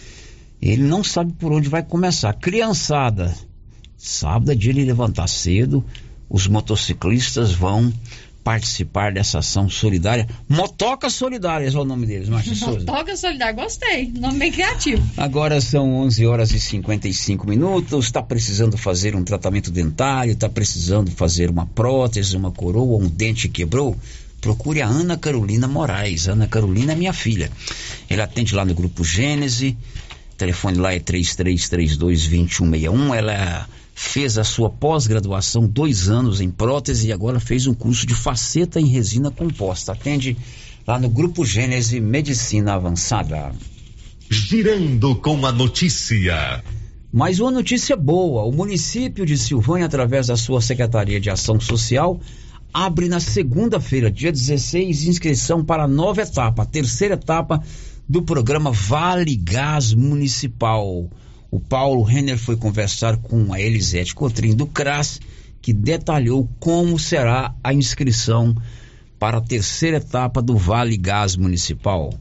Ele 0.63 0.85
não 0.85 1.03
sabe 1.03 1.33
por 1.33 1.51
onde 1.51 1.69
vai 1.69 1.83
começar. 1.83 2.33
Criançada, 2.35 3.35
sábado 3.97 4.53
é 4.53 4.55
dia 4.55 4.73
de 4.73 4.85
levantar 4.85 5.27
cedo, 5.27 5.85
os 6.29 6.47
motociclistas 6.47 7.51
vão 7.51 7.93
participar 8.51 9.13
dessa 9.13 9.39
ação 9.39 9.69
solidária. 9.69 10.27
Motoca 10.49 11.09
Solidária 11.09 11.69
é 11.69 11.71
o 11.71 11.85
nome 11.85 12.05
deles, 12.05 12.29
Márcia 12.29 12.53
Souza. 12.57 12.81
Motoca 12.81 13.17
Solidária, 13.17 13.55
gostei. 13.55 14.13
Nome 14.19 14.41
bem 14.41 14.51
criativo. 14.51 15.01
Agora 15.17 15.61
são 15.61 15.95
11 16.01 16.27
horas 16.27 16.51
e 16.51 16.59
55 16.59 17.49
minutos. 17.49 18.07
Está 18.07 18.21
precisando 18.21 18.77
fazer 18.77 19.15
um 19.15 19.23
tratamento 19.23 19.71
dentário, 19.71 20.33
está 20.33 20.49
precisando 20.49 21.13
fazer 21.13 21.49
uma 21.49 21.65
prótese, 21.65 22.37
uma 22.37 22.51
coroa, 22.51 22.99
um 22.99 23.07
dente 23.07 23.49
quebrou? 23.49 23.97
Procure 24.41 24.83
a 24.83 24.89
Ana 24.89 25.17
Carolina 25.17 25.69
Moraes. 25.69 26.27
Ana 26.27 26.49
Carolina 26.49 26.91
é 26.91 26.97
minha 26.97 27.13
filha. 27.13 27.53
Ela 28.09 28.25
atende 28.25 28.53
lá 28.53 28.65
no 28.65 28.75
grupo 28.75 29.05
Gênese. 29.05 29.77
O 30.33 30.37
telefone 30.37 30.77
lá 30.77 30.93
é 30.93 30.99
3332-2161. 30.99 33.15
Ela 33.15 33.33
é 33.33 33.65
fez 34.03 34.39
a 34.39 34.45
sua 34.45 34.71
pós-graduação, 34.71 35.67
dois 35.69 36.09
anos 36.09 36.41
em 36.41 36.51
prótese 36.51 37.09
e 37.09 37.13
agora 37.13 37.39
fez 37.39 37.67
um 37.67 37.75
curso 37.75 38.07
de 38.07 38.15
faceta 38.15 38.81
em 38.81 38.87
resina 38.87 39.31
composta. 39.31 39.93
Atende 39.93 40.39
lá 40.87 40.99
no 40.99 41.11
Grupo 41.11 41.45
Gênese 41.45 42.01
Medicina 42.01 42.75
Avançada. 42.75 43.53
Girando 44.29 45.15
com 45.17 45.45
a 45.47 45.53
notícia. 45.53 46.65
Mais 47.13 47.41
uma 47.41 47.51
notícia 47.51 47.95
boa: 47.95 48.45
o 48.45 48.51
município 48.51 49.27
de 49.27 49.37
Silvânia, 49.37 49.85
através 49.85 50.29
da 50.29 50.37
sua 50.37 50.63
Secretaria 50.63 51.21
de 51.21 51.29
Ação 51.29 51.61
Social, 51.61 52.19
abre 52.73 53.07
na 53.07 53.21
segunda-feira, 53.21 54.11
dia 54.11 54.33
16, 54.33 55.05
inscrição 55.05 55.63
para 55.63 55.85
a 55.85 55.89
nova 55.89 56.23
etapa, 56.23 56.63
a 56.63 56.67
terceira 56.67 57.15
etapa 57.15 57.63
do 58.09 58.23
programa 58.23 58.73
Vale 58.73 59.37
Gás 59.37 59.93
Municipal. 59.93 61.11
O 61.51 61.59
Paulo 61.59 62.03
Renner 62.03 62.39
foi 62.39 62.57
conversar 62.57 63.17
com 63.17 63.53
a 63.53 63.61
Elisete 63.61 64.15
Cotrim 64.15 64.55
do 64.55 64.67
CRAS, 64.67 65.21
que 65.61 65.73
detalhou 65.73 66.49
como 66.61 66.99
será 66.99 67.55
a 67.63 67.75
inscrição 67.75 68.55
para 69.19 69.39
a 69.39 69.43
terceira 69.43 69.97
etapa 69.97 70.41
do 70.41 70.57
Vale 70.57 70.97
Gás 70.97 71.37
Municipal. 71.37 72.15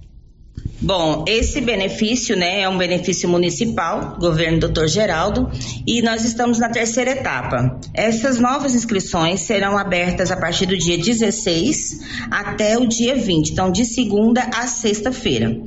Bom, 0.81 1.23
esse 1.27 1.61
benefício, 1.61 2.35
né, 2.35 2.61
é 2.61 2.69
um 2.69 2.77
benefício 2.77 3.29
municipal, 3.29 4.17
governo 4.19 4.67
Dr. 4.67 4.87
Geraldo, 4.87 5.49
e 5.85 6.01
nós 6.01 6.25
estamos 6.25 6.57
na 6.57 6.69
terceira 6.69 7.11
etapa. 7.11 7.79
Essas 7.93 8.39
novas 8.39 8.75
inscrições 8.75 9.41
serão 9.41 9.77
abertas 9.77 10.31
a 10.31 10.37
partir 10.37 10.65
do 10.65 10.77
dia 10.77 10.97
16 10.97 11.99
até 12.31 12.77
o 12.77 12.87
dia 12.87 13.15
20, 13.15 13.51
então 13.51 13.71
de 13.71 13.85
segunda 13.85 14.41
a 14.53 14.67
sexta-feira 14.67 15.61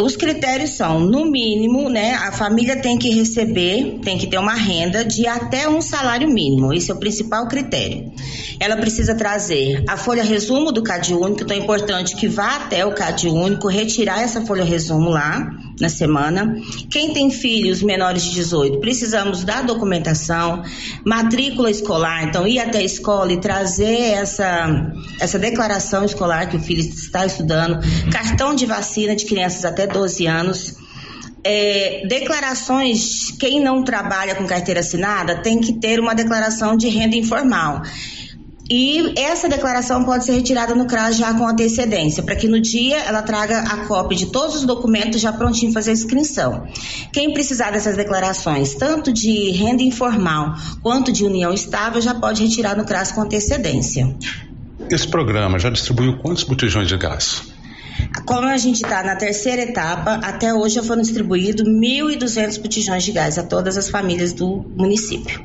os 0.00 0.16
critérios 0.16 0.70
são, 0.70 1.00
no 1.00 1.24
mínimo, 1.24 1.88
né, 1.88 2.14
a 2.14 2.32
família 2.32 2.76
tem 2.76 2.98
que 2.98 3.10
receber, 3.10 4.00
tem 4.02 4.18
que 4.18 4.26
ter 4.26 4.38
uma 4.38 4.54
renda 4.54 5.04
de 5.04 5.26
até 5.26 5.68
um 5.68 5.80
salário 5.80 6.28
mínimo. 6.28 6.72
Esse 6.72 6.90
é 6.90 6.94
o 6.94 6.98
principal 6.98 7.46
critério. 7.46 8.12
Ela 8.58 8.76
precisa 8.76 9.14
trazer 9.14 9.84
a 9.88 9.96
folha 9.96 10.24
resumo 10.24 10.72
do 10.72 10.82
CAD 10.82 11.14
único, 11.14 11.42
então 11.42 11.56
é 11.56 11.60
importante 11.60 12.16
que 12.16 12.26
vá 12.26 12.56
até 12.56 12.84
o 12.84 12.94
CAD 12.94 13.28
único, 13.28 13.68
retirar 13.68 14.22
essa 14.22 14.44
folha 14.44 14.64
resumo 14.64 15.10
lá 15.10 15.50
na 15.80 15.88
semana. 15.88 16.56
Quem 16.90 17.12
tem 17.12 17.30
filhos 17.30 17.82
menores 17.82 18.22
de 18.22 18.30
18, 18.32 18.78
precisamos 18.78 19.44
da 19.44 19.62
documentação, 19.62 20.62
matrícula 21.04 21.70
escolar, 21.70 22.24
então 22.24 22.46
ir 22.46 22.58
até 22.58 22.78
a 22.78 22.84
escola 22.84 23.32
e 23.32 23.40
trazer 23.40 24.12
essa, 24.12 24.92
essa 25.20 25.38
declaração 25.38 26.04
escolar 26.04 26.48
que 26.48 26.56
o 26.56 26.60
filho 26.60 26.80
está 26.80 27.26
estudando, 27.26 27.78
cartão 28.10 28.54
de 28.54 28.66
vacina 28.66 29.14
de 29.16 29.24
crianças 29.24 29.64
até 29.64 29.86
12 29.86 30.26
anos. 30.26 30.84
É, 31.46 32.06
declarações, 32.08 33.30
quem 33.38 33.60
não 33.60 33.84
trabalha 33.84 34.34
com 34.34 34.46
carteira 34.46 34.80
assinada 34.80 35.42
tem 35.42 35.60
que 35.60 35.74
ter 35.74 36.00
uma 36.00 36.14
declaração 36.14 36.74
de 36.74 36.88
renda 36.88 37.16
informal. 37.16 37.82
E 38.68 39.12
essa 39.18 39.48
declaração 39.48 40.04
pode 40.04 40.24
ser 40.24 40.32
retirada 40.32 40.74
no 40.74 40.86
CRAS 40.86 41.16
já 41.16 41.34
com 41.34 41.46
antecedência, 41.46 42.22
para 42.22 42.34
que 42.34 42.48
no 42.48 42.60
dia 42.60 42.98
ela 43.00 43.20
traga 43.20 43.60
a 43.60 43.86
cópia 43.86 44.16
de 44.16 44.26
todos 44.26 44.56
os 44.56 44.64
documentos 44.64 45.20
já 45.20 45.32
prontinho 45.32 45.72
fazer 45.72 45.90
a 45.90 45.94
inscrição. 45.94 46.66
Quem 47.12 47.32
precisar 47.34 47.72
dessas 47.72 47.96
declarações, 47.96 48.74
tanto 48.74 49.12
de 49.12 49.50
renda 49.50 49.82
informal 49.82 50.54
quanto 50.82 51.12
de 51.12 51.24
união 51.24 51.52
estável, 51.52 52.00
já 52.00 52.14
pode 52.14 52.42
retirar 52.42 52.76
no 52.76 52.84
CRAS 52.84 53.12
com 53.12 53.20
antecedência. 53.20 54.16
Esse 54.90 55.08
programa 55.08 55.58
já 55.58 55.68
distribuiu 55.68 56.18
quantos 56.18 56.44
botijões 56.44 56.88
de 56.88 56.96
gás? 56.96 57.42
Como 58.24 58.46
a 58.46 58.56
gente 58.56 58.82
está 58.82 59.02
na 59.02 59.14
terceira 59.14 59.62
etapa, 59.62 60.14
até 60.22 60.52
hoje 60.54 60.76
já 60.76 60.82
foram 60.82 61.02
distribuídos 61.02 61.66
1.200 61.66 62.60
botijões 62.60 63.02
de 63.04 63.12
gás 63.12 63.38
a 63.38 63.42
todas 63.42 63.76
as 63.76 63.88
famílias 63.88 64.32
do 64.32 64.64
município. 64.76 65.44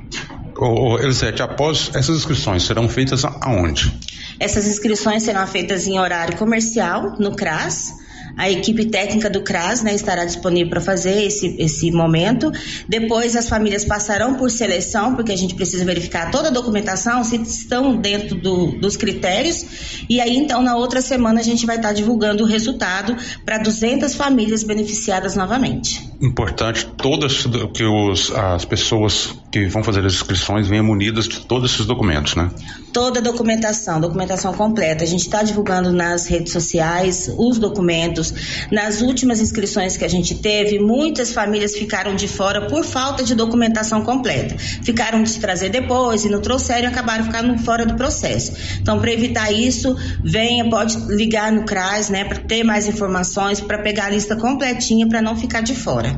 Ô, 0.62 1.00
Elisete, 1.00 1.42
após 1.42 1.90
essas 1.94 2.18
inscrições 2.18 2.64
serão 2.64 2.90
feitas 2.90 3.24
aonde? 3.24 3.94
Essas 4.40 4.68
inscrições 4.68 5.24
serão 5.24 5.48
feitas 5.48 5.88
em 5.88 5.98
horário 5.98 6.38
comercial, 6.38 7.16
no 7.18 7.34
CRAS, 7.34 7.94
a 8.40 8.50
equipe 8.50 8.86
técnica 8.86 9.30
do 9.30 9.42
CRAS 9.42 9.82
né, 9.82 9.94
estará 9.94 10.24
disponível 10.24 10.70
para 10.70 10.82
fazer 10.82 11.24
esse, 11.24 11.56
esse 11.60 11.92
momento. 11.92 12.52
Depois 12.88 13.36
as 13.36 13.50
famílias 13.50 13.84
passarão 13.84 14.36
por 14.36 14.50
seleção, 14.50 15.16
porque 15.16 15.32
a 15.32 15.36
gente 15.36 15.56
precisa 15.56 15.84
verificar 15.84 16.32
toda 16.32 16.48
a 16.48 16.52
documentação, 16.52 17.24
se 17.24 17.36
estão 17.36 17.98
dentro 17.98 18.36
do, 18.36 18.80
dos 18.80 18.96
critérios. 18.96 19.66
E 20.10 20.22
aí, 20.22 20.38
então, 20.38 20.62
na 20.62 20.76
outra 20.76 21.02
semana, 21.02 21.42
a 21.42 21.44
gente 21.44 21.66
vai 21.66 21.76
estar 21.76 21.94
divulgando 21.94 22.44
o 22.44 22.48
resultado 22.48 23.16
para 23.46 23.58
200 23.58 24.16
famílias 24.16 24.64
beneficiadas 24.64 25.36
novamente. 25.36 26.09
Importante 26.22 26.86
todas 26.98 27.46
que 27.74 27.84
os, 27.84 28.30
as 28.32 28.66
pessoas 28.66 29.34
que 29.50 29.66
vão 29.68 29.82
fazer 29.82 30.06
as 30.06 30.14
inscrições 30.14 30.68
venham 30.68 30.84
munidas 30.84 31.28
de 31.30 31.40
todos 31.46 31.72
esses 31.72 31.86
documentos, 31.86 32.36
né? 32.36 32.52
Toda 32.92 33.20
a 33.20 33.24
documentação, 33.24 34.02
documentação 34.02 34.54
completa. 34.54 35.04
A 35.04 35.08
gente 35.08 35.22
está 35.22 35.44
divulgando 35.44 35.94
nas 35.94 36.28
redes 36.28 36.52
sociais 36.52 37.34
os 37.38 37.58
documentos. 37.58 38.68
Nas 38.70 39.02
últimas 39.02 39.40
inscrições 39.40 39.96
que 39.96 40.04
a 40.04 40.10
gente 40.10 40.36
teve, 40.36 40.78
muitas 40.78 41.32
famílias 41.32 41.74
ficaram 41.74 42.16
de 42.16 42.28
fora 42.28 42.68
por 42.68 42.84
falta 42.84 43.24
de 43.24 43.34
documentação 43.34 44.02
completa. 44.02 44.58
Ficaram 44.58 45.24
de 45.24 45.40
trazer 45.40 45.70
depois 45.70 46.26
e 46.26 46.30
não 46.30 46.42
trouxeram 46.42 46.84
e 46.84 46.88
acabaram 46.88 47.24
ficando 47.24 47.58
fora 47.60 47.86
do 47.86 47.96
processo. 47.96 48.52
Então, 48.82 49.00
para 49.00 49.12
evitar 49.14 49.52
isso, 49.52 49.96
venha, 50.24 50.70
pode 50.70 50.98
ligar 51.08 51.52
no 51.52 51.64
CRAS, 51.64 52.10
né, 52.10 52.26
para 52.26 52.40
ter 52.40 52.64
mais 52.64 52.88
informações, 52.88 53.62
para 53.62 53.78
pegar 53.78 54.08
a 54.08 54.10
lista 54.10 54.36
completinha, 54.36 55.08
para 55.08 55.22
não 55.22 55.38
ficar 55.38 55.62
de 55.62 55.76
fora. 55.76 56.09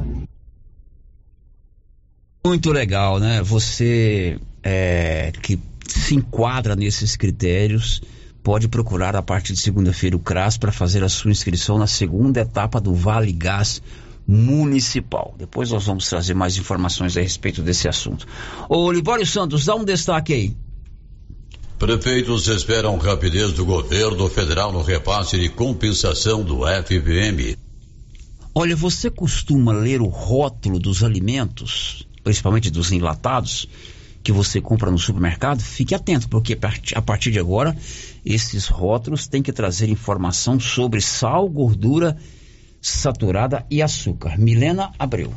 Muito 2.43 2.71
legal, 2.71 3.19
né? 3.19 3.41
Você 3.43 4.39
é, 4.63 5.31
que 5.41 5.59
se 5.87 6.15
enquadra 6.15 6.75
nesses 6.75 7.15
critérios 7.15 8.01
pode 8.43 8.67
procurar 8.67 9.15
a 9.15 9.21
partir 9.21 9.53
de 9.53 9.59
segunda-feira 9.59 10.15
o 10.15 10.19
CRAS 10.19 10.57
para 10.57 10.71
fazer 10.71 11.03
a 11.03 11.09
sua 11.09 11.29
inscrição 11.29 11.77
na 11.77 11.85
segunda 11.85 12.41
etapa 12.41 12.81
do 12.81 12.93
Vale 12.93 13.31
Gás 13.31 13.81
Municipal. 14.27 15.35
Depois 15.37 15.69
nós 15.69 15.85
vamos 15.85 16.07
trazer 16.09 16.33
mais 16.33 16.57
informações 16.57 17.15
a 17.15 17.21
respeito 17.21 17.61
desse 17.61 17.87
assunto. 17.87 18.25
Ô 18.67 18.91
Libório 18.91 19.25
Santos, 19.25 19.65
dá 19.65 19.75
um 19.75 19.83
destaque 19.83 20.33
aí. 20.33 20.57
Prefeitos 21.77 22.47
esperam 22.47 22.97
rapidez 22.97 23.53
do 23.53 23.65
governo 23.65 24.29
federal 24.29 24.71
no 24.71 24.81
repasse 24.81 25.39
de 25.39 25.49
compensação 25.49 26.43
do 26.43 26.61
FBM. 26.85 27.57
Olha, 28.53 28.75
você 28.75 29.09
costuma 29.09 29.71
ler 29.71 30.01
o 30.01 30.07
rótulo 30.07 30.79
dos 30.79 31.03
alimentos? 31.03 32.07
Principalmente 32.23 32.69
dos 32.69 32.91
enlatados, 32.91 33.67
que 34.23 34.31
você 34.31 34.61
compra 34.61 34.91
no 34.91 34.99
supermercado, 34.99 35.61
fique 35.61 35.95
atento, 35.95 36.29
porque 36.29 36.57
a 36.95 37.01
partir 37.01 37.31
de 37.31 37.39
agora 37.39 37.75
esses 38.25 38.67
rótulos 38.67 39.27
têm 39.27 39.41
que 39.41 39.51
trazer 39.51 39.89
informação 39.89 40.59
sobre 40.59 41.01
sal, 41.01 41.49
gordura, 41.49 42.17
saturada 42.79 43.65
e 43.69 43.81
açúcar. 43.81 44.37
Milena 44.37 44.91
Abreu. 44.97 45.33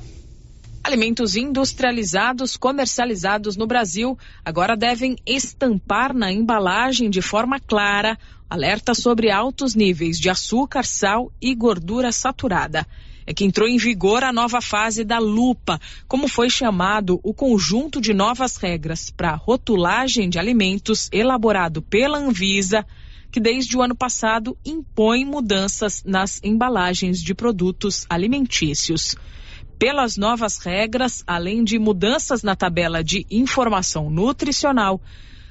Alimentos 0.82 1.34
industrializados 1.34 2.58
comercializados 2.58 3.56
no 3.56 3.66
Brasil 3.66 4.18
agora 4.44 4.76
devem 4.76 5.16
estampar 5.24 6.12
na 6.12 6.30
embalagem 6.30 7.08
de 7.08 7.22
forma 7.22 7.58
clara 7.58 8.18
alerta 8.50 8.94
sobre 8.94 9.30
altos 9.30 9.74
níveis 9.74 10.18
de 10.18 10.28
açúcar, 10.28 10.84
sal 10.84 11.32
e 11.40 11.54
gordura 11.54 12.12
saturada. 12.12 12.86
É 13.26 13.32
que 13.32 13.44
entrou 13.44 13.68
em 13.68 13.78
vigor 13.78 14.22
a 14.22 14.32
nova 14.32 14.60
fase 14.60 15.02
da 15.04 15.18
lupa, 15.18 15.80
como 16.06 16.28
foi 16.28 16.50
chamado 16.50 17.18
o 17.22 17.32
conjunto 17.32 18.00
de 18.00 18.12
novas 18.12 18.56
regras 18.56 19.10
para 19.10 19.34
rotulagem 19.34 20.28
de 20.28 20.38
alimentos 20.38 21.08
elaborado 21.10 21.80
pela 21.80 22.18
Anvisa, 22.18 22.86
que 23.30 23.40
desde 23.40 23.76
o 23.76 23.82
ano 23.82 23.96
passado 23.96 24.56
impõe 24.64 25.24
mudanças 25.24 26.04
nas 26.04 26.40
embalagens 26.44 27.20
de 27.20 27.34
produtos 27.34 28.06
alimentícios. 28.08 29.16
Pelas 29.78 30.16
novas 30.16 30.58
regras, 30.58 31.24
além 31.26 31.64
de 31.64 31.78
mudanças 31.78 32.42
na 32.42 32.54
tabela 32.54 33.02
de 33.02 33.26
informação 33.30 34.08
nutricional, 34.08 35.00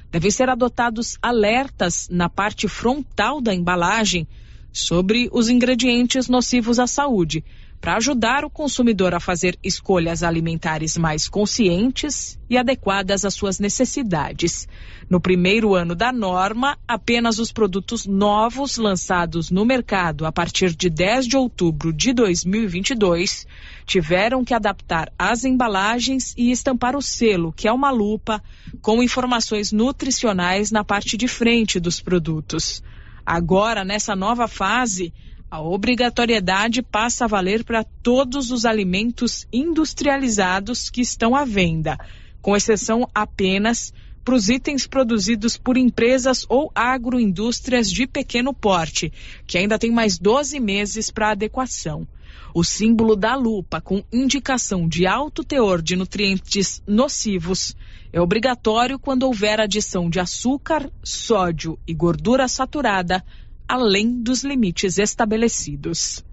devem 0.10 0.32
ser 0.32 0.48
adotados 0.48 1.18
alertas 1.22 2.08
na 2.10 2.30
parte 2.30 2.68
frontal 2.68 3.42
da 3.42 3.54
embalagem 3.54 4.28
sobre 4.74 5.30
os 5.32 5.48
ingredientes 5.48 6.28
nocivos 6.28 6.80
à 6.80 6.88
saúde, 6.88 7.46
para 7.84 7.98
ajudar 7.98 8.46
o 8.46 8.50
consumidor 8.50 9.14
a 9.14 9.20
fazer 9.20 9.60
escolhas 9.62 10.24
alimentares 10.24 10.98
mais 10.98 11.28
conscientes 11.28 12.40
e 12.50 12.58
adequadas 12.58 13.26
às 13.26 13.34
suas 13.34 13.60
necessidades. 13.60 14.70
No 15.10 15.20
primeiro 15.20 15.76
ano 15.76 15.94
da 15.94 16.10
norma, 16.10 16.78
apenas 16.88 17.40
os 17.40 17.52
produtos 17.52 18.06
novos 18.06 18.78
lançados 18.78 19.52
no 19.52 19.66
mercado 19.66 20.26
a 20.26 20.32
partir 20.32 20.74
de 20.74 20.90
10 20.90 21.28
de 21.28 21.36
outubro 21.36 21.92
de 21.92 22.14
2022 22.14 23.46
tiveram 23.86 24.46
que 24.46 24.54
adaptar 24.54 25.12
as 25.20 25.44
embalagens 25.44 26.34
e 26.38 26.52
estampar 26.52 26.96
o 26.96 27.02
selo, 27.02 27.52
que 27.52 27.68
é 27.68 27.72
uma 27.72 27.92
lupa, 27.92 28.42
com 28.82 29.04
informações 29.04 29.74
nutricionais 29.74 30.72
na 30.72 30.86
parte 30.86 31.18
de 31.18 31.28
frente 31.28 31.82
dos 31.82 32.00
produtos. 32.00 32.82
Agora, 33.26 33.84
nessa 33.86 34.16
nova 34.16 34.48
fase, 34.48 35.14
a 35.50 35.62
obrigatoriedade 35.62 36.82
passa 36.82 37.26
a 37.26 37.28
valer 37.28 37.64
para 37.64 37.84
todos 37.84 38.52
os 38.52 38.66
alimentos 38.66 39.48
industrializados 39.54 40.90
que 40.90 41.02
estão 41.02 41.36
à 41.36 41.46
venda, 41.46 41.98
com 42.42 42.56
exceção 42.56 43.08
apenas 43.14 43.94
para 44.24 44.36
os 44.36 44.50
itens 44.50 44.88
produzidos 44.88 45.58
por 45.58 45.78
empresas 45.78 46.46
ou 46.50 46.72
agroindústrias 46.74 47.92
de 47.92 48.08
pequeno 48.08 48.54
porte, 48.54 49.12
que 49.46 49.58
ainda 49.58 49.78
tem 49.78 49.92
mais 49.92 50.18
12 50.18 50.60
meses 50.60 51.12
para 51.12 51.32
adequação. 51.32 52.08
O 52.56 52.64
símbolo 52.64 53.16
da 53.16 53.36
lupa, 53.36 53.82
com 53.82 54.04
indicação 54.14 54.88
de 54.88 55.08
alto 55.08 55.44
teor 55.44 55.82
de 55.82 55.96
nutrientes 55.96 56.84
nocivos, 56.86 57.76
é 58.12 58.22
obrigatório 58.22 59.00
quando 59.00 59.24
houver 59.24 59.60
adição 59.60 60.08
de 60.08 60.20
açúcar, 60.20 60.88
sódio 61.04 61.80
e 61.88 61.96
gordura 61.96 62.48
saturada 62.48 63.24
além 63.68 64.22
dos 64.22 64.44
limites 64.44 65.00
estabelecidos. 65.00 66.24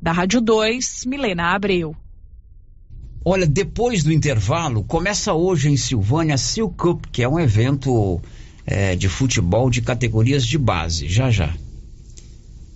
Da 0.00 0.12
Rádio 0.12 0.40
2, 0.40 1.04
Milena 1.04 1.54
Abreu. 1.54 1.94
Olha, 3.22 3.46
depois 3.46 4.02
do 4.02 4.10
intervalo, 4.10 4.82
começa 4.82 5.34
hoje 5.34 5.68
em 5.68 5.76
Silvânia 5.76 6.36
a 6.36 6.38
Sil 6.40 6.72
Cup, 6.72 7.04
que 7.12 7.22
é 7.22 7.28
um 7.28 7.38
evento 7.38 8.18
é, 8.64 8.96
de 8.96 9.10
futebol 9.10 9.68
de 9.68 9.82
categorias 9.82 10.46
de 10.46 10.56
base. 10.56 11.06
Já 11.06 11.30
já. 11.30 11.54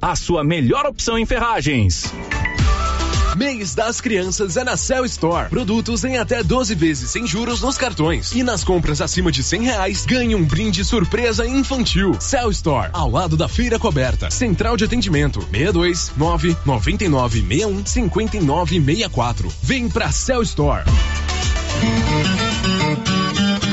a 0.00 0.16
sua 0.16 0.44
melhor 0.44 0.86
opção 0.86 1.18
em 1.18 1.26
ferragens. 1.26 2.12
Mês 3.36 3.74
das 3.74 4.00
Crianças 4.00 4.56
é 4.56 4.62
na 4.62 4.76
Cell 4.76 5.04
Store. 5.04 5.48
Produtos 5.48 6.04
em 6.04 6.18
até 6.18 6.42
12 6.42 6.74
vezes 6.76 7.10
sem 7.10 7.26
juros 7.26 7.60
nos 7.60 7.76
cartões. 7.76 8.32
E 8.32 8.44
nas 8.44 8.62
compras 8.62 9.00
acima 9.00 9.32
de 9.32 9.42
100 9.42 9.62
reais, 9.62 10.06
ganhe 10.06 10.36
um 10.36 10.44
brinde 10.44 10.84
surpresa 10.84 11.44
infantil. 11.46 12.14
Cell 12.20 12.50
Store, 12.50 12.90
ao 12.92 13.10
lado 13.10 13.36
da 13.36 13.48
feira 13.48 13.78
coberta. 13.78 14.30
Central 14.30 14.76
de 14.76 14.84
atendimento, 14.84 15.40
62 15.50 16.12
9 16.16 16.56
99 16.64 17.40
61 17.40 17.84
59 17.84 18.80
64. 18.80 19.52
Vem 19.62 19.88
pra 19.88 20.12
Cell 20.12 20.42
Store. 20.42 20.84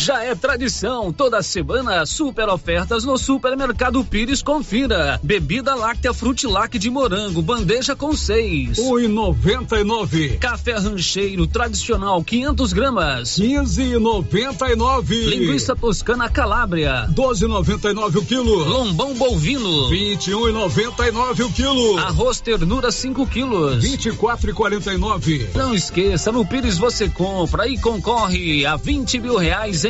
Já 0.00 0.24
é 0.24 0.34
tradição, 0.34 1.12
toda 1.12 1.42
semana 1.42 2.06
super 2.06 2.48
ofertas 2.48 3.04
no 3.04 3.18
Supermercado 3.18 4.02
Pires 4.02 4.40
Confira. 4.40 5.20
Bebida 5.22 5.74
láctea 5.74 6.14
Frutilac 6.14 6.78
de 6.78 6.88
morango, 6.88 7.42
bandeja 7.42 7.94
com 7.94 8.16
seis. 8.16 8.78
Um 8.78 8.98
e 8.98 9.06
noventa 9.06 9.78
e 9.78 9.84
nove. 9.84 10.38
Café 10.38 10.72
rancheiro 10.78 11.46
tradicional, 11.46 12.24
500 12.24 12.72
gramas. 12.72 13.34
Quinze 13.34 13.82
e 13.82 13.98
noventa 13.98 14.72
e 14.72 14.74
nove. 14.74 15.20
Linguiça 15.22 15.76
toscana 15.76 16.30
Calábria. 16.30 17.06
Doze 17.10 17.44
e 17.44 17.48
noventa 17.48 17.90
e 17.90 17.92
nove 17.92 18.20
o 18.20 18.24
quilo. 18.24 18.64
Lombão 18.64 19.12
bovino. 19.12 19.90
Vinte 19.90 20.28
e 20.30 20.34
um 20.34 20.48
e 20.48 20.52
noventa 20.52 21.06
e 21.06 21.10
nove 21.10 21.42
o 21.42 21.52
quilo. 21.52 21.98
Arroz 21.98 22.40
ternura 22.40 22.90
5 22.90 23.26
quilos. 23.26 23.84
Vinte 23.84 24.08
e 24.08 24.12
quatro 24.12 24.48
e 24.48 24.54
quarenta 24.54 24.94
e 24.94 24.96
nove. 24.96 25.50
Não 25.54 25.74
esqueça, 25.74 26.32
no 26.32 26.46
Pires 26.46 26.78
você 26.78 27.06
compra 27.06 27.68
e 27.68 27.76
concorre 27.78 28.64
a 28.64 28.76
20 28.76 29.20
mil 29.20 29.36
reais 29.36 29.84
em 29.84 29.89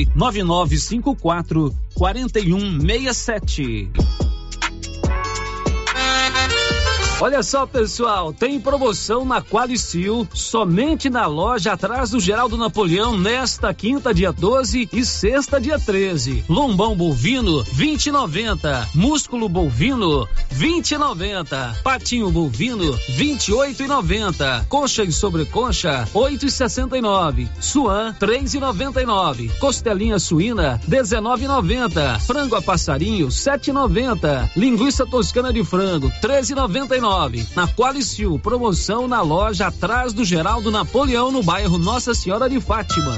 99954 0.15 1.71
4167. 1.97 4.30
Olha 7.21 7.43
só, 7.43 7.67
pessoal, 7.67 8.33
tem 8.33 8.59
promoção 8.59 9.23
na 9.23 9.43
Qualicil, 9.43 10.27
somente 10.33 11.07
na 11.07 11.27
loja 11.27 11.73
atrás 11.73 12.09
do 12.09 12.19
Geraldo 12.19 12.57
Napoleão, 12.57 13.15
nesta 13.15 13.71
quinta, 13.75 14.11
dia 14.11 14.33
12 14.33 14.89
e 14.91 15.05
sexta, 15.05 15.61
dia 15.61 15.77
13. 15.77 16.43
Lombão 16.49 16.95
bovino, 16.95 17.63
20,90. 17.63 18.87
Músculo 18.95 19.47
bovino, 19.47 20.27
20,90. 20.51 21.83
Patinho 21.83 22.31
bovino, 22.31 22.91
28,90. 23.15 24.65
Coxa 24.65 25.03
e 25.03 25.11
sobrecoxa, 25.11 26.07
8,69. 26.15 27.47
Suan, 27.59 28.15
3,99. 28.19 29.59
Costelinha 29.59 30.17
suína, 30.17 30.81
19,90. 30.89 32.19
Frango 32.21 32.55
a 32.55 32.61
passarinho, 32.63 33.27
7,90. 33.27 34.49
Linguiça 34.57 35.05
toscana 35.05 35.53
de 35.53 35.63
frango, 35.63 36.09
13,99. 36.19 37.10
Na 37.55 37.67
Qualicil, 37.67 38.39
promoção 38.39 39.05
na 39.05 39.21
loja 39.21 39.67
atrás 39.67 40.13
do 40.13 40.23
Geraldo 40.23 40.71
Napoleão, 40.71 41.29
no 41.29 41.43
bairro 41.43 41.77
Nossa 41.77 42.13
Senhora 42.13 42.49
de 42.49 42.61
Fátima. 42.61 43.17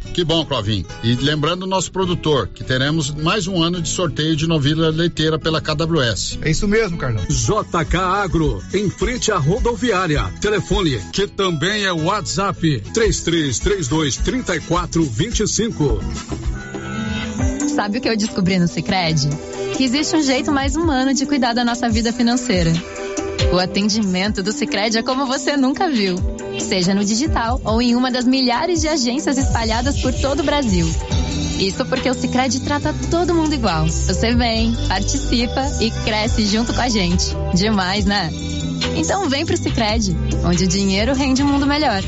Que 0.13 0.23
bom, 0.23 0.45
Clovin. 0.45 0.85
E 1.03 1.15
lembrando 1.15 1.63
o 1.63 1.67
nosso 1.67 1.91
produtor 1.91 2.47
que 2.47 2.63
teremos 2.63 3.09
mais 3.11 3.47
um 3.47 3.61
ano 3.61 3.81
de 3.81 3.89
sorteio 3.89 4.35
de 4.35 4.45
novilha 4.45 4.89
leiteira 4.89 5.39
pela 5.39 5.61
KWS. 5.61 6.39
É 6.41 6.51
isso 6.51 6.67
mesmo, 6.67 6.97
Carlão. 6.97 7.23
JK 7.27 7.95
Agro, 7.97 8.61
em 8.73 8.89
frente 8.89 9.31
à 9.31 9.37
rodoviária. 9.37 10.23
Telefone, 10.41 10.99
que 11.13 11.27
também 11.27 11.85
é 11.85 11.93
WhatsApp, 11.93 12.81
3332 12.93 14.17
3425. 14.17 16.01
Sabe 17.73 17.99
o 17.99 18.01
que 18.01 18.09
eu 18.09 18.17
descobri 18.17 18.59
no 18.59 18.67
Sicredi? 18.67 19.29
Que 19.77 19.85
existe 19.85 20.15
um 20.15 20.21
jeito 20.21 20.51
mais 20.51 20.75
humano 20.75 21.13
de 21.13 21.25
cuidar 21.25 21.53
da 21.53 21.63
nossa 21.63 21.89
vida 21.89 22.11
financeira. 22.11 22.71
O 23.53 23.59
atendimento 23.59 24.41
do 24.41 24.51
Sicredi 24.51 24.97
é 24.97 25.03
como 25.03 25.25
você 25.25 25.57
nunca 25.57 25.89
viu, 25.89 26.15
seja 26.59 26.93
no 26.93 27.03
digital 27.03 27.59
ou 27.63 27.81
em 27.81 27.95
uma 27.95 28.11
das 28.11 28.25
milhares 28.25 28.81
de 28.81 28.87
agências 28.87 29.37
espalhadas 29.37 29.99
por 30.01 30.13
todo 30.13 30.41
o 30.41 30.43
Brasil. 30.43 30.87
Isso 31.59 31.85
porque 31.85 32.09
o 32.09 32.13
Sicredi 32.13 32.59
trata 32.61 32.93
todo 33.09 33.35
mundo 33.35 33.53
igual. 33.53 33.85
Você 33.85 34.33
vem, 34.33 34.73
participa 34.87 35.61
e 35.79 35.91
cresce 35.91 36.45
junto 36.45 36.73
com 36.73 36.81
a 36.81 36.89
gente. 36.89 37.35
Demais, 37.53 38.05
né? 38.05 38.31
Então 38.95 39.29
vem 39.29 39.45
pro 39.45 39.55
Sicredi, 39.55 40.15
onde 40.43 40.63
o 40.63 40.67
dinheiro 40.67 41.13
rende 41.13 41.43
um 41.43 41.47
mundo 41.47 41.67
melhor. 41.67 42.01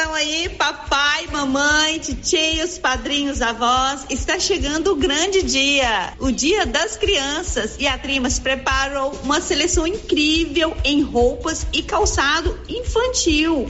Atenção, 0.00 0.14
aí, 0.14 0.48
papai, 0.48 1.26
mamãe, 1.26 1.98
titios, 1.98 2.78
padrinhos, 2.78 3.42
avós. 3.42 4.06
Está 4.08 4.38
chegando 4.38 4.92
o 4.92 4.96
grande 4.96 5.42
dia, 5.42 6.14
o 6.18 6.32
Dia 6.32 6.64
das 6.64 6.96
Crianças. 6.96 7.76
E 7.78 7.86
a 7.86 7.98
Trimas 7.98 8.38
preparou 8.38 9.12
uma 9.22 9.42
seleção 9.42 9.86
incrível 9.86 10.74
em 10.84 11.02
roupas 11.02 11.66
e 11.70 11.82
calçado 11.82 12.58
infantil. 12.66 13.68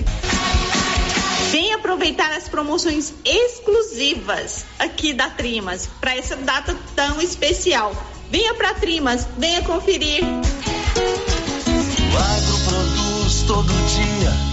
Vem 1.50 1.72
aproveitar 1.72 2.30
as 2.36 2.48
promoções 2.48 3.12
exclusivas 3.24 4.64
aqui 4.78 5.12
da 5.12 5.30
Trimas 5.30 5.88
para 6.00 6.14
essa 6.14 6.36
data 6.36 6.76
tão 6.94 7.20
especial. 7.20 7.92
Venha 8.30 8.54
para 8.54 8.74
Trimas, 8.74 9.26
venha 9.36 9.62
conferir. 9.62 10.22
O 10.22 12.18
agro 12.18 12.58
produz 12.68 13.42
todo 13.48 13.66
dia 13.66 14.49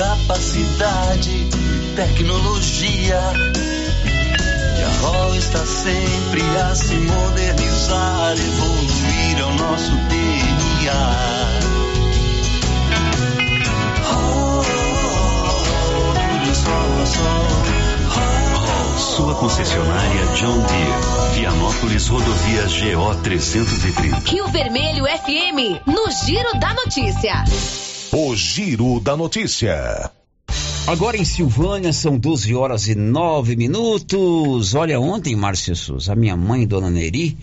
capacidade 0.00 1.46
tecnologia. 1.94 3.20
E 4.78 4.82
a 4.82 4.88
escola 4.88 5.36
está 5.36 5.66
sempre 5.66 6.40
a 6.56 6.74
se 6.74 6.94
modernizar, 6.94 8.32
evoluir 8.32 9.38
é 9.38 9.44
o 9.44 9.54
nosso 9.56 9.90
DNA. 10.08 10.94
Oh, 14.10 14.62
sol, 16.54 17.06
sol. 17.06 17.50
Sua 18.96 19.34
concessionária 19.34 20.26
John 20.34 20.60
Deere. 20.60 21.34
Vianópolis 21.34 22.08
Rodovias 22.08 22.72
GO 22.72 23.14
330. 23.16 24.30
Rio 24.30 24.48
Vermelho 24.48 25.04
FM, 25.04 25.82
no 25.86 26.10
Giro 26.10 26.58
da 26.58 26.72
Notícia. 26.72 27.44
O 28.12 28.34
Giro 28.34 28.98
da 28.98 29.16
Notícia. 29.16 30.10
Agora 30.86 31.16
em 31.16 31.24
Silvânia 31.24 31.92
são 31.92 32.18
12 32.18 32.52
horas 32.54 32.88
e 32.88 32.94
9 32.96 33.54
minutos. 33.54 34.74
Olha, 34.74 34.98
ontem, 34.98 35.36
Márcia 35.36 35.76
Souza, 35.76 36.12
a 36.12 36.16
minha 36.16 36.36
mãe, 36.36 36.66
Dona 36.66 36.90
Neri, 36.90 37.38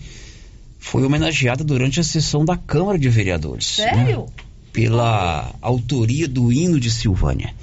foi 0.78 1.04
homenageada 1.04 1.64
durante 1.64 2.00
a 2.00 2.04
sessão 2.04 2.44
da 2.44 2.54
Câmara 2.54 2.98
de 2.98 3.08
Vereadores. 3.08 3.78
né? 3.78 3.94
Sério? 3.94 4.26
Pela 4.70 5.54
autoria 5.62 6.28
do 6.28 6.52
hino 6.52 6.78
de 6.78 6.90
Silvânia. 6.90 7.54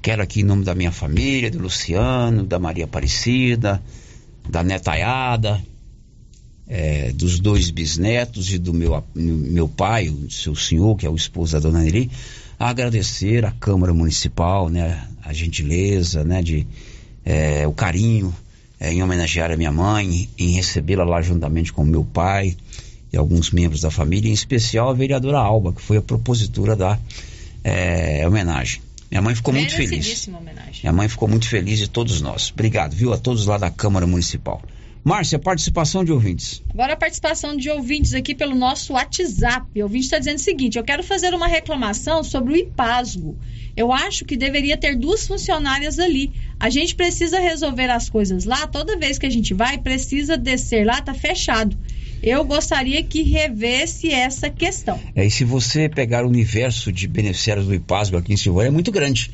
Quero 0.00 0.22
aqui 0.22 0.40
em 0.40 0.44
nome 0.44 0.64
da 0.64 0.74
minha 0.74 0.90
família, 0.90 1.50
do 1.50 1.58
Luciano, 1.58 2.44
da 2.44 2.58
Maria 2.58 2.84
Aparecida, 2.84 3.82
da 4.48 4.62
netaiada, 4.62 5.62
é, 6.68 7.12
dos 7.12 7.40
dois 7.40 7.70
bisnetos 7.70 8.52
e 8.52 8.58
do 8.58 8.74
meu, 8.74 9.02
meu 9.14 9.68
pai, 9.68 10.08
o 10.08 10.30
seu 10.30 10.54
senhor, 10.54 10.96
que 10.96 11.06
é 11.06 11.10
o 11.10 11.16
esposo 11.16 11.52
da 11.52 11.60
Dona 11.60 11.80
Neri, 11.80 12.10
agradecer 12.58 13.44
à 13.44 13.52
Câmara 13.52 13.94
Municipal, 13.94 14.68
né, 14.68 15.08
a 15.24 15.32
gentileza, 15.32 16.24
né, 16.24 16.42
de 16.42 16.66
é, 17.24 17.66
o 17.66 17.72
carinho 17.72 18.34
é, 18.78 18.92
em 18.92 19.02
homenagear 19.02 19.50
a 19.50 19.56
minha 19.56 19.72
mãe, 19.72 20.28
em 20.38 20.50
recebê-la 20.52 21.04
lá 21.04 21.22
juntamente 21.22 21.72
com 21.72 21.82
o 21.82 21.86
meu 21.86 22.04
pai 22.04 22.56
e 23.12 23.16
alguns 23.16 23.50
membros 23.50 23.80
da 23.80 23.90
família, 23.90 24.28
em 24.28 24.34
especial 24.34 24.90
a 24.90 24.94
vereadora 24.94 25.38
Alba, 25.38 25.72
que 25.72 25.80
foi 25.80 25.96
a 25.96 26.02
propositura 26.02 26.76
da 26.76 26.98
é, 27.64 28.26
homenagem. 28.26 28.82
Minha 29.10 29.22
mãe 29.22 29.34
ficou 29.34 29.54
muito 29.54 29.74
feliz. 29.74 30.28
Homenagem. 30.28 30.82
Minha 30.82 30.92
mãe 30.92 31.08
ficou 31.08 31.26
muito 31.26 31.48
feliz 31.48 31.80
e 31.80 31.86
todos 31.86 32.20
nós. 32.20 32.50
Obrigado, 32.52 32.94
viu, 32.94 33.12
a 33.12 33.16
todos 33.16 33.46
lá 33.46 33.56
da 33.56 33.70
Câmara 33.70 34.06
Municipal. 34.06 34.62
Márcia, 35.08 35.38
participação 35.38 36.04
de 36.04 36.12
ouvintes. 36.12 36.62
Agora 36.68 36.92
a 36.92 36.96
participação 36.96 37.56
de 37.56 37.70
ouvintes 37.70 38.12
aqui 38.12 38.34
pelo 38.34 38.54
nosso 38.54 38.92
WhatsApp. 38.92 39.80
O 39.80 39.84
ouvinte 39.84 40.04
está 40.04 40.18
dizendo 40.18 40.36
o 40.36 40.40
seguinte: 40.40 40.76
eu 40.76 40.84
quero 40.84 41.02
fazer 41.02 41.32
uma 41.32 41.46
reclamação 41.46 42.22
sobre 42.22 42.52
o 42.52 42.56
IPASGO. 42.56 43.34
Eu 43.74 43.90
acho 43.90 44.26
que 44.26 44.36
deveria 44.36 44.76
ter 44.76 44.94
duas 44.94 45.26
funcionárias 45.26 45.98
ali. 45.98 46.30
A 46.60 46.68
gente 46.68 46.94
precisa 46.94 47.40
resolver 47.40 47.88
as 47.88 48.10
coisas 48.10 48.44
lá. 48.44 48.66
Toda 48.66 48.98
vez 48.98 49.18
que 49.18 49.24
a 49.24 49.30
gente 49.30 49.54
vai, 49.54 49.78
precisa 49.78 50.36
descer 50.36 50.84
lá, 50.84 51.00
tá 51.00 51.14
fechado. 51.14 51.74
Eu 52.22 52.44
gostaria 52.44 53.02
que 53.02 53.22
revesse 53.22 54.10
essa 54.10 54.50
questão. 54.50 55.00
É, 55.14 55.24
e 55.24 55.30
se 55.30 55.42
você 55.42 55.88
pegar 55.88 56.26
o 56.26 56.28
universo 56.28 56.92
de 56.92 57.08
beneficiários 57.08 57.66
do 57.66 57.74
IPASGO 57.74 58.18
aqui 58.18 58.34
em 58.34 58.36
Silvânia, 58.36 58.68
é 58.68 58.72
muito 58.72 58.92
grande. 58.92 59.30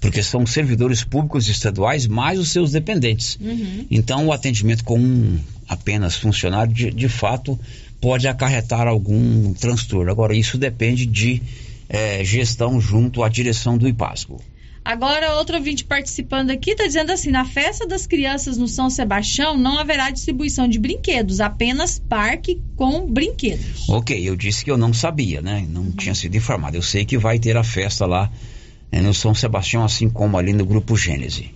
Porque 0.00 0.22
são 0.22 0.46
servidores 0.46 1.02
públicos 1.02 1.48
estaduais 1.48 2.06
mais 2.06 2.38
os 2.38 2.50
seus 2.50 2.70
dependentes. 2.72 3.36
Uhum. 3.40 3.86
Então, 3.90 4.26
o 4.26 4.32
atendimento 4.32 4.84
com 4.84 4.98
um 4.98 5.38
apenas 5.68 6.16
funcionário, 6.16 6.72
de, 6.72 6.90
de 6.90 7.08
fato, 7.08 7.58
pode 8.00 8.26
acarretar 8.28 8.86
algum 8.86 9.52
transtorno. 9.54 10.10
Agora, 10.10 10.36
isso 10.36 10.56
depende 10.56 11.04
de 11.04 11.42
eh, 11.88 12.24
gestão 12.24 12.80
junto 12.80 13.22
à 13.22 13.28
direção 13.28 13.76
do 13.76 13.88
IPASGO. 13.88 14.40
Agora, 14.88 15.34
outro 15.34 15.56
ouvinte 15.56 15.84
participando 15.84 16.50
aqui 16.50 16.70
está 16.70 16.86
dizendo 16.86 17.12
assim: 17.12 17.30
na 17.30 17.44
festa 17.44 17.86
das 17.86 18.06
crianças 18.06 18.56
no 18.56 18.66
São 18.66 18.88
Sebastião 18.88 19.54
não 19.54 19.78
haverá 19.78 20.10
distribuição 20.10 20.66
de 20.66 20.78
brinquedos, 20.78 21.40
apenas 21.40 21.98
parque 21.98 22.58
com 22.74 23.06
brinquedos. 23.06 23.86
Ok, 23.86 24.18
eu 24.26 24.34
disse 24.34 24.64
que 24.64 24.70
eu 24.70 24.78
não 24.78 24.94
sabia, 24.94 25.42
né? 25.42 25.66
Não 25.68 25.90
tinha 25.90 26.14
sido 26.14 26.34
informado. 26.36 26.74
Eu 26.74 26.82
sei 26.82 27.04
que 27.04 27.18
vai 27.18 27.38
ter 27.38 27.54
a 27.56 27.62
festa 27.62 28.06
lá 28.06 28.30
eh, 28.90 29.00
no 29.00 29.14
São 29.14 29.34
Sebastião, 29.34 29.84
assim 29.84 30.08
como 30.08 30.38
ali 30.38 30.52
no 30.52 30.64
Grupo 30.64 30.96
Gênese. 30.96 31.50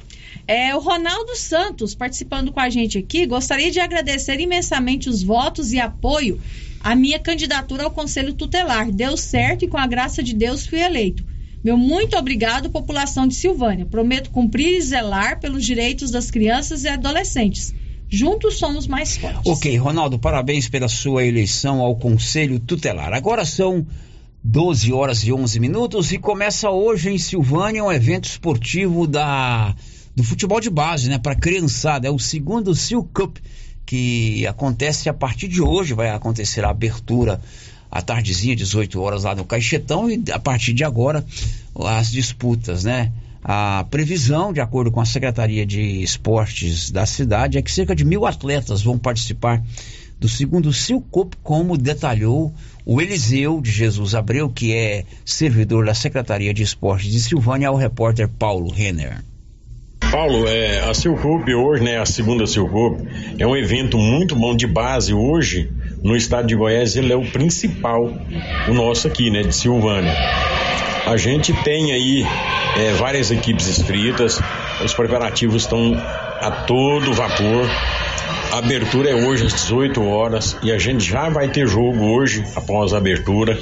É, 0.46 0.74
o 0.74 0.80
Ronaldo 0.80 1.36
Santos 1.36 1.94
participando 1.94 2.52
com 2.52 2.60
a 2.60 2.68
gente 2.68 2.98
aqui. 2.98 3.26
Gostaria 3.26 3.70
de 3.70 3.80
agradecer 3.80 4.40
imensamente 4.40 5.08
os 5.08 5.22
votos 5.22 5.72
e 5.72 5.78
apoio 5.78 6.40
à 6.80 6.94
minha 6.94 7.18
candidatura 7.18 7.84
ao 7.84 7.90
Conselho 7.90 8.32
Tutelar. 8.32 8.90
Deu 8.90 9.16
certo 9.16 9.64
e, 9.64 9.68
com 9.68 9.78
a 9.78 9.86
graça 9.86 10.22
de 10.22 10.34
Deus, 10.34 10.66
fui 10.66 10.80
eleito. 10.80 11.24
Meu 11.62 11.76
muito 11.76 12.16
obrigado, 12.16 12.70
população 12.70 13.26
de 13.26 13.34
Silvânia. 13.34 13.86
Prometo 13.86 14.30
cumprir 14.30 14.78
e 14.78 14.80
zelar 14.80 15.38
pelos 15.38 15.64
direitos 15.64 16.10
das 16.10 16.28
crianças 16.28 16.82
e 16.82 16.88
adolescentes. 16.88 17.72
Juntos 18.08 18.58
somos 18.58 18.86
mais 18.86 19.16
fortes. 19.16 19.50
Ok, 19.50 19.74
Ronaldo, 19.78 20.18
parabéns 20.18 20.68
pela 20.68 20.88
sua 20.88 21.24
eleição 21.24 21.80
ao 21.80 21.96
Conselho 21.96 22.58
Tutelar. 22.58 23.14
Agora 23.14 23.44
são 23.44 23.86
12 24.44 24.92
horas 24.92 25.22
e 25.22 25.32
11 25.32 25.60
minutos 25.60 26.10
e 26.10 26.18
começa 26.18 26.68
hoje 26.68 27.10
em 27.10 27.18
Silvânia 27.18 27.84
um 27.84 27.92
evento 27.92 28.24
esportivo 28.24 29.06
da 29.06 29.74
do 30.16 30.24
futebol 30.24 30.60
de 30.60 30.68
base, 30.68 31.08
né, 31.08 31.16
para 31.16 31.34
criançada. 31.34 32.08
É 32.08 32.10
o 32.10 32.18
segundo 32.18 32.74
Sil 32.74 33.00
Cup 33.14 33.38
que 33.86 34.46
acontece 34.46 35.08
a 35.08 35.14
partir 35.14 35.48
de 35.48 35.62
hoje, 35.62 35.94
vai 35.94 36.10
acontecer 36.10 36.64
a 36.64 36.70
abertura 36.70 37.40
à 37.90 38.02
tardezinha, 38.02 38.56
18 38.56 39.00
horas 39.00 39.24
lá 39.24 39.34
no 39.34 39.44
Caixetão 39.44 40.10
e 40.10 40.22
a 40.32 40.38
partir 40.38 40.72
de 40.72 40.82
agora 40.82 41.24
as 41.74 42.10
disputas, 42.10 42.84
né? 42.84 43.12
A 43.44 43.84
previsão, 43.90 44.52
de 44.52 44.60
acordo 44.60 44.90
com 44.90 45.00
a 45.00 45.04
Secretaria 45.04 45.66
de 45.66 46.02
Esportes 46.02 46.90
da 46.90 47.06
cidade, 47.06 47.58
é 47.58 47.62
que 47.62 47.70
cerca 47.70 47.94
de 47.94 48.04
mil 48.04 48.24
atletas 48.24 48.82
vão 48.82 48.98
participar 48.98 49.62
do 50.18 50.28
segundo 50.28 50.72
Silcop, 50.72 51.36
como 51.42 51.76
detalhou 51.76 52.54
o 52.84 53.00
Eliseu 53.00 53.60
de 53.60 53.70
Jesus 53.70 54.14
Abreu, 54.14 54.48
que 54.48 54.74
é 54.74 55.04
servidor 55.24 55.86
da 55.86 55.94
Secretaria 55.94 56.52
de 56.52 56.62
Esportes 56.62 57.10
de 57.10 57.20
Silvânia, 57.20 57.68
ao 57.68 57.76
repórter 57.76 58.28
Paulo 58.28 58.70
Renner. 58.70 59.22
Paulo, 60.10 60.46
é, 60.46 60.80
a 60.80 60.92
Silcup 60.92 61.48
hoje, 61.54 61.82
né, 61.82 61.98
a 61.98 62.04
segunda 62.04 62.46
Silcup, 62.46 63.00
é 63.38 63.46
um 63.46 63.56
evento 63.56 63.96
muito 63.96 64.36
bom 64.36 64.54
de 64.54 64.66
base 64.66 65.14
hoje 65.14 65.70
no 66.02 66.16
estado 66.16 66.48
de 66.48 66.54
Goiás, 66.54 66.96
ele 66.96 67.12
é 67.12 67.16
o 67.16 67.24
principal, 67.24 68.12
o 68.68 68.74
nosso 68.74 69.06
aqui, 69.06 69.30
né, 69.30 69.42
de 69.42 69.54
Silvânia. 69.54 70.12
A 71.06 71.16
gente 71.16 71.52
tem 71.62 71.92
aí 71.92 72.26
é, 72.76 72.92
várias 72.92 73.30
equipes 73.30 73.68
inscritas, 73.68 74.38
os 74.84 74.92
preparativos 74.92 75.62
estão 75.62 75.94
a 75.94 76.50
todo 76.66 77.12
vapor. 77.14 77.66
A 78.52 78.58
abertura 78.58 79.08
é 79.08 79.14
hoje 79.14 79.46
às 79.46 79.54
18 79.54 80.04
horas 80.04 80.58
e 80.62 80.70
a 80.70 80.78
gente 80.78 81.02
já 81.02 81.30
vai 81.30 81.48
ter 81.48 81.66
jogo 81.66 82.04
hoje 82.04 82.44
após 82.54 82.92
a 82.92 82.98
abertura, 82.98 83.58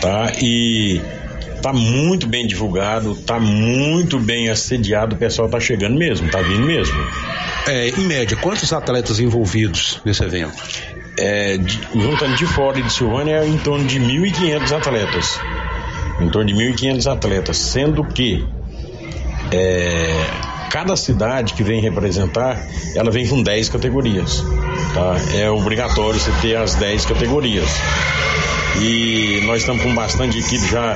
tá? 0.00 0.32
E 0.40 0.98
tá 1.60 1.74
muito 1.74 2.26
bem 2.26 2.46
divulgado, 2.46 3.14
tá 3.14 3.38
muito 3.38 4.18
bem 4.18 4.48
assediado, 4.48 5.14
o 5.14 5.18
pessoal 5.18 5.46
tá 5.46 5.60
chegando 5.60 5.98
mesmo, 5.98 6.30
tá 6.30 6.40
vindo 6.40 6.64
mesmo. 6.64 6.96
É, 7.66 7.88
em 7.90 8.00
média, 8.06 8.34
quantos 8.38 8.72
atletas 8.72 9.20
envolvidos 9.20 10.00
nesse 10.06 10.24
evento? 10.24 10.54
É, 11.18 11.58
de, 11.58 11.78
juntando 11.94 12.34
de 12.34 12.46
fora 12.46 12.78
e 12.78 12.82
de 12.82 12.90
Silvânia, 12.90 13.42
é 13.42 13.46
em 13.46 13.58
torno 13.58 13.84
de 13.84 14.00
1.500 14.00 14.72
atletas. 14.72 15.38
Em 16.18 16.30
torno 16.30 16.46
de 16.46 16.54
1.500 16.54 17.12
atletas, 17.12 17.58
sendo 17.58 18.02
que 18.04 18.42
é, 19.52 20.47
cada 20.70 20.96
cidade 20.96 21.54
que 21.54 21.62
vem 21.62 21.80
representar, 21.80 22.66
ela 22.94 23.10
vem 23.10 23.26
com 23.26 23.42
10 23.42 23.68
categorias. 23.68 24.44
Tá? 24.94 25.16
É 25.36 25.50
obrigatório 25.50 26.18
você 26.18 26.30
ter 26.40 26.56
as 26.56 26.74
10 26.74 27.06
categorias. 27.06 27.68
E 28.80 29.40
nós 29.44 29.62
estamos 29.62 29.82
com 29.82 29.92
bastante 29.92 30.38
equipe 30.38 30.68
já 30.68 30.94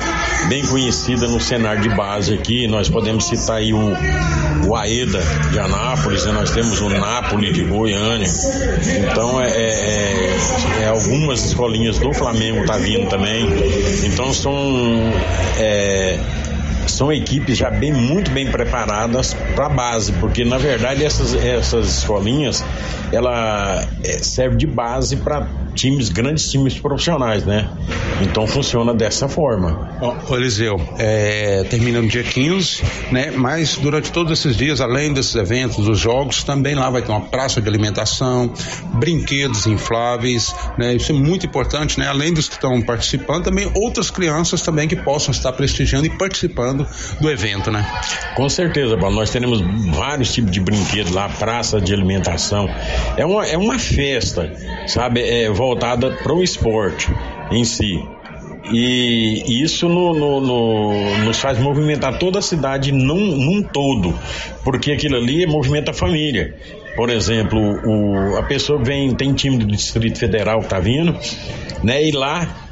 bem 0.49 0.65
conhecida 0.66 1.27
no 1.27 1.40
cenário 1.40 1.82
de 1.82 1.89
base 1.89 2.32
aqui. 2.35 2.69
Nós 2.69 2.89
podemos 2.89 3.24
citar 3.24 3.57
aí 3.57 3.73
o, 3.73 3.97
o 4.66 4.77
Aeda 4.77 5.20
de 5.51 5.59
Anápolis, 5.59 6.24
né? 6.24 6.32
nós 6.32 6.51
temos 6.53 6.81
o 6.81 6.89
Nápoles 6.89 7.53
de 7.53 7.65
Goiânia. 7.65 8.28
Então 9.11 9.40
é, 9.40 9.51
é, 9.51 10.36
é 10.82 10.86
algumas 10.89 11.44
escolinhas 11.44 11.99
do 11.99 12.12
Flamengo 12.12 12.65
tá 12.66 12.77
vindo 12.77 13.09
também. 13.09 13.49
Então 14.05 14.32
são 14.32 14.53
é, 15.59 16.20
são 16.86 17.12
equipes 17.12 17.56
já 17.56 17.70
bem 17.70 17.92
muito 17.92 18.30
bem 18.30 18.50
preparadas 18.50 19.34
para 19.54 19.66
a 19.66 19.68
base, 19.68 20.12
porque 20.14 20.44
na 20.44 20.59
verdade 20.59 21.04
essas, 21.04 21.34
essas 21.34 21.98
escolinhas 21.98 22.64
ela 23.12 23.84
é, 24.04 24.12
serve 24.18 24.56
de 24.56 24.66
base 24.66 25.16
para 25.16 25.46
times, 25.74 26.09
grandes 26.09 26.51
times 26.51 26.78
profissionais, 26.78 27.44
né? 27.44 27.69
Então 28.20 28.47
funciona 28.47 28.94
dessa 28.94 29.28
forma. 29.28 29.90
Ó, 30.01 30.36
Eliseu, 30.36 30.81
é, 30.99 31.65
termina 31.65 32.01
no 32.01 32.09
dia 32.09 32.23
15, 32.23 32.82
né? 33.11 33.31
Mas 33.31 33.77
durante 33.77 34.12
todos 34.12 34.32
esses 34.32 34.57
dias, 34.57 34.81
além 34.81 35.12
desses 35.12 35.35
eventos, 35.35 35.85
dos 35.85 35.99
jogos, 35.99 36.44
também 36.44 36.74
lá 36.74 36.90
vai 36.90 37.03
ter 37.03 37.11
uma 37.11 37.20
praça 37.20 37.61
de 37.61 37.69
alimentação, 37.69 38.53
brinquedos 38.94 39.66
infláveis, 39.66 40.55
né? 40.78 40.94
Isso 40.94 41.12
é 41.12 41.15
muito 41.15 41.47
importante, 41.47 41.99
né? 41.99 42.07
Além 42.07 42.32
dos 42.32 42.49
que 42.49 42.55
estão 42.55 42.81
participando, 42.82 43.44
também 43.44 43.70
outras 43.74 44.11
crianças 44.11 44.62
também 44.62 44.89
que 44.89 44.97
possam 44.97 45.32
estar 45.32 45.53
prestigiando 45.53 46.07
e 46.07 46.11
participando 46.11 46.86
do 47.20 47.31
evento, 47.31 47.70
né? 47.70 47.85
Com 48.36 48.49
certeza, 48.49 48.97
Paulo. 48.97 49.16
Nós 49.16 49.31
teremos 49.31 49.61
vários 49.94 50.32
tipos 50.32 50.51
de 50.51 50.61
brinquedos 50.61 51.12
lá, 51.12 51.28
praça 51.28 51.81
de 51.81 51.93
alimentação. 51.93 52.69
É 53.16 53.24
uma, 53.24 53.47
é 53.47 53.57
uma 53.57 53.78
festa, 53.78 54.53
sabe? 54.86 55.20
É 55.20 55.51
voltada 55.62 56.10
para 56.10 56.34
o 56.34 56.43
esporte 56.43 57.09
em 57.52 57.64
si. 57.64 58.05
E 58.72 59.62
isso 59.62 59.89
no, 59.89 60.12
no, 60.12 60.40
no, 60.40 61.18
nos 61.24 61.39
faz 61.39 61.59
movimentar 61.59 62.18
toda 62.18 62.40
a 62.40 62.43
cidade 62.43 62.90
num, 62.90 63.36
num 63.36 63.62
todo, 63.62 64.12
porque 64.64 64.93
aquilo 64.93 65.16
ali 65.16 65.47
movimenta 65.47 65.93
a 65.93 65.94
família. 65.94 66.56
Por 66.97 67.10
exemplo, 67.10 67.59
o, 67.59 68.36
a 68.36 68.43
pessoa 68.43 68.82
vem, 68.82 69.14
tem 69.14 69.32
time 69.34 69.56
do 69.56 69.66
Distrito 69.66 70.18
Federal 70.18 70.60
que 70.60 70.68
tá 70.68 70.80
vindo, 70.80 71.16
né? 71.82 72.05
E 72.05 72.10
lá 72.10 72.62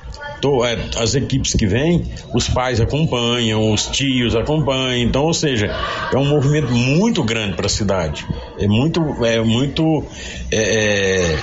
é, 0.65 1.03
as 1.03 1.15
equipes 1.15 1.53
que 1.53 1.67
vêm, 1.67 2.03
os 2.35 2.49
pais 2.49 2.81
acompanham, 2.81 3.73
os 3.73 3.87
tios 3.87 4.35
acompanham. 4.35 5.09
Então, 5.09 5.25
ou 5.25 5.35
seja, 5.35 5.67
é 6.13 6.17
um 6.17 6.25
movimento 6.25 6.73
muito 6.73 7.23
grande 7.23 7.55
para 7.55 7.67
a 7.67 7.71
cidade. 7.71 8.27
É 8.59 8.67
muito, 8.67 9.25
é 9.25 9.41
muito 9.41 10.03
é, 10.51 10.57
é, 10.57 11.39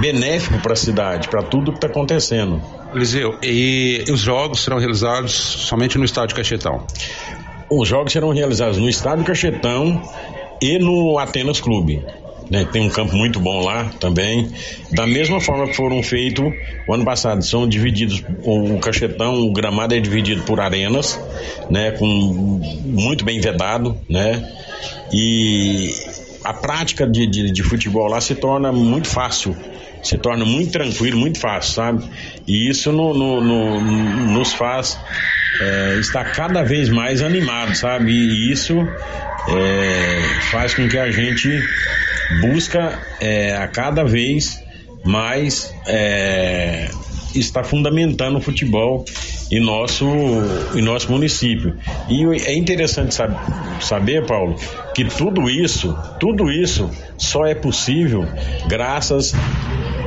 benéfico 0.00 0.58
para 0.60 0.72
a 0.72 0.76
cidade, 0.76 1.28
para 1.28 1.42
tudo 1.42 1.72
que 1.72 1.78
está 1.78 1.86
acontecendo. 1.86 2.62
Eliseu, 2.94 3.38
e 3.42 4.04
os 4.10 4.20
jogos 4.20 4.62
serão 4.62 4.78
realizados 4.78 5.32
somente 5.32 5.98
no 5.98 6.04
estádio 6.04 6.36
Cachetão? 6.36 6.86
Os 7.70 7.88
jogos 7.88 8.12
serão 8.12 8.30
realizados 8.30 8.76
no 8.76 8.88
Estádio 8.88 9.24
Cachetão 9.24 10.02
e 10.60 10.78
no 10.78 11.18
Atenas 11.18 11.58
Clube. 11.58 12.04
né? 12.50 12.68
Tem 12.70 12.82
um 12.82 12.90
campo 12.90 13.16
muito 13.16 13.40
bom 13.40 13.64
lá 13.64 13.90
também. 13.98 14.50
Da 14.90 15.06
mesma 15.06 15.40
forma 15.40 15.66
que 15.66 15.74
foram 15.74 16.02
feitos 16.02 16.52
o 16.86 16.92
ano 16.92 17.02
passado, 17.02 17.42
são 17.42 17.66
divididos 17.66 18.22
o 18.44 18.78
Cachetão, 18.78 19.40
o 19.40 19.52
gramado 19.54 19.94
é 19.94 20.00
dividido 20.00 20.42
por 20.42 20.60
arenas, 20.60 21.18
né? 21.70 21.92
Com 21.92 22.06
muito 22.84 23.24
bem 23.24 23.40
vedado, 23.40 23.96
né? 24.06 24.46
E 25.10 25.94
a 26.44 26.52
prática 26.54 27.06
de, 27.06 27.26
de, 27.26 27.50
de 27.50 27.62
futebol 27.62 28.08
lá 28.08 28.20
se 28.20 28.34
torna 28.34 28.72
muito 28.72 29.08
fácil, 29.08 29.56
se 30.02 30.18
torna 30.18 30.44
muito 30.44 30.72
tranquilo, 30.72 31.16
muito 31.18 31.38
fácil, 31.38 31.74
sabe? 31.74 32.04
E 32.46 32.68
isso 32.68 32.90
no- 32.92 33.14
no- 33.14 33.40
no- 33.40 33.80
nos 34.32 34.52
faz 34.52 34.98
é, 35.60 35.96
estar 36.00 36.24
cada 36.32 36.62
vez 36.62 36.88
mais 36.88 37.22
animado, 37.22 37.74
sabe? 37.74 38.10
E 38.10 38.50
isso 38.50 38.74
é, 39.48 40.22
faz 40.50 40.74
com 40.74 40.88
que 40.88 40.98
a 40.98 41.10
gente 41.10 41.62
busca 42.40 42.98
é, 43.20 43.54
a 43.56 43.68
cada 43.68 44.02
vez 44.04 44.62
mais 45.04 45.72
é, 45.86 46.88
estar 47.34 47.64
fundamentando 47.64 48.38
o 48.38 48.40
futebol 48.40 49.04
em 49.50 49.60
nosso, 49.60 50.06
em 50.74 50.82
nosso 50.82 51.10
município. 51.10 51.76
E 52.08 52.24
é 52.46 52.54
interessante 52.54 53.14
sab- 53.14 53.36
saber, 53.80 54.26
Paulo, 54.26 54.56
que 54.94 55.04
tudo 55.04 55.48
isso, 55.50 55.96
tudo 56.18 56.50
isso 56.50 56.90
só 57.18 57.44
é 57.46 57.54
possível 57.54 58.26
graças 58.66 59.32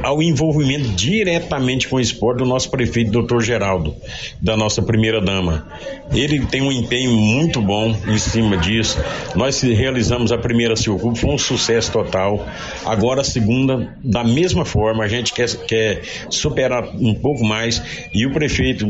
ao 0.05 0.21
envolvimento 0.21 0.89
diretamente 0.89 1.87
com 1.87 1.95
o 1.95 1.99
esporte 1.99 2.37
do 2.37 2.45
nosso 2.45 2.69
prefeito, 2.69 3.09
doutor 3.09 3.41
Geraldo, 3.41 3.95
da 4.39 4.55
nossa 4.55 4.79
primeira 4.79 5.19
dama. 5.19 5.67
Ele 6.13 6.45
tem 6.45 6.61
um 6.61 6.71
empenho 6.71 7.11
muito 7.11 7.59
bom 7.59 7.97
em 8.07 8.17
cima 8.19 8.55
disso. 8.55 9.03
Nós 9.35 9.59
realizamos 9.61 10.31
a 10.31 10.37
primeira 10.37 10.75
Silcup, 10.75 11.17
foi 11.17 11.31
um 11.31 11.39
sucesso 11.39 11.91
total. 11.91 12.45
Agora 12.85 13.21
a 13.21 13.23
segunda, 13.23 13.97
da 14.03 14.23
mesma 14.23 14.63
forma, 14.63 15.03
a 15.03 15.07
gente 15.07 15.33
quer, 15.33 15.49
quer 15.65 16.03
superar 16.29 16.87
um 16.93 17.15
pouco 17.15 17.43
mais. 17.43 17.81
E 18.13 18.27
o 18.27 18.31
prefeito, 18.31 18.85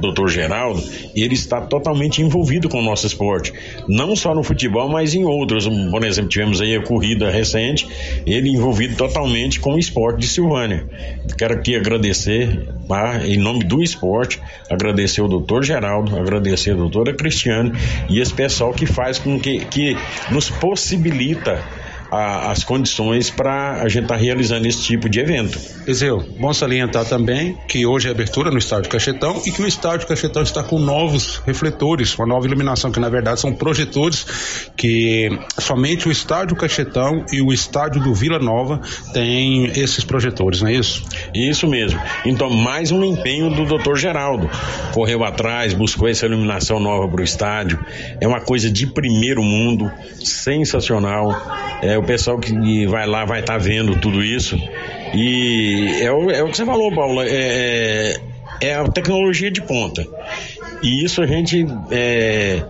doutor 0.00 0.28
Geraldo, 0.28 0.80
ele 1.16 1.34
está 1.34 1.60
totalmente 1.62 2.22
envolvido 2.22 2.68
com 2.68 2.78
o 2.78 2.82
nosso 2.82 3.08
esporte. 3.08 3.52
Não 3.88 4.14
só 4.14 4.36
no 4.36 4.44
futebol, 4.44 4.88
mas 4.88 5.16
em 5.16 5.24
outros. 5.24 5.66
Por 5.66 6.04
exemplo, 6.04 6.30
tivemos 6.30 6.60
aí 6.60 6.76
a 6.76 6.82
corrida 6.82 7.28
recente, 7.28 7.88
ele 8.24 8.50
envolvido 8.50 8.94
totalmente 8.94 9.58
com 9.58 9.74
o 9.74 9.78
esporte 9.78 10.20
de 10.20 10.28
Silvânia. 10.28 10.59
Quero 11.36 11.54
aqui 11.54 11.76
agradecer, 11.76 12.68
tá? 12.88 13.20
em 13.24 13.36
nome 13.36 13.64
do 13.64 13.82
esporte, 13.82 14.40
agradecer 14.68 15.22
o 15.22 15.28
doutor 15.28 15.64
Geraldo, 15.64 16.18
agradecer 16.18 16.72
a 16.72 16.74
doutora 16.74 17.14
Cristiane 17.14 17.72
e 18.08 18.20
esse 18.20 18.32
pessoal 18.32 18.72
que 18.72 18.86
faz 18.86 19.18
com 19.18 19.38
que, 19.38 19.64
que 19.66 19.96
nos 20.30 20.50
possibilita 20.50 21.62
a- 22.10 22.50
as 22.50 22.64
condições 22.64 23.30
para 23.30 23.82
a 23.82 23.88
gente 23.88 24.04
estar 24.04 24.16
realizando 24.16 24.66
esse 24.66 24.82
tipo 24.82 25.08
de 25.08 25.20
evento. 25.20 25.58
Eliseu, 25.86 26.22
bom 26.38 26.52
salientar 26.52 27.04
também 27.04 27.56
que 27.68 27.86
hoje 27.86 28.08
é 28.08 28.10
abertura 28.10 28.50
no 28.50 28.58
estádio 28.58 28.90
Cachetão 28.90 29.40
e 29.46 29.50
que 29.52 29.62
o 29.62 29.66
estádio 29.66 30.06
Cachetão 30.06 30.42
está 30.42 30.62
com 30.62 30.78
novos 30.78 31.40
refletores, 31.46 32.16
uma 32.18 32.26
nova 32.26 32.46
iluminação, 32.46 32.90
que 32.90 33.00
na 33.00 33.08
verdade 33.08 33.40
são 33.40 33.52
projetores 33.52 34.70
que 34.76 35.28
somente 35.58 36.08
o 36.08 36.12
estádio 36.12 36.56
Cachetão 36.56 37.24
e 37.32 37.40
o 37.40 37.52
estádio 37.52 38.00
do 38.02 38.14
Vila 38.14 38.38
Nova 38.38 38.80
têm 39.12 39.66
esses 39.78 40.04
projetores, 40.04 40.60
não 40.62 40.68
é 40.68 40.74
isso? 40.74 41.04
Isso 41.34 41.66
mesmo. 41.66 42.00
Então, 42.24 42.50
mais 42.50 42.90
um 42.90 43.04
empenho 43.04 43.50
do 43.50 43.64
Dr. 43.78 43.96
Geraldo. 43.96 44.50
Correu 44.92 45.24
atrás, 45.24 45.74
buscou 45.74 46.08
essa 46.08 46.26
iluminação 46.26 46.80
nova 46.80 47.08
para 47.08 47.20
o 47.20 47.24
estádio. 47.24 47.78
É 48.20 48.26
uma 48.26 48.40
coisa 48.40 48.70
de 48.70 48.86
primeiro 48.86 49.42
mundo, 49.42 49.90
sensacional. 50.22 51.30
É, 51.82 51.99
o 52.00 52.04
pessoal 52.04 52.38
que 52.38 52.86
vai 52.86 53.06
lá 53.06 53.24
vai 53.24 53.40
estar 53.40 53.58
vendo 53.58 53.98
tudo 54.00 54.22
isso. 54.22 54.56
E 55.14 56.00
é 56.00 56.10
o, 56.10 56.30
é 56.30 56.42
o 56.42 56.48
que 56.48 56.56
você 56.56 56.64
falou, 56.64 56.92
Paulo. 56.94 57.22
É, 57.22 57.28
é, 57.28 58.16
é 58.60 58.74
a 58.74 58.84
tecnologia 58.88 59.50
de 59.50 59.62
ponta. 59.62 60.06
E 60.82 61.04
isso 61.04 61.22
a 61.22 61.26
gente 61.26 61.66
é, 61.90 62.64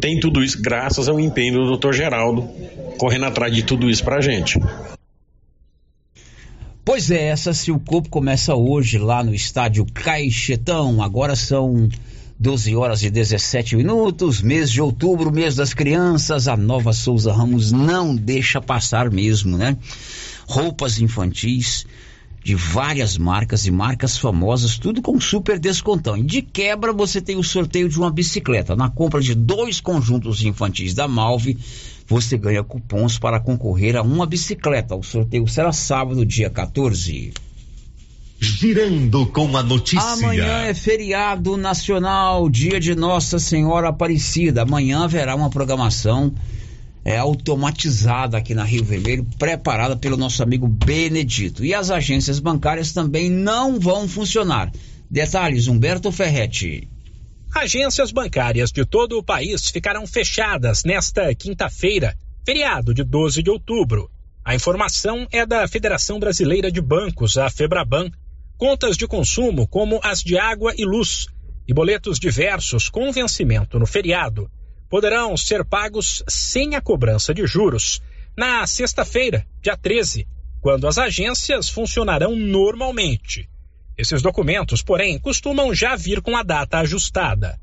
tem 0.00 0.20
tudo 0.20 0.42
isso 0.42 0.60
graças 0.60 1.08
ao 1.08 1.18
empenho 1.18 1.64
do 1.64 1.76
Dr. 1.76 1.92
Geraldo 1.92 2.48
correndo 2.98 3.24
atrás 3.24 3.52
de 3.54 3.62
tudo 3.62 3.90
isso 3.90 4.04
pra 4.04 4.20
gente. 4.20 4.58
Pois 6.84 7.10
é, 7.10 7.28
essa 7.28 7.54
Silcopo 7.54 8.10
começa 8.10 8.54
hoje 8.54 8.98
lá 8.98 9.24
no 9.24 9.34
estádio 9.34 9.86
Caixetão. 9.86 11.02
Agora 11.02 11.34
são 11.34 11.88
12 12.38 12.74
horas 12.74 13.02
e 13.02 13.10
17 13.10 13.76
minutos, 13.76 14.42
mês 14.42 14.70
de 14.70 14.80
outubro, 14.80 15.30
mês 15.30 15.54
das 15.54 15.72
crianças. 15.72 16.48
A 16.48 16.56
nova 16.56 16.92
Souza 16.92 17.32
Ramos 17.32 17.70
não 17.70 18.14
deixa 18.14 18.60
passar 18.60 19.10
mesmo, 19.10 19.56
né? 19.56 19.76
Roupas 20.46 21.00
infantis 21.00 21.86
de 22.44 22.54
várias 22.54 23.16
marcas 23.16 23.64
e 23.66 23.70
marcas 23.70 24.18
famosas, 24.18 24.76
tudo 24.76 25.00
com 25.00 25.18
super 25.18 25.58
descontão. 25.58 26.16
E 26.16 26.22
de 26.22 26.42
quebra 26.42 26.92
você 26.92 27.20
tem 27.20 27.36
o 27.36 27.42
sorteio 27.42 27.88
de 27.88 27.98
uma 27.98 28.10
bicicleta. 28.10 28.76
Na 28.76 28.90
compra 28.90 29.20
de 29.20 29.34
dois 29.34 29.80
conjuntos 29.80 30.44
infantis 30.44 30.92
da 30.92 31.08
Malve, 31.08 31.56
você 32.06 32.36
ganha 32.36 32.62
cupons 32.62 33.18
para 33.18 33.40
concorrer 33.40 33.96
a 33.96 34.02
uma 34.02 34.26
bicicleta. 34.26 34.94
O 34.94 35.02
sorteio 35.02 35.48
será 35.48 35.72
sábado, 35.72 36.26
dia 36.26 36.50
14. 36.50 37.32
Girando 38.38 39.26
com 39.26 39.56
a 39.56 39.62
notícia. 39.62 40.12
Amanhã 40.12 40.62
é 40.64 40.74
feriado 40.74 41.56
nacional, 41.56 42.48
dia 42.48 42.78
de 42.78 42.94
Nossa 42.94 43.38
Senhora 43.38 43.88
Aparecida. 43.88 44.62
Amanhã 44.62 45.04
haverá 45.04 45.34
uma 45.34 45.50
programação 45.50 46.34
é, 47.04 47.16
automatizada 47.16 48.38
aqui 48.38 48.54
na 48.54 48.64
Rio 48.64 48.84
Vermelho, 48.84 49.26
preparada 49.38 49.96
pelo 49.96 50.16
nosso 50.16 50.42
amigo 50.42 50.66
Benedito. 50.66 51.64
E 51.64 51.74
as 51.74 51.90
agências 51.90 52.38
bancárias 52.38 52.92
também 52.92 53.30
não 53.30 53.78
vão 53.78 54.08
funcionar. 54.08 54.72
Detalhes, 55.10 55.68
Humberto 55.68 56.10
Ferretti. 56.10 56.88
Agências 57.54 58.10
bancárias 58.10 58.72
de 58.72 58.84
todo 58.84 59.16
o 59.16 59.22
país 59.22 59.70
ficarão 59.70 60.06
fechadas 60.06 60.82
nesta 60.82 61.32
quinta-feira, 61.34 62.16
feriado 62.44 62.92
de 62.92 63.04
12 63.04 63.42
de 63.42 63.50
outubro. 63.50 64.10
A 64.44 64.54
informação 64.54 65.26
é 65.30 65.46
da 65.46 65.66
Federação 65.68 66.18
Brasileira 66.18 66.70
de 66.70 66.80
Bancos, 66.80 67.38
a 67.38 67.48
Febraban. 67.48 68.10
Contas 68.56 68.96
de 68.96 69.06
consumo, 69.06 69.66
como 69.66 70.00
as 70.02 70.22
de 70.22 70.38
água 70.38 70.72
e 70.76 70.84
luz, 70.84 71.26
e 71.66 71.74
boletos 71.74 72.18
diversos 72.18 72.88
com 72.88 73.10
vencimento 73.10 73.78
no 73.78 73.86
feriado, 73.86 74.50
poderão 74.88 75.36
ser 75.36 75.64
pagos 75.64 76.22
sem 76.28 76.76
a 76.76 76.80
cobrança 76.80 77.34
de 77.34 77.46
juros 77.46 78.00
na 78.36 78.66
sexta-feira, 78.66 79.46
dia 79.60 79.76
13, 79.76 80.26
quando 80.60 80.86
as 80.86 80.98
agências 80.98 81.68
funcionarão 81.68 82.36
normalmente. 82.36 83.48
Esses 83.98 84.22
documentos, 84.22 84.82
porém, 84.82 85.18
costumam 85.18 85.74
já 85.74 85.96
vir 85.96 86.20
com 86.20 86.36
a 86.36 86.42
data 86.42 86.78
ajustada. 86.78 87.58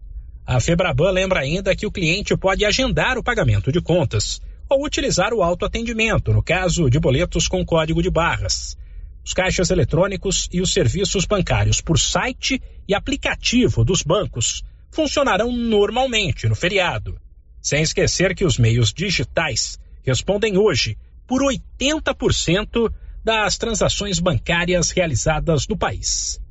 A 0.46 0.60
Febraban 0.60 1.12
lembra 1.12 1.40
ainda 1.40 1.76
que 1.76 1.86
o 1.86 1.92
cliente 1.92 2.36
pode 2.36 2.66
agendar 2.66 3.18
o 3.18 3.24
pagamento 3.24 3.72
de 3.72 3.82
contas 3.82 4.42
ou 4.70 4.86
utilizar 4.86 5.34
o 5.34 5.44
autoatendimento, 5.44 6.34
no 6.34 6.42
caso 6.42 6.90
de 6.90 7.00
boletos 7.00 7.48
com 7.48 7.66
código 7.66 8.02
de 8.02 8.10
barras. 8.10 8.78
Os 9.24 9.34
caixas 9.34 9.70
eletrônicos 9.70 10.50
e 10.52 10.62
os 10.62 10.74
serviços 10.74 11.26
bancários 11.26 11.80
por 11.80 12.00
site 12.00 12.62
e 12.88 12.96
aplicativo 12.96 13.84
dos 13.86 14.02
bancos 14.02 14.64
funcionarão 14.90 15.52
normalmente 15.52 16.48
no 16.48 16.56
feriado. 16.56 17.20
Sem 17.62 17.84
esquecer 17.84 18.36
que 18.36 18.44
os 18.44 18.58
meios 18.58 18.92
digitais 18.92 19.80
respondem 20.04 20.58
hoje 20.58 20.98
por 21.28 21.42
80% 21.42 22.92
das 23.24 23.58
transações 23.58 24.20
bancárias 24.20 24.90
realizadas 24.90 25.68
no 25.68 25.78
país. 25.78 26.42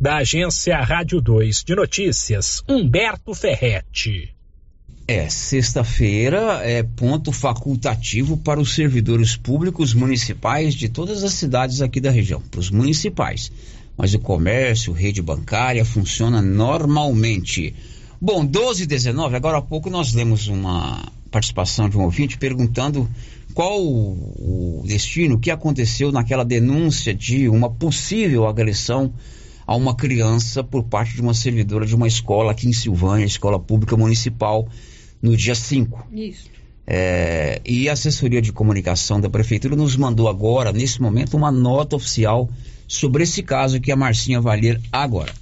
Da 0.00 0.16
agência 0.16 0.76
Rádio 0.80 1.20
2 1.20 1.62
de 1.62 1.74
Notícias, 1.74 2.62
Humberto 2.68 3.34
Ferretti. 3.34 4.33
É, 5.06 5.28
sexta-feira 5.28 6.62
é 6.62 6.82
ponto 6.82 7.30
facultativo 7.30 8.38
para 8.38 8.58
os 8.58 8.74
servidores 8.74 9.36
públicos 9.36 9.92
municipais 9.92 10.74
de 10.74 10.88
todas 10.88 11.22
as 11.22 11.34
cidades 11.34 11.82
aqui 11.82 12.00
da 12.00 12.10
região, 12.10 12.40
para 12.40 12.58
os 12.58 12.70
municipais. 12.70 13.52
Mas 13.98 14.14
o 14.14 14.18
comércio, 14.18 14.94
rede 14.94 15.20
bancária 15.20 15.84
funciona 15.84 16.40
normalmente. 16.40 17.74
Bom, 18.18 18.46
12 18.46 18.84
e 18.84 18.86
19, 18.86 19.36
agora 19.36 19.58
há 19.58 19.62
pouco 19.62 19.90
nós 19.90 20.14
lemos 20.14 20.48
uma 20.48 21.06
participação 21.30 21.86
de 21.86 21.98
um 21.98 22.04
ouvinte 22.04 22.38
perguntando 22.38 23.06
qual 23.52 23.78
o 23.82 24.84
destino, 24.86 25.34
o 25.34 25.38
que 25.38 25.50
aconteceu 25.50 26.10
naquela 26.12 26.46
denúncia 26.46 27.12
de 27.12 27.46
uma 27.46 27.68
possível 27.68 28.46
agressão 28.46 29.12
a 29.66 29.76
uma 29.76 29.94
criança 29.94 30.64
por 30.64 30.82
parte 30.84 31.14
de 31.14 31.20
uma 31.20 31.34
servidora 31.34 31.84
de 31.84 31.94
uma 31.94 32.08
escola 32.08 32.52
aqui 32.52 32.66
em 32.66 32.72
Silvânia, 32.72 33.26
escola 33.26 33.60
pública 33.60 33.98
municipal 33.98 34.66
no 35.24 35.34
dia 35.34 35.54
5. 35.54 36.06
Isso. 36.12 36.50
É, 36.86 37.62
e 37.64 37.88
a 37.88 37.94
assessoria 37.94 38.42
de 38.42 38.52
comunicação 38.52 39.18
da 39.18 39.30
prefeitura 39.30 39.74
nos 39.74 39.96
mandou 39.96 40.28
agora, 40.28 40.70
nesse 40.70 41.00
momento, 41.00 41.34
uma 41.34 41.50
nota 41.50 41.96
oficial 41.96 42.50
sobre 42.86 43.22
esse 43.22 43.42
caso 43.42 43.80
que 43.80 43.90
a 43.90 43.96
Marcinha 43.96 44.38
vai 44.38 44.60
ler 44.60 44.78
agora. 44.92 45.32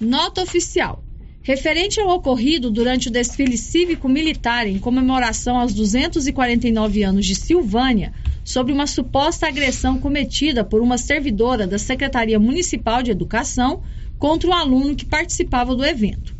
Nota 0.00 0.42
oficial. 0.42 1.04
Referente 1.42 2.00
ao 2.00 2.08
ocorrido 2.08 2.70
durante 2.70 3.08
o 3.08 3.10
desfile 3.10 3.58
cívico-militar 3.58 4.66
em 4.66 4.78
comemoração 4.78 5.58
aos 5.58 5.74
249 5.74 7.02
anos 7.02 7.26
de 7.26 7.34
Silvânia, 7.34 8.14
sobre 8.42 8.72
uma 8.72 8.86
suposta 8.86 9.46
agressão 9.46 9.98
cometida 9.98 10.64
por 10.64 10.80
uma 10.80 10.96
servidora 10.96 11.66
da 11.66 11.78
Secretaria 11.78 12.38
Municipal 12.38 13.02
de 13.02 13.10
Educação 13.10 13.82
contra 14.18 14.48
um 14.48 14.54
aluno 14.54 14.96
que 14.96 15.04
participava 15.04 15.76
do 15.76 15.84
evento 15.84 16.37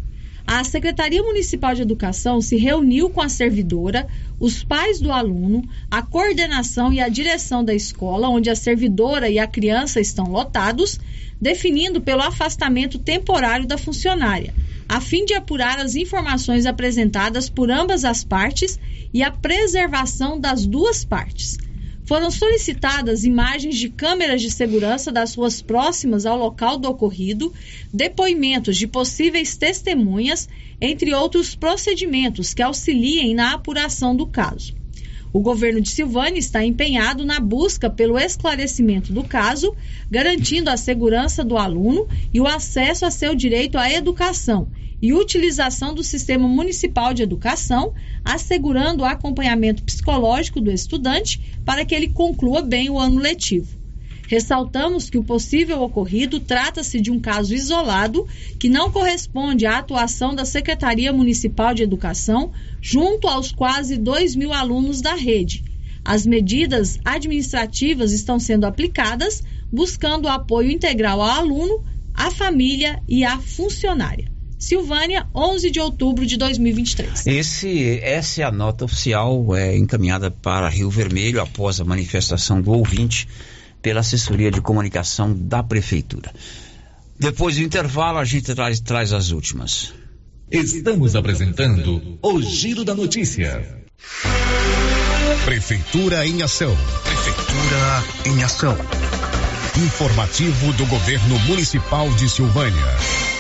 a 0.51 0.65
Secretaria 0.65 1.23
Municipal 1.23 1.75
de 1.75 1.83
Educação 1.83 2.41
se 2.41 2.57
reuniu 2.57 3.11
com 3.11 3.21
a 3.21 3.29
servidora, 3.29 4.07
os 4.41 4.65
pais 4.65 4.99
do 4.99 5.13
aluno, 5.13 5.63
a 5.91 6.01
coordenação 6.01 6.91
e 6.91 7.03
a 7.03 7.09
direção 7.11 7.63
da 7.63 7.75
escola, 7.75 8.31
onde 8.31 8.49
a 8.49 8.57
servidora 8.57 9.29
e 9.29 9.39
a 9.39 9.47
criança 9.47 10.01
estão 10.01 10.25
lotados, 10.33 10.99
definindo 11.39 12.01
pelo 12.01 12.23
afastamento 12.23 12.99
temporário 12.99 13.67
da 13.67 13.77
funcionária, 13.77 14.55
a 14.89 15.03
fim 15.03 15.27
de 15.27 15.35
apurar 15.35 15.79
as 15.79 15.95
informações 15.97 16.65
apresentadas 16.65 17.51
por 17.51 17.71
ambas 17.71 18.03
as 18.03 18.25
partes 18.25 18.81
e 19.13 19.23
a 19.23 19.31
preservação 19.31 20.41
das 20.41 20.65
duas 20.65 21.05
partes 21.05 21.59
foram 22.09 22.31
solicitadas 22.31 23.23
imagens 23.23 23.77
de 23.77 23.91
câmeras 23.91 24.41
de 24.41 24.51
segurança 24.51 25.13
das 25.13 25.35
ruas 25.35 25.61
próximas 25.61 26.25
ao 26.25 26.39
local 26.39 26.79
do 26.79 26.89
ocorrido, 26.89 27.53
depoimentos 27.93 28.79
de 28.79 28.87
possíveis 28.87 29.59
testemunhas, 29.59 30.49
entre 30.81 31.13
outros 31.13 31.55
procedimentos 31.55 32.55
que 32.55 32.63
auxiliem 32.63 33.35
na 33.35 33.53
apuração 33.53 34.17
do 34.17 34.27
caso. 34.27 34.75
O 35.35 35.41
governo 35.41 35.83
de 35.83 35.91
Silvânia 35.91 36.39
está 36.39 36.65
empenhado 36.65 37.27
na 37.27 37.41
busca 37.41 37.91
pelo 37.91 38.19
esclarecimento 38.19 39.13
do 39.13 39.23
caso, 39.23 39.77
garantindo 40.11 40.71
a 40.71 40.79
segurança 40.79 41.45
do 41.45 41.59
aluno 41.59 42.09
e 42.33 42.41
o 42.41 42.47
acesso 42.47 43.05
a 43.05 43.11
seu 43.11 43.35
direito 43.35 43.77
à 43.77 43.93
educação 43.93 44.67
e 45.01 45.13
utilização 45.13 45.95
do 45.95 46.03
Sistema 46.03 46.49
Municipal 46.49 47.15
de 47.15 47.23
Educação, 47.23 47.93
assegurando 48.25 49.03
o 49.03 49.07
acompanhamento 49.07 49.83
psicológico 49.83 50.61
do 50.61 50.71
estudante 50.71 51.41
para 51.65 51.85
que 51.85 51.95
ele 51.95 52.09
conclua 52.09 52.63
bem 52.63 52.91
o 52.91 52.99
ano 52.99 53.21
letivo. 53.21 53.79
Ressaltamos 54.29 55.09
que 55.09 55.17
o 55.17 55.25
possível 55.25 55.81
ocorrido 55.81 56.39
trata-se 56.39 57.01
de 57.01 57.11
um 57.11 57.19
caso 57.19 57.55
isolado 57.55 58.27
que 58.59 58.69
não 58.69 58.91
corresponde 58.91 59.65
à 59.65 59.79
atuação 59.79 60.35
da 60.35 60.45
Secretaria 60.45 61.11
Municipal 61.15 61.73
de 61.73 61.83
Educação 61.83 62.53
junto 62.81 63.27
aos 63.27 63.51
quase 63.51 63.97
2 63.97 64.37
mil 64.37 64.53
alunos 64.53 65.01
da 65.01 65.15
rede. 65.15 65.65
As 66.05 66.27
medidas 66.27 66.99
administrativas 67.05 68.13
estão 68.13 68.39
sendo 68.39 68.67
aplicadas 68.67 69.43
buscando 69.73 70.29
apoio 70.29 70.71
integral 70.71 71.23
ao 71.23 71.31
aluno, 71.31 71.83
à 72.13 72.31
família 72.31 73.03
e 73.09 73.25
à 73.25 73.39
funcionária. 73.39 74.31
Silvânia, 74.59 75.27
11 75.35 75.71
de 75.71 75.79
outubro 75.79 76.27
de 76.27 76.37
2023. 76.37 77.27
Esse, 77.27 78.01
essa 78.01 78.43
é 78.43 78.45
a 78.45 78.51
nota 78.51 78.85
oficial 78.85 79.55
é, 79.55 79.77
encaminhada 79.77 80.31
para 80.31 80.69
Rio 80.69 80.91
Vermelho 80.91 81.41
após 81.41 81.81
a 81.81 81.85
manifestação 81.85 82.61
do 82.61 82.73
ouvinte 82.73 83.29
pela 83.81 84.01
assessoria 84.01 84.51
de 84.51 84.61
comunicação 84.61 85.33
da 85.33 85.63
prefeitura. 85.63 86.33
Depois 87.19 87.57
do 87.57 87.63
intervalo, 87.63 88.19
a 88.19 88.25
gente 88.25 88.53
traz, 88.55 88.81
traz 88.81 89.13
as 89.13 89.31
últimas. 89.31 89.93
Estamos 90.51 91.15
apresentando 91.15 92.19
o 92.23 92.43
Giro 92.43 92.85
da 92.85 92.95
Notícia. 92.95 93.85
Prefeitura 95.45 96.27
em 96.27 96.43
Ação. 96.43 96.77
Prefeitura 97.05 98.05
em 98.27 98.43
Ação. 98.43 98.77
Informativo 99.77 100.73
do 100.73 100.87
Governo 100.87 101.39
Municipal 101.41 102.09
de 102.15 102.29
Silvânia. 102.29 103.38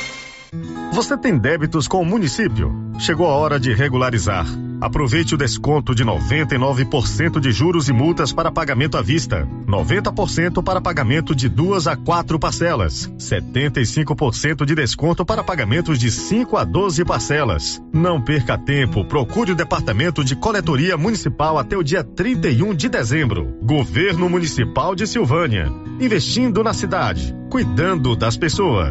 Você 0.92 1.16
tem 1.16 1.38
débitos 1.38 1.86
com 1.86 2.00
o 2.00 2.04
município? 2.04 2.72
Chegou 2.98 3.26
a 3.26 3.34
hora 3.34 3.60
de 3.60 3.72
regularizar. 3.72 4.46
Aproveite 4.80 5.34
o 5.34 5.38
desconto 5.38 5.94
de 5.94 6.04
99% 6.04 7.40
de 7.40 7.50
juros 7.50 7.88
e 7.88 7.92
multas 7.92 8.32
para 8.32 8.50
pagamento 8.50 8.96
à 8.96 9.02
vista, 9.02 9.46
90% 9.66 10.62
para 10.62 10.80
pagamento 10.80 11.34
de 11.34 11.48
duas 11.48 11.86
a 11.86 11.96
quatro 11.96 12.38
parcelas, 12.38 13.12
75% 13.18 14.64
de 14.64 14.74
desconto 14.74 15.24
para 15.24 15.42
pagamentos 15.42 15.98
de 15.98 16.10
5 16.10 16.56
a 16.56 16.64
12 16.64 17.04
parcelas. 17.04 17.82
Não 17.92 18.20
perca 18.20 18.56
tempo, 18.56 19.04
procure 19.04 19.52
o 19.52 19.56
Departamento 19.56 20.24
de 20.24 20.36
Coletoria 20.36 20.96
Municipal 20.96 21.58
até 21.58 21.76
o 21.76 21.82
dia 21.82 22.04
31 22.04 22.74
de 22.74 22.88
dezembro. 22.88 23.58
Governo 23.62 24.28
Municipal 24.28 24.94
de 24.94 25.06
Silvânia, 25.06 25.70
investindo 26.00 26.62
na 26.62 26.72
cidade, 26.72 27.34
cuidando 27.50 28.14
das 28.14 28.36
pessoas. 28.36 28.90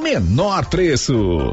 menor 0.00 0.66
preço. 0.66 1.52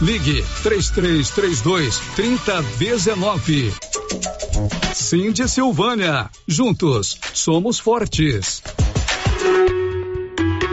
Ligue 0.00 0.44
3332 0.62 2.00
3019. 2.14 3.74
Cindy 4.94 5.48
Silvânia. 5.48 6.30
Juntos 6.46 7.18
somos 7.34 7.80
fortes. 7.80 8.62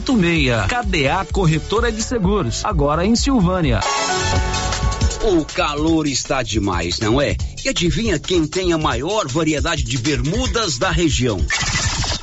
86. 0.00 0.66
KDA 0.66 1.26
Corretora 1.30 1.92
de 1.92 2.02
Seguros, 2.02 2.64
agora 2.64 3.04
em 3.04 3.14
Silvânia. 3.14 3.80
O 5.22 5.44
calor 5.44 6.06
está 6.06 6.42
demais, 6.42 6.98
não 6.98 7.20
é? 7.20 7.36
E 7.62 7.68
adivinha 7.68 8.18
quem 8.18 8.46
tem 8.46 8.72
a 8.72 8.78
maior 8.78 9.28
variedade 9.28 9.82
de 9.82 9.98
bermudas 9.98 10.78
da 10.78 10.90
região? 10.90 11.38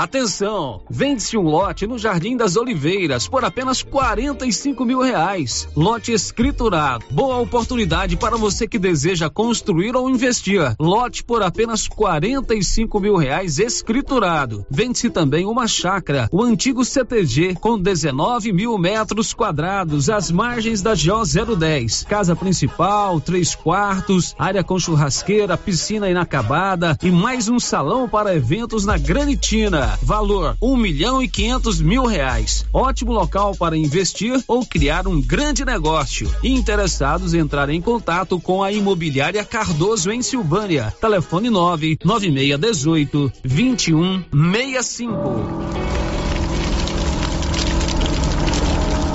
Atenção! 0.00 0.80
Vende-se 0.88 1.36
um 1.36 1.42
lote 1.42 1.86
no 1.86 1.98
Jardim 1.98 2.34
das 2.34 2.56
Oliveiras 2.56 3.28
por 3.28 3.44
apenas 3.44 3.82
45 3.82 4.82
mil 4.82 5.02
reais. 5.02 5.68
Lote 5.76 6.10
escriturado. 6.10 7.04
Boa 7.10 7.36
oportunidade 7.36 8.16
para 8.16 8.38
você 8.38 8.66
que 8.66 8.78
deseja 8.78 9.28
construir 9.28 9.94
ou 9.94 10.08
investir. 10.08 10.74
Lote 10.80 11.22
por 11.22 11.42
apenas 11.42 11.86
45 11.86 12.98
mil 12.98 13.14
reais 13.14 13.58
escriturado. 13.58 14.64
Vende-se 14.70 15.10
também 15.10 15.44
uma 15.44 15.68
chácara, 15.68 16.30
o 16.32 16.42
antigo 16.42 16.82
CTG, 16.82 17.56
com 17.56 17.78
19 17.78 18.54
mil 18.54 18.78
metros 18.78 19.34
quadrados, 19.34 20.08
às 20.08 20.30
margens 20.30 20.80
da 20.80 20.94
GO 20.94 21.56
010. 21.56 22.04
Casa 22.04 22.34
principal, 22.34 23.20
três 23.20 23.54
quartos, 23.54 24.34
área 24.38 24.64
com 24.64 24.78
churrasqueira, 24.78 25.58
piscina 25.58 26.08
inacabada 26.08 26.96
e 27.02 27.10
mais 27.10 27.50
um 27.50 27.60
salão 27.60 28.08
para 28.08 28.34
eventos 28.34 28.86
na 28.86 28.96
Granitina. 28.96 29.89
Valor 30.02 30.56
um 30.60 30.76
milhão 30.76 31.22
e 31.22 31.28
quinhentos 31.28 31.80
mil 31.80 32.06
reais. 32.06 32.64
Ótimo 32.72 33.12
local 33.12 33.54
para 33.56 33.76
investir 33.76 34.42
ou 34.46 34.64
criar 34.64 35.06
um 35.06 35.20
grande 35.20 35.64
negócio. 35.64 36.32
Interessados 36.42 37.34
entrarem 37.34 37.78
em 37.78 37.82
contato 37.82 38.40
com 38.40 38.62
a 38.62 38.72
imobiliária 38.72 39.44
Cardoso 39.44 40.10
em 40.10 40.22
Silvânia. 40.22 40.94
Telefone 41.00 41.50
nove 41.50 41.98
nove 42.04 42.30
meia 42.30 42.56
dezoito 42.56 43.32
vinte 43.42 43.94
um 43.94 44.22
meia 44.32 44.82
cinco. 44.82 45.40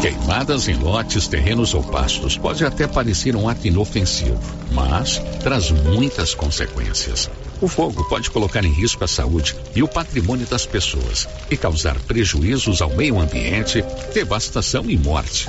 Queimadas 0.02 0.68
em 0.68 0.76
lotes, 0.76 1.27
terrenos 1.27 1.73
ou 1.73 1.81
pastos 1.81 2.38
pode 2.38 2.64
até 2.64 2.85
parecer 2.85 3.35
um 3.35 3.49
ato 3.49 3.68
inofensivo, 3.68 4.39
mas 4.72 5.19
traz 5.41 5.72
muitas 5.72 6.35
consequências. 6.35 7.27
O 7.61 7.68
fogo 7.68 8.03
pode 8.10 8.30
colocar 8.30 8.64
em 8.65 8.72
risco 8.72 9.03
a 9.03 9.07
saúde 9.07 9.56
e 9.73 9.82
o 9.82 9.88
patrimônio 9.88 10.45
das 10.45 10.65
pessoas 10.65 11.27
e 11.49 11.56
causar 11.56 11.98
prejuízos 12.02 12.82
ao 12.82 12.90
meio 12.95 13.19
ambiente, 13.19 13.84
devastação 14.14 14.90
e 14.90 14.98
morte. 14.98 15.48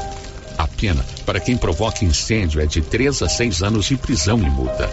A 0.57 0.67
pena 0.69 1.05
para 1.25 1.41
quem 1.41 1.57
provoca 1.57 2.05
incêndio 2.05 2.61
é 2.61 2.67
de 2.67 2.81
3 2.81 3.23
a 3.23 3.29
6 3.29 3.63
anos 3.63 3.87
de 3.87 3.97
prisão 3.97 4.39
e 4.39 4.49
multa. 4.49 4.91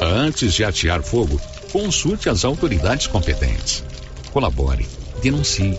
Antes 0.00 0.52
de 0.52 0.64
atear 0.64 1.02
fogo, 1.02 1.40
consulte 1.72 2.28
as 2.28 2.44
autoridades 2.44 3.06
competentes. 3.06 3.82
Colabore, 4.32 4.86
denuncie. 5.22 5.78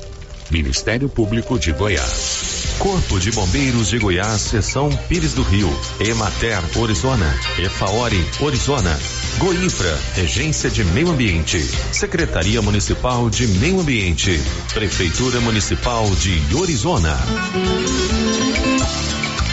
Ministério 0.51 1.09
Público 1.09 1.57
de 1.57 1.71
Goiás. 1.71 2.75
Corpo 2.77 3.19
de 3.19 3.31
Bombeiros 3.31 3.89
de 3.89 3.97
Goiás, 3.97 4.41
Seção 4.41 4.89
Pires 5.07 5.33
do 5.33 5.41
Rio, 5.41 5.69
Emater, 5.99 6.61
Orizona, 6.77 7.33
Efaori, 7.57 8.23
Orizona, 8.41 8.95
Goinfra, 9.39 9.97
Regência 10.13 10.69
de 10.69 10.83
Meio 10.83 11.09
Ambiente, 11.09 11.59
Secretaria 11.91 12.61
Municipal 12.61 13.29
de 13.29 13.47
Meio 13.47 13.81
Ambiente, 13.81 14.39
Prefeitura 14.73 15.41
Municipal 15.41 16.09
de 16.15 16.55
Orizona. 16.55 17.17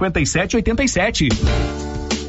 57 0.00 0.62
87. 0.62 1.28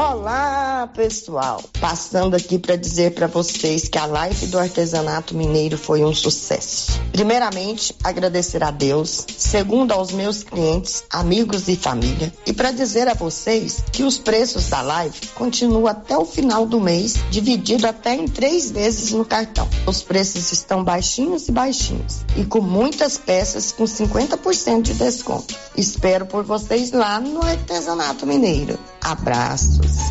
Olá, 0.04 0.90
pessoal! 0.96 1.62
Passando 1.80 2.36
aqui 2.36 2.58
para 2.58 2.76
dizer 2.76 3.14
para 3.14 3.28
vocês 3.28 3.88
que 3.88 4.00
a 4.00 4.08
live 4.08 4.48
do 4.48 4.58
artesanato 4.58 5.38
mineiro 5.38 5.78
foi 5.78 6.04
um 6.04 6.12
sucesso. 6.12 7.00
Primeiramente, 7.12 7.96
agradecer 8.04 8.64
a 8.64 8.72
Deus, 8.72 9.24
segundo 9.38 9.92
aos 9.92 10.12
meus 10.12 10.42
clientes, 10.42 11.04
amigos 11.08 11.68
e 11.68 11.76
família, 11.76 12.34
e 12.48 12.52
para 12.52 12.72
dizer 12.72 13.08
a 13.08 13.14
vocês 13.14 13.84
que 13.92 14.02
os 14.02 14.18
preços 14.18 14.70
da 14.70 14.82
live 14.82 15.28
continuam 15.36 15.86
até 15.86 16.18
o 16.18 16.26
final 16.26 16.66
do 16.66 16.82
mês, 16.82 17.18
dividido 17.30 17.86
até 17.86 18.16
em 18.16 18.28
três 18.28 18.72
vezes 18.72 19.12
no 19.12 19.24
cartão. 19.24 19.70
Os 19.86 20.02
preços 20.02 20.52
estão 20.52 20.84
baixinhos 20.84 21.48
e 21.48 21.52
baixinhos, 21.52 22.22
e 22.36 22.44
com 22.44 22.60
muitas 22.60 23.20
peças 23.20 23.72
com 23.72 23.84
50% 23.84 24.82
de 24.82 24.96
desconto. 24.96 25.56
Espero 25.78 26.26
por 26.26 26.44
vocês 26.44 26.92
lá 26.92 27.20
no 27.20 27.44
artesanato 27.44 28.26
mineiro. 28.26 28.80
Abraços. 29.04 30.10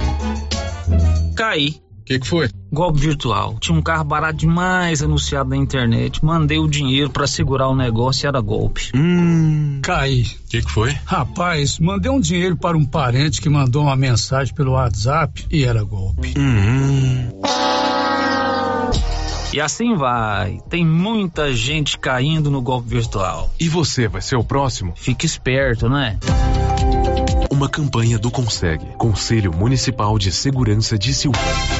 Caí. 1.36 1.80
O 2.00 2.04
que, 2.04 2.18
que 2.18 2.26
foi? 2.26 2.50
Golpe 2.72 2.98
virtual. 2.98 3.56
Tinha 3.60 3.78
um 3.78 3.82
carro 3.82 4.02
barato 4.02 4.38
demais 4.38 5.00
anunciado 5.00 5.50
na 5.50 5.56
internet. 5.56 6.24
Mandei 6.24 6.58
o 6.58 6.66
dinheiro 6.66 7.08
para 7.08 7.26
segurar 7.26 7.68
o 7.68 7.76
negócio 7.76 8.26
e 8.26 8.28
era 8.28 8.40
golpe. 8.40 8.90
Hum. 8.94 9.80
Caí. 9.82 10.22
O 10.22 10.48
que, 10.48 10.62
que 10.62 10.70
foi? 10.70 10.90
Rapaz, 11.04 11.78
mandei 11.78 12.10
um 12.10 12.18
dinheiro 12.18 12.56
para 12.56 12.76
um 12.76 12.84
parente 12.84 13.40
que 13.40 13.48
mandou 13.48 13.84
uma 13.84 13.94
mensagem 13.94 14.52
pelo 14.54 14.72
WhatsApp 14.72 15.46
e 15.50 15.64
era 15.64 15.84
golpe. 15.84 16.34
Hum. 16.36 17.40
E 19.52 19.60
assim 19.60 19.96
vai. 19.96 20.60
Tem 20.68 20.86
muita 20.86 21.52
gente 21.52 21.98
caindo 21.98 22.50
no 22.50 22.62
golpe 22.62 22.88
virtual. 22.88 23.52
E 23.58 23.68
você 23.68 24.06
vai 24.06 24.22
ser 24.22 24.36
o 24.36 24.44
próximo? 24.44 24.94
Fique 24.96 25.26
esperto, 25.26 25.88
né? 25.88 26.18
Uma 27.51 27.68
campanha 27.68 28.16
do 28.16 28.31
Consegue, 28.31 28.86
Conselho 28.97 29.52
Municipal 29.52 30.16
de 30.20 30.31
Segurança 30.31 30.97
de 30.97 31.12
Silvânia. 31.12 31.80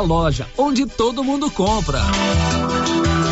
loja 0.00 0.46
onde 0.56 0.86
todo 0.86 1.22
mundo 1.24 1.50
compra. 1.50 2.00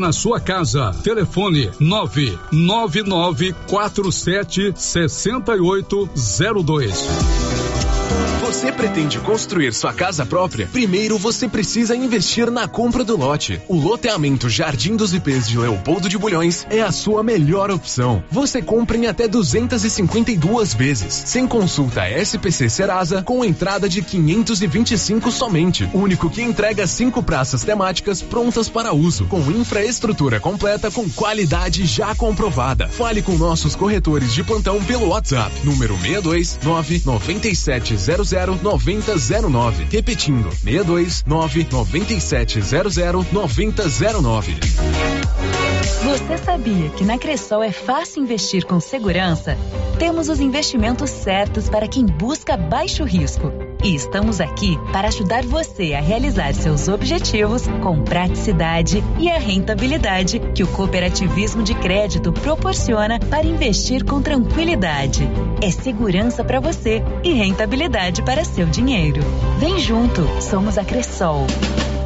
na 0.00 0.12
sua 0.12 0.40
casa. 0.40 0.94
Telefone 1.02 1.70
99947 1.80 4.72
6802. 4.76 7.71
Você 8.62 8.70
pretende 8.70 9.18
construir 9.18 9.72
sua 9.72 9.92
casa 9.94 10.26
própria? 10.26 10.68
Primeiro 10.70 11.16
você 11.16 11.48
precisa 11.48 11.96
investir 11.96 12.50
na 12.50 12.68
compra 12.68 13.02
do 13.02 13.16
lote. 13.16 13.60
O 13.66 13.76
loteamento 13.76 14.48
Jardim 14.48 14.94
dos 14.94 15.14
IPs 15.14 15.48
de 15.48 15.58
Leopoldo 15.58 16.08
de 16.08 16.18
Bulhões 16.18 16.66
é 16.68 16.82
a 16.82 16.92
sua 16.92 17.22
melhor 17.22 17.70
opção. 17.70 18.22
Você 18.30 18.60
compra 18.60 18.96
em 18.96 19.06
até 19.06 19.26
252 19.26 20.74
vezes, 20.74 21.14
sem 21.26 21.46
consulta 21.46 22.06
SPC 22.08 22.68
Serasa, 22.68 23.22
com 23.22 23.44
entrada 23.44 23.88
de 23.88 24.02
525 24.02 25.32
somente. 25.32 25.88
Único 25.94 26.28
que 26.28 26.42
entrega 26.42 26.86
cinco 26.86 27.22
praças 27.22 27.64
temáticas 27.64 28.20
prontas 28.20 28.68
para 28.68 28.92
uso, 28.92 29.24
com 29.26 29.40
infraestrutura 29.50 30.38
completa 30.38 30.90
com 30.90 31.08
qualidade 31.08 31.86
já 31.86 32.14
comprovada. 32.14 32.86
Fale 32.86 33.22
com 33.22 33.36
nossos 33.38 33.74
corretores 33.74 34.34
de 34.34 34.44
plantão 34.44 34.80
pelo 34.84 35.08
WhatsApp, 35.08 35.52
número 35.64 35.96
629 35.98 37.00
9700 38.02 38.62
9009. 38.62 39.86
Repetindo, 39.90 40.50
629 40.50 41.68
9700 41.68 43.32
9009. 43.32 45.61
Você 45.82 46.38
sabia 46.38 46.90
que 46.90 47.04
na 47.04 47.18
Cressol 47.18 47.62
é 47.62 47.72
fácil 47.72 48.22
investir 48.22 48.64
com 48.64 48.78
segurança? 48.78 49.56
Temos 49.98 50.28
os 50.28 50.38
investimentos 50.38 51.10
certos 51.10 51.68
para 51.68 51.88
quem 51.88 52.06
busca 52.06 52.56
baixo 52.56 53.02
risco. 53.04 53.52
E 53.82 53.96
estamos 53.96 54.40
aqui 54.40 54.78
para 54.92 55.08
ajudar 55.08 55.42
você 55.42 55.94
a 55.94 56.00
realizar 56.00 56.54
seus 56.54 56.86
objetivos 56.86 57.66
com 57.82 58.00
praticidade 58.04 59.02
e 59.18 59.28
a 59.28 59.38
rentabilidade 59.38 60.38
que 60.54 60.62
o 60.62 60.68
cooperativismo 60.68 61.64
de 61.64 61.74
crédito 61.74 62.32
proporciona 62.32 63.18
para 63.18 63.44
investir 63.44 64.04
com 64.04 64.22
tranquilidade. 64.22 65.28
É 65.60 65.70
segurança 65.72 66.44
para 66.44 66.60
você 66.60 67.02
e 67.24 67.32
rentabilidade 67.32 68.22
para 68.22 68.44
seu 68.44 68.66
dinheiro. 68.66 69.20
Vem 69.58 69.80
junto, 69.80 70.22
somos 70.40 70.78
a 70.78 70.84
Cressol. 70.84 71.44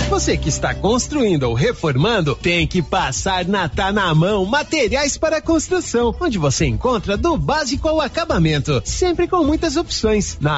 Você 0.09 0.37
que 0.37 0.49
está 0.49 0.73
construindo 0.73 1.43
ou 1.43 1.55
reformando, 1.55 2.37
tem 2.37 2.65
que 2.65 2.81
passar 2.81 3.45
na 3.45 3.69
Tá 3.69 3.93
na 3.93 4.15
Mão 4.15 4.45
Materiais 4.47 5.19
para 5.19 5.43
Construção, 5.43 6.15
onde 6.21 6.39
você 6.39 6.65
encontra 6.65 7.17
do 7.17 7.37
básico 7.37 7.89
ao 7.89 8.01
acabamento, 8.01 8.81
sempre 8.85 9.27
com 9.27 9.43
muitas 9.43 9.77
opções. 9.77 10.39
Na 10.41 10.55